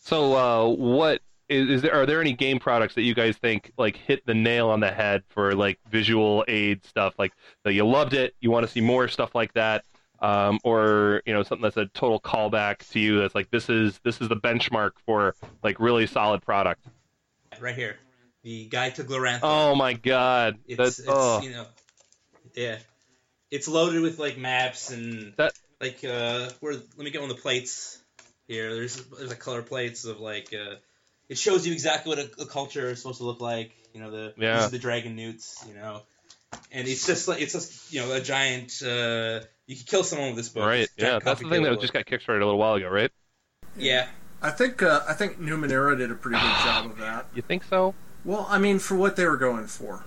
So, 0.00 0.34
uh, 0.36 0.74
what 0.74 1.20
is, 1.48 1.68
is 1.68 1.82
there? 1.82 1.94
Are 1.94 2.06
there 2.06 2.20
any 2.20 2.32
game 2.32 2.58
products 2.58 2.94
that 2.94 3.02
you 3.02 3.14
guys 3.14 3.36
think 3.36 3.72
like 3.78 3.96
hit 3.96 4.24
the 4.26 4.34
nail 4.34 4.68
on 4.70 4.80
the 4.80 4.90
head 4.90 5.22
for 5.28 5.54
like 5.54 5.78
visual 5.90 6.44
aid 6.48 6.84
stuff? 6.84 7.14
Like 7.18 7.32
that 7.64 7.72
you 7.74 7.86
loved 7.86 8.14
it, 8.14 8.34
you 8.40 8.50
want 8.50 8.66
to 8.66 8.72
see 8.72 8.80
more 8.80 9.06
stuff 9.08 9.34
like 9.34 9.52
that, 9.54 9.84
um, 10.20 10.58
or 10.64 11.22
you 11.26 11.32
know 11.32 11.42
something 11.42 11.62
that's 11.62 11.76
a 11.76 11.86
total 11.86 12.20
callback 12.20 12.88
to 12.90 12.98
you. 13.00 13.20
That's 13.20 13.34
like 13.34 13.50
this 13.50 13.68
is 13.68 14.00
this 14.02 14.20
is 14.20 14.28
the 14.28 14.36
benchmark 14.36 14.92
for 15.06 15.34
like 15.62 15.78
really 15.78 16.06
solid 16.06 16.42
product. 16.42 16.84
Right 17.60 17.74
here, 17.76 17.96
the 18.42 18.66
Guide 18.66 18.94
to 18.96 19.04
Glorantha. 19.04 19.40
Oh 19.42 19.74
my 19.74 19.92
god, 19.92 20.58
it's, 20.66 20.78
that's 20.78 20.98
it's 20.98 21.08
oh 21.10 21.42
you 21.42 21.50
know, 21.50 21.66
yeah, 22.54 22.78
it's 23.52 23.68
loaded 23.68 24.00
with 24.02 24.18
like 24.18 24.36
maps 24.36 24.90
and 24.90 25.32
That- 25.36 25.52
like 25.80 26.02
uh, 26.04 26.48
where 26.60 26.72
let 26.74 26.98
me 26.98 27.10
get 27.10 27.20
one 27.20 27.30
of 27.30 27.36
the 27.36 27.42
plates 27.42 27.98
here. 28.48 28.74
There's 28.74 28.96
there's 28.96 29.28
like 29.28 29.38
color 29.38 29.62
plates 29.62 30.04
of 30.04 30.18
like 30.20 30.52
uh, 30.52 30.76
it 31.28 31.38
shows 31.38 31.66
you 31.66 31.72
exactly 31.72 32.10
what 32.10 32.18
a, 32.18 32.42
a 32.42 32.46
culture 32.46 32.88
is 32.88 32.98
supposed 33.00 33.18
to 33.18 33.24
look 33.24 33.40
like. 33.40 33.72
You 33.94 34.00
know 34.00 34.10
the 34.10 34.34
Yeah. 34.36 34.56
these 34.56 34.66
are 34.66 34.70
the 34.70 34.78
dragonewts. 34.78 35.66
You 35.68 35.74
know, 35.74 36.02
and 36.72 36.88
it's 36.88 37.06
just 37.06 37.28
like 37.28 37.40
it's 37.40 37.52
just 37.52 37.92
you 37.92 38.00
know 38.00 38.12
a 38.12 38.20
giant. 38.20 38.80
Uh, 38.82 39.40
you 39.66 39.76
could 39.76 39.86
kill 39.86 40.04
someone 40.04 40.28
with 40.28 40.36
this 40.36 40.48
book. 40.48 40.64
right. 40.66 40.88
Yeah, 40.96 41.18
that's 41.18 41.40
the 41.40 41.48
thing 41.48 41.62
that 41.62 41.68
table 41.70 41.80
just 41.82 41.92
book. 41.92 42.06
got 42.06 42.20
kickstarted 42.20 42.42
a 42.42 42.44
little 42.46 42.58
while 42.58 42.74
ago, 42.74 42.88
right? 42.88 43.10
yeah. 43.76 44.06
I 44.44 44.50
think 44.50 44.82
uh, 44.82 45.02
I 45.08 45.12
think 45.14 45.38
Numenera 45.40 45.96
did 45.96 46.10
a 46.10 46.14
pretty 46.16 46.36
good 46.36 46.56
job 46.64 46.86
of 46.86 46.98
that. 46.98 47.26
You 47.34 47.42
think 47.42 47.62
so? 47.64 47.94
Well, 48.24 48.46
I 48.50 48.58
mean, 48.58 48.78
for 48.80 48.96
what 48.96 49.14
they 49.16 49.24
were 49.26 49.36
going 49.36 49.66
for. 49.66 50.04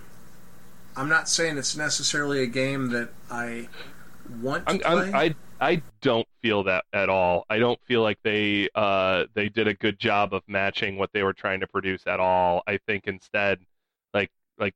I'm 0.96 1.10
not 1.10 1.28
saying 1.30 1.58
it's 1.58 1.76
necessarily 1.76 2.42
a 2.42 2.48
game 2.48 2.90
that 2.90 3.10
I 3.30 3.68
want 4.42 4.68
to 4.68 4.74
I'm, 4.74 4.80
play. 4.80 5.08
I'm, 5.10 5.16
I 5.16 5.36
I 5.60 5.82
don't 6.02 6.28
feel 6.42 6.64
that 6.64 6.86
at 6.94 7.10
all. 7.10 7.46
I 7.50 7.60
don't 7.60 7.80
feel 7.86 8.02
like 8.02 8.20
they 8.24 8.70
uh 8.76 9.26
they 9.34 9.50
did 9.50 9.68
a 9.68 9.74
good 9.74 10.00
job 10.00 10.34
of 10.34 10.44
matching 10.48 10.98
what 10.98 11.12
they 11.14 11.24
were 11.24 11.34
trying 11.34 11.60
to 11.62 11.68
produce 11.68 12.06
at 12.08 12.20
all. 12.20 12.64
I 12.68 12.78
think 12.86 13.08
instead, 13.08 13.60
like 14.14 14.32
like 14.58 14.74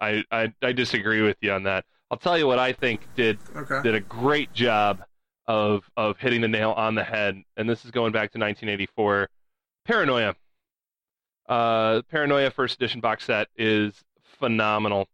I 0.00 0.24
I, 0.30 0.52
I 0.62 0.72
disagree 0.72 1.22
with 1.22 1.36
you 1.40 1.52
on 1.52 1.64
that. 1.64 1.84
I'll 2.10 2.18
tell 2.18 2.38
you 2.38 2.46
what 2.46 2.58
I 2.58 2.72
think 2.72 3.02
did 3.14 3.38
okay. 3.54 3.80
did 3.82 3.94
a 3.94 4.00
great 4.00 4.52
job 4.52 5.02
of 5.46 5.88
of 5.96 6.18
hitting 6.18 6.40
the 6.40 6.48
nail 6.48 6.72
on 6.72 6.94
the 6.94 7.04
head, 7.04 7.42
and 7.56 7.68
this 7.68 7.84
is 7.84 7.90
going 7.90 8.12
back 8.12 8.32
to 8.32 8.38
1984. 8.38 9.28
Paranoia. 9.84 10.34
Uh, 11.48 12.02
Paranoia 12.10 12.50
First 12.50 12.74
Edition 12.74 13.00
box 13.00 13.24
set 13.24 13.48
is 13.56 13.94
phenomenal, 14.38 15.08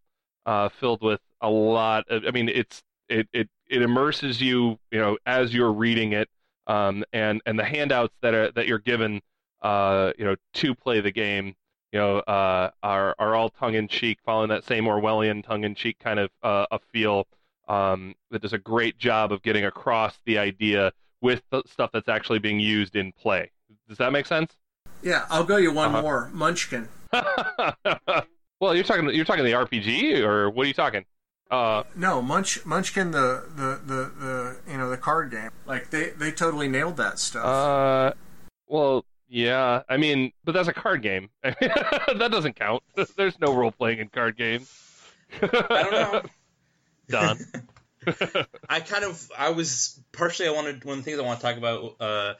uh, 0.46 0.68
filled 0.68 1.02
with 1.02 1.20
a 1.40 1.48
lot 1.48 2.04
of. 2.08 2.24
I 2.26 2.30
mean, 2.30 2.48
it's 2.48 2.82
it 3.08 3.28
it 3.32 3.48
it 3.68 3.82
immerses 3.82 4.40
you, 4.40 4.78
you 4.90 4.98
know, 4.98 5.16
as 5.26 5.54
you're 5.54 5.72
reading 5.72 6.12
it, 6.12 6.28
um, 6.66 7.04
and 7.12 7.40
and 7.46 7.58
the 7.58 7.64
handouts 7.64 8.14
that 8.22 8.34
are 8.34 8.50
that 8.52 8.66
you're 8.66 8.78
given, 8.78 9.20
uh, 9.62 10.12
you 10.18 10.24
know, 10.24 10.36
to 10.54 10.74
play 10.74 11.00
the 11.00 11.10
game, 11.12 11.54
you 11.92 11.98
know, 11.98 12.18
uh, 12.20 12.70
are 12.82 13.14
are 13.18 13.34
all 13.34 13.50
tongue 13.50 13.74
in 13.74 13.88
cheek, 13.88 14.18
following 14.24 14.48
that 14.50 14.64
same 14.64 14.84
Orwellian 14.84 15.44
tongue 15.44 15.64
in 15.64 15.74
cheek 15.74 15.98
kind 15.98 16.18
of 16.18 16.30
uh, 16.42 16.66
a 16.70 16.78
feel. 16.92 17.26
Um, 17.66 18.14
that 18.30 18.42
does 18.42 18.52
a 18.52 18.58
great 18.58 18.98
job 18.98 19.32
of 19.32 19.40
getting 19.42 19.64
across 19.64 20.18
the 20.26 20.36
idea 20.36 20.92
with 21.22 21.42
the 21.50 21.62
stuff 21.66 21.88
that's 21.94 22.10
actually 22.10 22.38
being 22.38 22.60
used 22.60 22.94
in 22.94 23.10
play. 23.12 23.50
Does 23.88 23.96
that 23.96 24.12
make 24.12 24.26
sense? 24.26 24.54
Yeah, 25.02 25.24
I'll 25.30 25.44
go 25.44 25.56
you 25.56 25.72
one 25.72 25.88
Uh-huh. 25.88 26.02
more. 26.02 26.30
Munchkin. 26.34 26.88
well, 28.60 28.74
you're 28.74 28.84
talking 28.84 29.08
you're 29.14 29.24
talking 29.24 29.44
the 29.44 29.52
RPG, 29.52 30.20
or 30.20 30.50
what 30.50 30.64
are 30.64 30.68
you 30.68 30.74
talking? 30.74 31.04
Uh, 31.50 31.84
No, 31.94 32.22
Munch 32.22 32.64
Munchkin 32.64 33.10
the, 33.10 33.44
the, 33.54 33.80
the, 33.84 34.12
the 34.18 34.56
you 34.70 34.78
know 34.78 34.90
the 34.90 34.96
card 34.96 35.30
game. 35.30 35.50
Like 35.66 35.90
they, 35.90 36.10
they 36.10 36.32
totally 36.32 36.68
nailed 36.68 36.96
that 36.96 37.18
stuff. 37.18 37.44
uh, 37.44 38.12
well, 38.66 39.04
Yeah, 39.28 39.82
I 39.88 39.96
mean, 39.96 40.32
but 40.44 40.52
that's 40.52 40.68
a 40.68 40.72
card 40.72 41.02
game. 41.02 41.28
that 41.42 42.28
doesn't 42.30 42.56
count. 42.56 42.82
There's 43.16 43.38
no 43.38 43.54
role 43.54 43.70
playing 43.70 43.98
in 43.98 44.08
card 44.08 44.36
games. 44.36 44.72
I 45.42 45.46
don't 45.46 45.92
know. 45.92 46.22
Don. 47.08 47.38
I 48.68 48.80
kind 48.80 49.04
of 49.04 49.30
I 49.36 49.50
was 49.50 50.00
partially 50.12 50.48
I 50.48 50.52
wanted 50.52 50.84
one 50.84 50.98
of 50.98 51.04
the 51.04 51.10
things 51.10 51.20
I 51.20 51.22
want 51.22 51.40
to 51.40 51.46
talk 51.46 51.56
about. 51.56 51.96
Uh, 52.00 52.34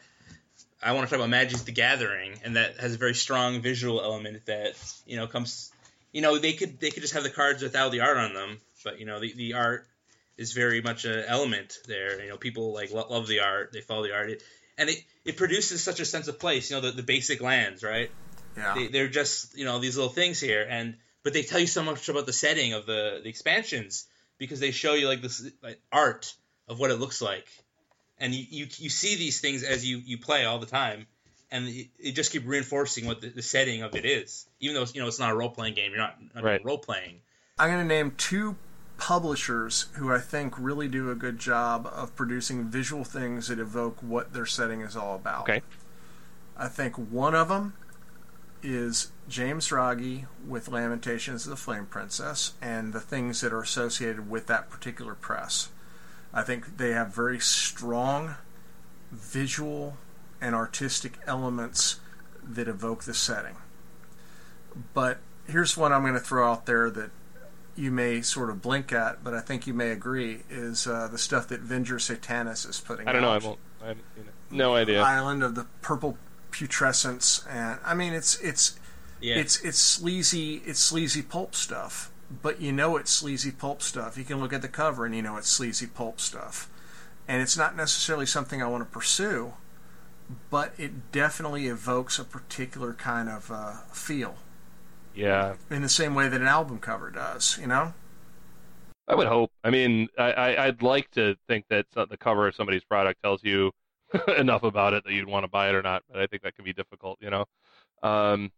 I 0.83 0.93
want 0.93 1.07
to 1.07 1.11
talk 1.11 1.19
about 1.19 1.31
Magic's 1.31 1.63
the 1.63 1.73
Gathering, 1.73 2.35
and 2.45 2.57
that 2.57 2.79
has 2.79 2.95
a 2.95 2.99
very 2.99 3.15
strong 3.15 3.61
visual 3.61 4.03
element 4.03 4.45
that 4.47 4.75
you 5.07 5.17
know 5.17 5.27
comes. 5.27 5.71
You 6.15 6.21
know 6.21 6.39
they 6.39 6.53
could 6.53 6.79
they 6.79 6.91
could 6.91 7.03
just 7.03 7.15
have 7.15 7.25
the 7.25 7.29
cards 7.29 7.61
without 7.61 7.91
the 7.91 8.01
art 8.03 8.17
on 8.17 8.35
them, 8.35 8.61
but 8.85 9.01
you 9.01 9.05
know 9.05 9.19
the, 9.19 9.35
the 9.35 9.55
art 9.55 9.89
is 10.37 10.53
very 10.53 10.81
much 10.81 11.05
an 11.05 11.25
element 11.27 11.77
there. 11.89 12.23
You 12.23 12.31
know 12.31 12.37
people 12.37 12.73
like 12.73 12.93
lo- 12.93 13.09
love 13.11 13.27
the 13.27 13.41
art, 13.41 13.73
they 13.73 13.81
follow 13.81 14.05
the 14.05 14.15
art, 14.15 14.31
it, 14.31 14.43
and 14.79 14.89
it 14.89 15.05
it 15.25 15.37
produces 15.37 15.83
such 15.83 15.99
a 15.99 16.05
sense 16.05 16.29
of 16.29 16.39
place. 16.39 16.71
You 16.71 16.77
know 16.77 16.83
the, 16.83 16.93
the 16.93 17.03
basic 17.03 17.41
lands, 17.41 17.83
right? 17.83 18.13
Yeah. 18.57 18.75
They, 18.77 18.87
they're 18.87 19.09
just 19.09 19.59
you 19.59 19.65
know 19.65 19.81
these 19.81 19.97
little 19.97 20.13
things 20.13 20.39
here, 20.39 20.65
and 20.71 20.95
but 21.25 21.33
they 21.33 21.43
tell 21.43 21.59
you 21.59 21.67
so 21.67 21.83
much 21.83 22.09
about 22.09 22.27
the 22.27 22.33
setting 22.33 22.75
of 22.75 22.87
the 22.87 23.21
the 23.21 23.29
expansions 23.29 24.07
because 24.39 24.61
they 24.61 24.71
show 24.71 24.95
you 24.95 25.09
like 25.09 25.21
this 25.21 25.51
like, 25.65 25.81
art 25.91 26.33
of 26.69 26.79
what 26.79 26.93
it 26.93 27.01
looks 27.01 27.23
like, 27.23 27.49
and 28.19 28.33
you, 28.33 28.47
you 28.49 28.67
you 28.77 28.89
see 28.89 29.17
these 29.17 29.41
things 29.41 29.65
as 29.65 29.85
you 29.85 29.99
you 29.99 30.19
play 30.19 30.45
all 30.45 30.61
the 30.61 30.67
time, 30.67 31.09
and 31.55 31.69
it, 31.69 31.87
it 32.01 32.13
just 32.13 32.33
keep 32.33 32.47
reinforcing 32.47 33.07
what 33.07 33.21
the, 33.21 33.29
the 33.29 33.43
setting 33.43 33.83
of 33.83 33.95
it 33.95 34.05
is. 34.05 34.47
Even 34.59 34.75
though 34.75 34.85
you 34.93 35.01
know 35.01 35.07
it's 35.07 35.21
not 35.21 35.31
a 35.31 35.37
role 35.37 35.51
playing 35.51 35.75
game, 35.75 35.93
you're 35.93 36.01
not, 36.01 36.19
not 36.35 36.43
Right. 36.43 36.65
role 36.65 36.79
playing. 36.79 37.21
I'm 37.59 37.71
going 37.71 37.81
to 37.81 37.87
name 37.87 38.13
two 38.19 38.57
publishers 38.99 39.87
who 39.95 40.13
I 40.13 40.19
think 40.19 40.55
really 40.59 40.89
do 40.89 41.11
a 41.11 41.15
good 41.15 41.39
job 41.39 41.87
of 41.87 42.15
producing 42.17 42.65
visual 42.65 43.05
things 43.05 43.47
that 43.49 43.61
evoke 43.61 44.03
what 44.03 44.33
their 44.33 44.47
setting 44.47 44.81
is 44.81 44.97
all 44.97 45.15
about. 45.15 45.43
Okay. 45.43 45.63
I 46.57 46.67
think 46.67 46.97
one 46.97 47.35
of 47.37 47.49
them 47.49 47.75
is 48.63 49.13
James 49.29 49.69
Raggi 49.69 50.27
with 50.47 50.69
Lamentations 50.69 51.45
of 51.45 51.51
the 51.51 51.57
Flame 51.57 51.87
Princess 51.87 52.55
and 52.61 52.93
the 52.93 53.01
things 53.01 53.41
that 53.43 53.53
are 53.53 53.61
associated 53.63 54.29
with 54.29 54.49
that 54.49 54.71
particular 54.71 55.15
press. 55.15 55.69
I 56.33 56.43
think 56.43 56.79
they 56.79 56.91
have 56.91 57.15
very 57.15 57.39
strong 57.39 58.35
visual 59.13 59.97
and 60.45 60.55
artistic 60.55 61.19
elements 61.27 61.99
that 62.47 62.69
evoke 62.69 63.05
the 63.05 63.15
setting. 63.15 63.57
But 64.93 65.19
here's 65.47 65.77
one 65.77 65.93
I'm 65.93 66.03
going 66.03 66.15
to 66.15 66.21
throw 66.21 66.51
out 66.51 66.67
there 66.67 66.91
that 66.91 67.11
you 67.77 67.91
may 67.91 68.21
sort 68.21 68.51
of 68.51 68.61
blink 68.61 68.93
at, 68.93 69.25
but 69.25 69.33
I 69.33 69.41
think 69.41 69.67
you 69.67 69.73
may 69.73 69.91
agree 69.91 70.43
is 70.51 70.87
uh, 70.87 71.09
the 71.09 71.19
stuff 71.19 71.49
that 71.49 71.65
Venger 71.65 71.99
Satanis 71.99 72.69
is 72.69 72.79
putting 72.79 73.09
out. 73.09 73.11
I 73.11 73.13
don't 73.13 73.23
know. 73.23 73.31
I 73.31 73.39
won't. 73.39 73.59
I 73.83 73.89
haven't 73.89 74.05
seen 74.15 74.25
it. 74.25 74.55
No 74.55 74.75
idea. 74.75 75.03
Island 75.03 75.43
of 75.43 75.55
the 75.55 75.67
Purple 75.81 76.19
Putrescence, 76.51 77.45
and 77.49 77.81
I 77.85 77.95
mean 77.95 78.13
it's 78.13 78.39
it's 78.41 78.79
Yeah, 79.21 79.37
it's 79.37 79.61
it's 79.65 79.79
sleazy 79.79 80.63
it's 80.65 80.79
sleazy 80.79 81.23
pulp 81.23 81.55
stuff, 81.55 82.13
but 82.43 82.61
you 82.61 82.71
know 82.71 82.97
it's 82.97 83.11
sleazy 83.11 83.51
pulp 83.51 83.83
stuff. 83.83 84.17
You 84.17 84.25
can 84.25 84.41
look 84.41 84.53
at 84.53 84.63
the 84.63 84.69
cover 84.69 85.05
and 85.05 85.17
you 85.17 85.23
know 85.23 85.37
it's 85.37 85.49
sleazy 85.49 85.87
pulp 85.87 86.21
stuff, 86.21 86.71
and 87.27 87.43
it's 87.43 87.57
not 87.57 87.75
necessarily 87.75 88.27
something 88.27 88.63
I 88.63 88.69
want 88.69 88.85
to 88.85 88.91
pursue, 88.91 89.55
but 90.51 90.73
it 90.79 91.13
definitely 91.13 91.67
evokes 91.67 92.19
a 92.19 92.25
particular 92.25 92.95
kind 92.95 93.29
of 93.29 93.51
uh, 93.51 93.79
feel 93.93 94.37
Yeah, 95.15 95.57
in 95.71 95.83
the 95.83 95.89
same 95.89 96.15
way 96.15 96.29
that 96.29 96.41
an 96.41 96.47
album 96.47 96.79
cover 96.79 97.11
does. 97.11 97.59
You 97.61 97.67
know. 97.67 97.95
I 99.07 99.15
would 99.15 99.27
hope. 99.27 99.51
I 99.63 99.71
mean, 99.71 100.09
I, 100.19 100.33
I 100.33 100.67
I'd 100.67 100.83
like 100.83 101.11
to 101.13 101.37
think 101.47 101.67
that 101.69 101.87
the 101.95 102.17
cover 102.17 102.49
of 102.49 102.55
somebody's 102.55 102.85
product 102.85 103.23
tells 103.23 103.45
you 103.45 103.71
enough 104.39 104.63
about 104.63 104.95
it 104.95 105.05
that 105.05 105.13
you'd 105.13 105.29
want 105.29 105.45
to 105.45 105.49
buy 105.49 105.69
it 105.69 105.75
or 105.75 105.83
not. 105.83 106.03
But 106.11 106.21
I 106.21 106.27
think 106.27 106.43
that 106.43 106.55
can 106.55 106.65
be 106.65 106.73
difficult. 106.73 107.19
You 107.21 107.31
know. 107.31 107.45
Um, 108.03 108.51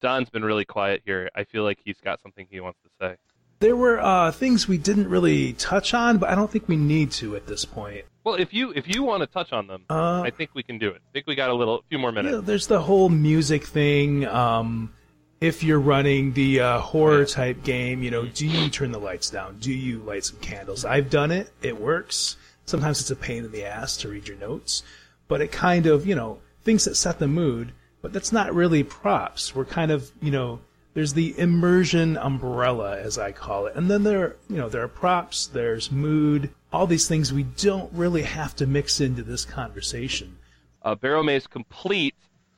Don's 0.00 0.30
been 0.30 0.44
really 0.44 0.64
quiet 0.64 1.02
here. 1.04 1.30
I 1.34 1.44
feel 1.44 1.62
like 1.62 1.78
he's 1.84 2.00
got 2.02 2.20
something 2.22 2.46
he 2.50 2.60
wants 2.60 2.78
to 2.82 2.90
say. 3.00 3.16
There 3.60 3.76
were 3.76 4.00
uh, 4.00 4.32
things 4.32 4.66
we 4.66 4.78
didn't 4.78 5.08
really 5.10 5.52
touch 5.52 5.92
on, 5.92 6.16
but 6.16 6.30
I 6.30 6.34
don't 6.34 6.50
think 6.50 6.66
we 6.66 6.78
need 6.78 7.10
to 7.12 7.36
at 7.36 7.46
this 7.46 7.66
point. 7.66 8.06
Well, 8.24 8.36
if 8.36 8.54
you 8.54 8.72
if 8.74 8.88
you 8.88 9.02
want 9.02 9.20
to 9.20 9.26
touch 9.26 9.52
on 9.52 9.66
them, 9.66 9.84
Uh, 9.90 10.22
I 10.22 10.30
think 10.30 10.50
we 10.54 10.62
can 10.62 10.78
do 10.78 10.88
it. 10.88 11.02
I 11.10 11.12
think 11.12 11.26
we 11.26 11.34
got 11.34 11.50
a 11.50 11.54
little, 11.54 11.84
few 11.90 11.98
more 11.98 12.10
minutes. 12.10 12.34
Yeah, 12.34 12.40
there's 12.42 12.66
the 12.68 12.80
whole 12.80 13.10
music 13.10 13.66
thing. 13.66 14.26
Um, 14.26 14.94
if 15.42 15.62
you're 15.62 15.80
running 15.80 16.32
the 16.32 16.60
uh, 16.60 16.78
horror 16.80 17.26
type 17.26 17.62
game, 17.62 18.02
you 18.02 18.10
know, 18.10 18.24
do 18.26 18.46
you 18.46 18.70
turn 18.70 18.92
the 18.92 18.98
lights 18.98 19.28
down? 19.28 19.58
Do 19.58 19.72
you 19.72 19.98
light 20.00 20.24
some 20.24 20.38
candles? 20.40 20.86
I've 20.86 21.10
done 21.10 21.30
it. 21.30 21.52
It 21.60 21.78
works. 21.78 22.36
Sometimes 22.64 23.00
it's 23.00 23.10
a 23.10 23.16
pain 23.16 23.44
in 23.44 23.52
the 23.52 23.64
ass 23.64 23.96
to 23.98 24.08
read 24.08 24.26
your 24.26 24.38
notes, 24.38 24.82
but 25.28 25.42
it 25.42 25.52
kind 25.52 25.86
of, 25.86 26.06
you 26.06 26.14
know, 26.14 26.38
things 26.62 26.84
that 26.86 26.94
set 26.94 27.18
the 27.18 27.28
mood. 27.28 27.72
But 28.00 28.14
that's 28.14 28.32
not 28.32 28.54
really 28.54 28.82
props. 28.82 29.54
We're 29.54 29.66
kind 29.66 29.90
of, 29.90 30.10
you 30.22 30.30
know, 30.30 30.60
there's 30.94 31.12
the 31.14 31.38
immersion 31.38 32.16
umbrella, 32.16 32.98
as 32.98 33.16
I 33.18 33.32
call 33.32 33.66
it, 33.66 33.76
and 33.76 33.90
then 33.90 34.02
there, 34.02 34.36
you 34.48 34.56
know, 34.56 34.68
there 34.68 34.82
are 34.82 34.88
props. 34.88 35.46
There's 35.46 35.90
mood. 35.90 36.50
All 36.72 36.86
these 36.86 37.06
things 37.08 37.32
we 37.32 37.44
don't 37.44 37.92
really 37.92 38.22
have 38.22 38.54
to 38.56 38.66
mix 38.66 39.00
into 39.00 39.22
this 39.22 39.44
conversation. 39.44 40.38
uh, 40.82 40.94
Barrowmaze 40.96 41.48
Complete. 41.48 42.14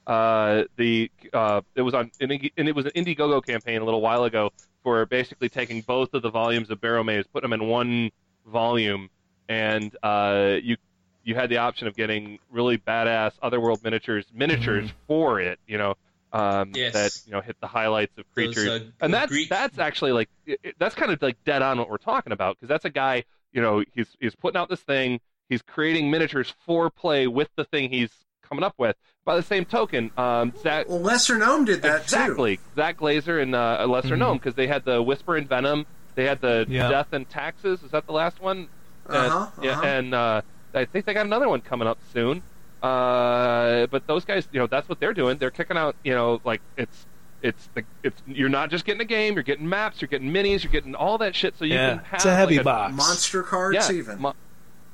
Uh, 0.06 0.64
the 0.76 1.10
uh, 1.32 1.60
it 1.76 1.82
was 1.82 1.94
on 1.94 2.10
and 2.20 2.32
it 2.56 2.74
was 2.74 2.86
an 2.86 2.92
Indiegogo 2.92 3.44
campaign 3.44 3.80
a 3.80 3.84
little 3.84 4.00
while 4.00 4.24
ago 4.24 4.50
for 4.82 5.06
basically 5.06 5.48
taking 5.48 5.80
both 5.82 6.12
of 6.12 6.22
the 6.22 6.30
volumes 6.30 6.70
of 6.70 6.80
Barrowmaze, 6.80 7.24
put 7.32 7.42
them 7.42 7.52
in 7.52 7.66
one 7.68 8.10
volume, 8.46 9.08
and 9.48 9.94
uh, 10.02 10.56
you 10.62 10.76
you 11.22 11.34
had 11.36 11.50
the 11.50 11.58
option 11.58 11.86
of 11.86 11.94
getting 11.94 12.38
really 12.50 12.78
badass 12.78 13.32
Otherworld 13.42 13.84
miniatures 13.84 14.24
miniatures 14.34 14.90
for 15.06 15.38
it. 15.40 15.58
You 15.66 15.78
know. 15.78 15.94
Um, 16.32 16.72
Yes. 16.74 16.92
That 16.94 17.18
you 17.26 17.32
know 17.32 17.40
hit 17.40 17.56
the 17.60 17.66
highlights 17.66 18.16
of 18.18 18.24
Those, 18.34 18.54
creatures, 18.54 18.68
uh, 18.68 18.80
and 19.00 19.12
that's 19.12 19.30
Greek- 19.30 19.48
that's 19.50 19.78
actually 19.78 20.12
like 20.12 20.28
it- 20.46 20.60
it- 20.62 20.76
that's 20.78 20.94
kind 20.94 21.12
of 21.12 21.20
like 21.20 21.36
dead 21.44 21.60
on 21.62 21.78
what 21.78 21.90
we're 21.90 21.98
talking 21.98 22.32
about 22.32 22.56
because 22.56 22.68
that's 22.68 22.84
a 22.86 22.90
guy 22.90 23.24
you 23.52 23.60
know 23.60 23.84
he's 23.94 24.08
he's 24.20 24.34
putting 24.34 24.58
out 24.58 24.68
this 24.70 24.80
thing 24.80 25.20
he's 25.50 25.60
creating 25.62 26.10
miniatures 26.10 26.54
for 26.64 26.88
play 26.88 27.26
with 27.26 27.48
the 27.56 27.64
thing 27.64 27.90
he's 27.90 28.10
coming 28.48 28.64
up 28.64 28.74
with 28.78 28.96
by 29.26 29.36
the 29.36 29.42
same 29.42 29.64
token 29.66 30.10
um 30.16 30.52
zach 30.62 30.88
Well, 30.88 31.00
Lesser 31.00 31.36
Gnome 31.36 31.66
did 31.66 31.82
that 31.82 31.98
too. 31.98 32.02
exactly 32.16 32.60
zach 32.76 32.96
glazar 32.96 33.42
and 33.42 33.54
uh, 33.54 33.84
lesser 33.86 34.14
Mhm. 34.16 34.18
gnome 34.18 34.38
because 34.38 34.54
they 34.54 34.66
had 34.66 34.84
the 34.86 35.02
whisper 35.02 35.36
and 35.36 35.46
venom 35.48 35.84
they 36.14 36.24
had 36.24 36.40
the 36.40 36.64
Yeah. 36.68 36.88
death 36.88 37.12
and 37.12 37.28
taxes 37.28 37.82
is 37.82 37.90
that 37.90 38.06
the 38.06 38.12
last 38.12 38.40
one 38.40 38.68
Uh-huh, 39.06 39.48
and, 39.58 39.66
uh-huh. 39.68 39.82
and 39.86 40.14
uh 40.14 40.42
i 40.74 40.84
think 40.86 41.04
they 41.04 41.12
got 41.12 41.26
another 41.26 41.48
one 41.50 41.60
coming 41.60 41.86
up 41.88 41.98
soon 42.12 42.42
uh 42.82 43.86
but 43.86 44.06
those 44.06 44.24
guys 44.24 44.46
you 44.52 44.58
know 44.58 44.66
that's 44.66 44.88
what 44.88 44.98
they're 45.00 45.14
doing 45.14 45.38
they're 45.38 45.50
kicking 45.50 45.76
out 45.76 45.94
you 46.02 46.12
know 46.14 46.40
like 46.44 46.60
it's 46.76 47.06
it's 47.42 47.68
the 47.74 47.84
it's 48.02 48.20
you're 48.26 48.48
not 48.48 48.70
just 48.70 48.84
getting 48.84 49.00
a 49.00 49.04
game 49.04 49.34
you're 49.34 49.42
getting 49.42 49.68
maps 49.68 50.00
you're 50.00 50.08
getting 50.08 50.30
minis 50.32 50.62
you're 50.64 50.72
getting 50.72 50.94
all 50.94 51.18
that 51.18 51.34
shit 51.34 51.56
so 51.56 51.64
you 51.64 51.74
yeah, 51.74 51.90
can 51.90 51.98
have 51.98 52.14
it's 52.14 52.24
a 52.24 52.34
heavy 52.34 52.56
like 52.56 52.64
box. 52.64 52.94
Monster 52.94 53.42
cards, 53.42 53.76
yeah, 53.90 53.96
even. 53.96 54.20
mo- 54.20 54.34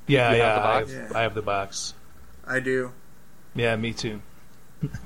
Yeah, 0.07 0.33
You 0.35 0.43
have 0.43 0.57
yeah, 0.57 0.69
I 0.69 0.79
have, 0.79 0.91
Yeah. 0.91 1.19
I 1.19 1.23
have 1.23 1.35
the 1.35 1.43
box. 1.43 1.95
I 2.47 2.61
do. 2.61 2.93
Yeah, 3.55 3.77
me 3.77 3.93
too. 3.93 4.21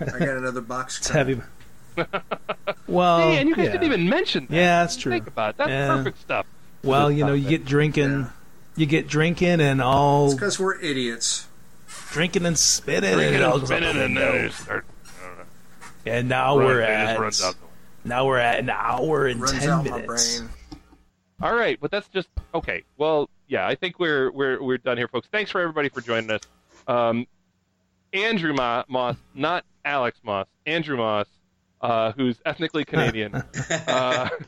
I 0.01 0.05
got 0.19 0.37
another 0.37 0.61
box. 0.61 0.99
It's 0.99 1.09
heavy. 1.09 1.41
well, 2.87 3.19
Hey, 3.21 3.39
and 3.39 3.49
you 3.49 3.57
guys 3.57 3.67
yeah. 3.67 3.73
didn't 3.73 3.85
even 3.85 4.09
mention 4.09 4.47
that. 4.49 4.57
Yeah, 4.57 4.83
that's 4.83 4.97
true. 4.97 5.13
Think 5.13 5.27
about 5.27 5.51
it. 5.51 5.57
That's 5.59 5.71
Yeah. 5.71 5.97
perfect 5.97 6.21
stuff. 6.21 6.47
Well, 6.85 7.11
you 7.11 7.25
know, 7.25 7.33
you 7.35 7.49
get 7.49 7.65
drinking, 7.65 8.11
Yeah. 8.21 8.29
you 8.77 8.87
get 8.87 9.09
drinking 9.09 9.61
and 9.61 9.81
all 9.83 10.27
It's 10.27 10.35
because 10.35 10.59
we're 10.59 10.81
idiots. 10.81 11.47
Drinking 12.11 12.47
and 12.47 12.59
spitting, 12.59 13.15
Bring 13.15 13.27
and 13.29 13.37
it 13.37 13.41
it 13.41 13.45
all 13.45 13.53
and 13.55 13.61
goes 13.63 13.71
out 13.71 13.79
spin 13.83 13.83
the 13.97 14.01
it, 14.03 14.05
and 14.07 14.17
then 14.17 14.33
window. 14.33 14.49
start. 14.51 14.87
And 16.05 16.29
now 16.29 16.57
run- 16.59 16.67
we're 16.67 16.81
at 16.81 17.19
runs 17.19 17.43
out. 17.43 17.55
now 18.05 18.27
we're 18.27 18.39
at 18.39 18.59
an 18.59 18.71
hour 18.71 19.27
and 19.27 19.41
Runs 19.41 19.59
ten 19.59 19.69
out 19.71 19.85
minutes. 19.85 20.41
my 20.41 20.47
brain. 20.47 20.51
All 21.41 21.55
right, 21.55 21.79
but 21.81 21.91
that's 21.91 22.09
just 22.09 22.29
okay. 22.55 22.83
Well, 22.97 23.29
yeah, 23.49 23.67
I 23.67 23.75
think 23.77 23.99
we're 23.99 24.31
we're 24.33 24.63
we're 24.63 24.79
done 24.79 24.97
here, 24.97 25.09
folks. 25.09 25.29
Thanks 25.31 25.51
for 25.51 25.61
everybody 25.61 25.89
for 25.89 26.01
joining 26.01 26.31
us. 26.31 26.41
Um, 26.89 27.27
Andrew 28.13 28.53
Ma- 28.53 28.85
Moss, 28.89 29.17
not 29.35 29.65
Alex 29.85 30.19
Moss, 30.25 30.47
Andrew 30.67 30.97
Moss, 30.97 31.27
uh, 31.81 32.13
who's 32.13 32.41
ethnically 32.45 32.85
Canadian. 32.85 33.35
uh, 33.87 34.29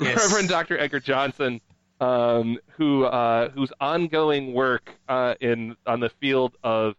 Yes. 0.00 0.16
Reverend 0.28 0.48
Dr. 0.48 0.78
Edgar 0.78 1.00
Johnson, 1.00 1.60
um, 2.00 2.58
who 2.76 3.04
uh, 3.04 3.50
whose 3.50 3.72
ongoing 3.80 4.52
work 4.52 4.94
uh, 5.08 5.34
in 5.40 5.76
on 5.86 6.00
the 6.00 6.10
field 6.10 6.56
of 6.62 6.94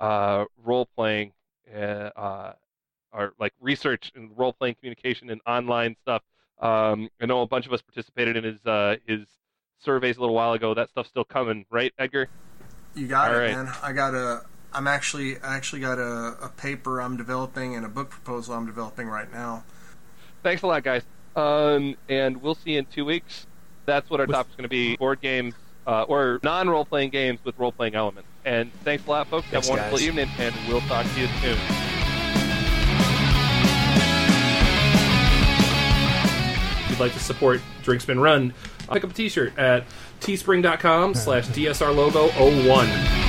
uh, 0.00 0.44
role 0.64 0.86
playing, 0.94 1.32
uh, 1.74 1.78
uh, 1.78 2.52
or 3.12 3.34
like 3.38 3.52
research 3.60 4.12
and 4.14 4.30
role 4.36 4.52
playing 4.52 4.76
communication 4.76 5.30
and 5.30 5.40
online 5.46 5.96
stuff. 6.02 6.22
Um, 6.60 7.08
I 7.20 7.26
know 7.26 7.42
a 7.42 7.46
bunch 7.46 7.66
of 7.66 7.72
us 7.72 7.82
participated 7.82 8.36
in 8.36 8.44
his 8.44 8.64
uh, 8.64 8.96
his 9.06 9.26
surveys 9.80 10.16
a 10.16 10.20
little 10.20 10.34
while 10.34 10.52
ago. 10.52 10.74
That 10.74 10.88
stuff's 10.90 11.08
still 11.08 11.24
coming, 11.24 11.66
right, 11.70 11.92
Edgar? 11.98 12.28
You 12.94 13.06
got 13.06 13.30
All 13.30 13.38
it, 13.38 13.40
right. 13.40 13.54
man. 13.54 13.72
I 13.82 13.92
got 13.92 14.14
a. 14.14 14.42
I'm 14.72 14.86
actually 14.86 15.38
I 15.38 15.56
actually 15.56 15.80
got 15.80 15.98
a, 15.98 16.36
a 16.42 16.52
paper 16.56 17.00
I'm 17.00 17.16
developing 17.16 17.76
and 17.76 17.84
a 17.84 17.88
book 17.88 18.10
proposal 18.10 18.54
I'm 18.54 18.66
developing 18.66 19.08
right 19.08 19.32
now. 19.32 19.64
Thanks 20.42 20.62
a 20.62 20.66
lot, 20.66 20.82
guys. 20.82 21.02
Um, 21.36 21.96
and 22.08 22.40
we'll 22.42 22.54
see 22.54 22.72
you 22.72 22.80
in 22.80 22.86
two 22.86 23.04
weeks. 23.04 23.46
That's 23.86 24.08
what 24.10 24.20
our 24.20 24.26
with, 24.26 24.36
is 24.36 24.46
going 24.56 24.62
to 24.64 24.68
be: 24.68 24.96
board 24.96 25.20
games 25.20 25.54
uh, 25.86 26.02
or 26.04 26.40
non-role 26.42 26.84
playing 26.84 27.10
games 27.10 27.40
with 27.44 27.58
role 27.58 27.72
playing 27.72 27.94
elements. 27.94 28.28
And 28.44 28.72
thanks 28.84 29.06
a 29.06 29.10
lot, 29.10 29.28
folks. 29.28 29.46
Thanks, 29.48 29.68
Have 29.68 29.76
a 29.76 29.80
wonderful 29.80 29.98
guys. 29.98 30.06
evening, 30.06 30.28
and 30.38 30.54
we'll 30.68 30.80
talk 30.82 31.06
to 31.06 31.20
you 31.20 31.26
soon. 31.42 31.58
If 36.84 36.90
you'd 36.90 37.00
like 37.00 37.12
to 37.12 37.18
support 37.20 37.60
Drink 37.82 38.02
Spin 38.02 38.20
Run, 38.20 38.52
pick 38.92 39.04
up 39.04 39.10
a 39.10 39.14
t-shirt 39.14 39.58
at 39.58 39.84
teespring.com 40.20 41.14
slash 41.14 41.46
dsrlogo01. 41.48 43.23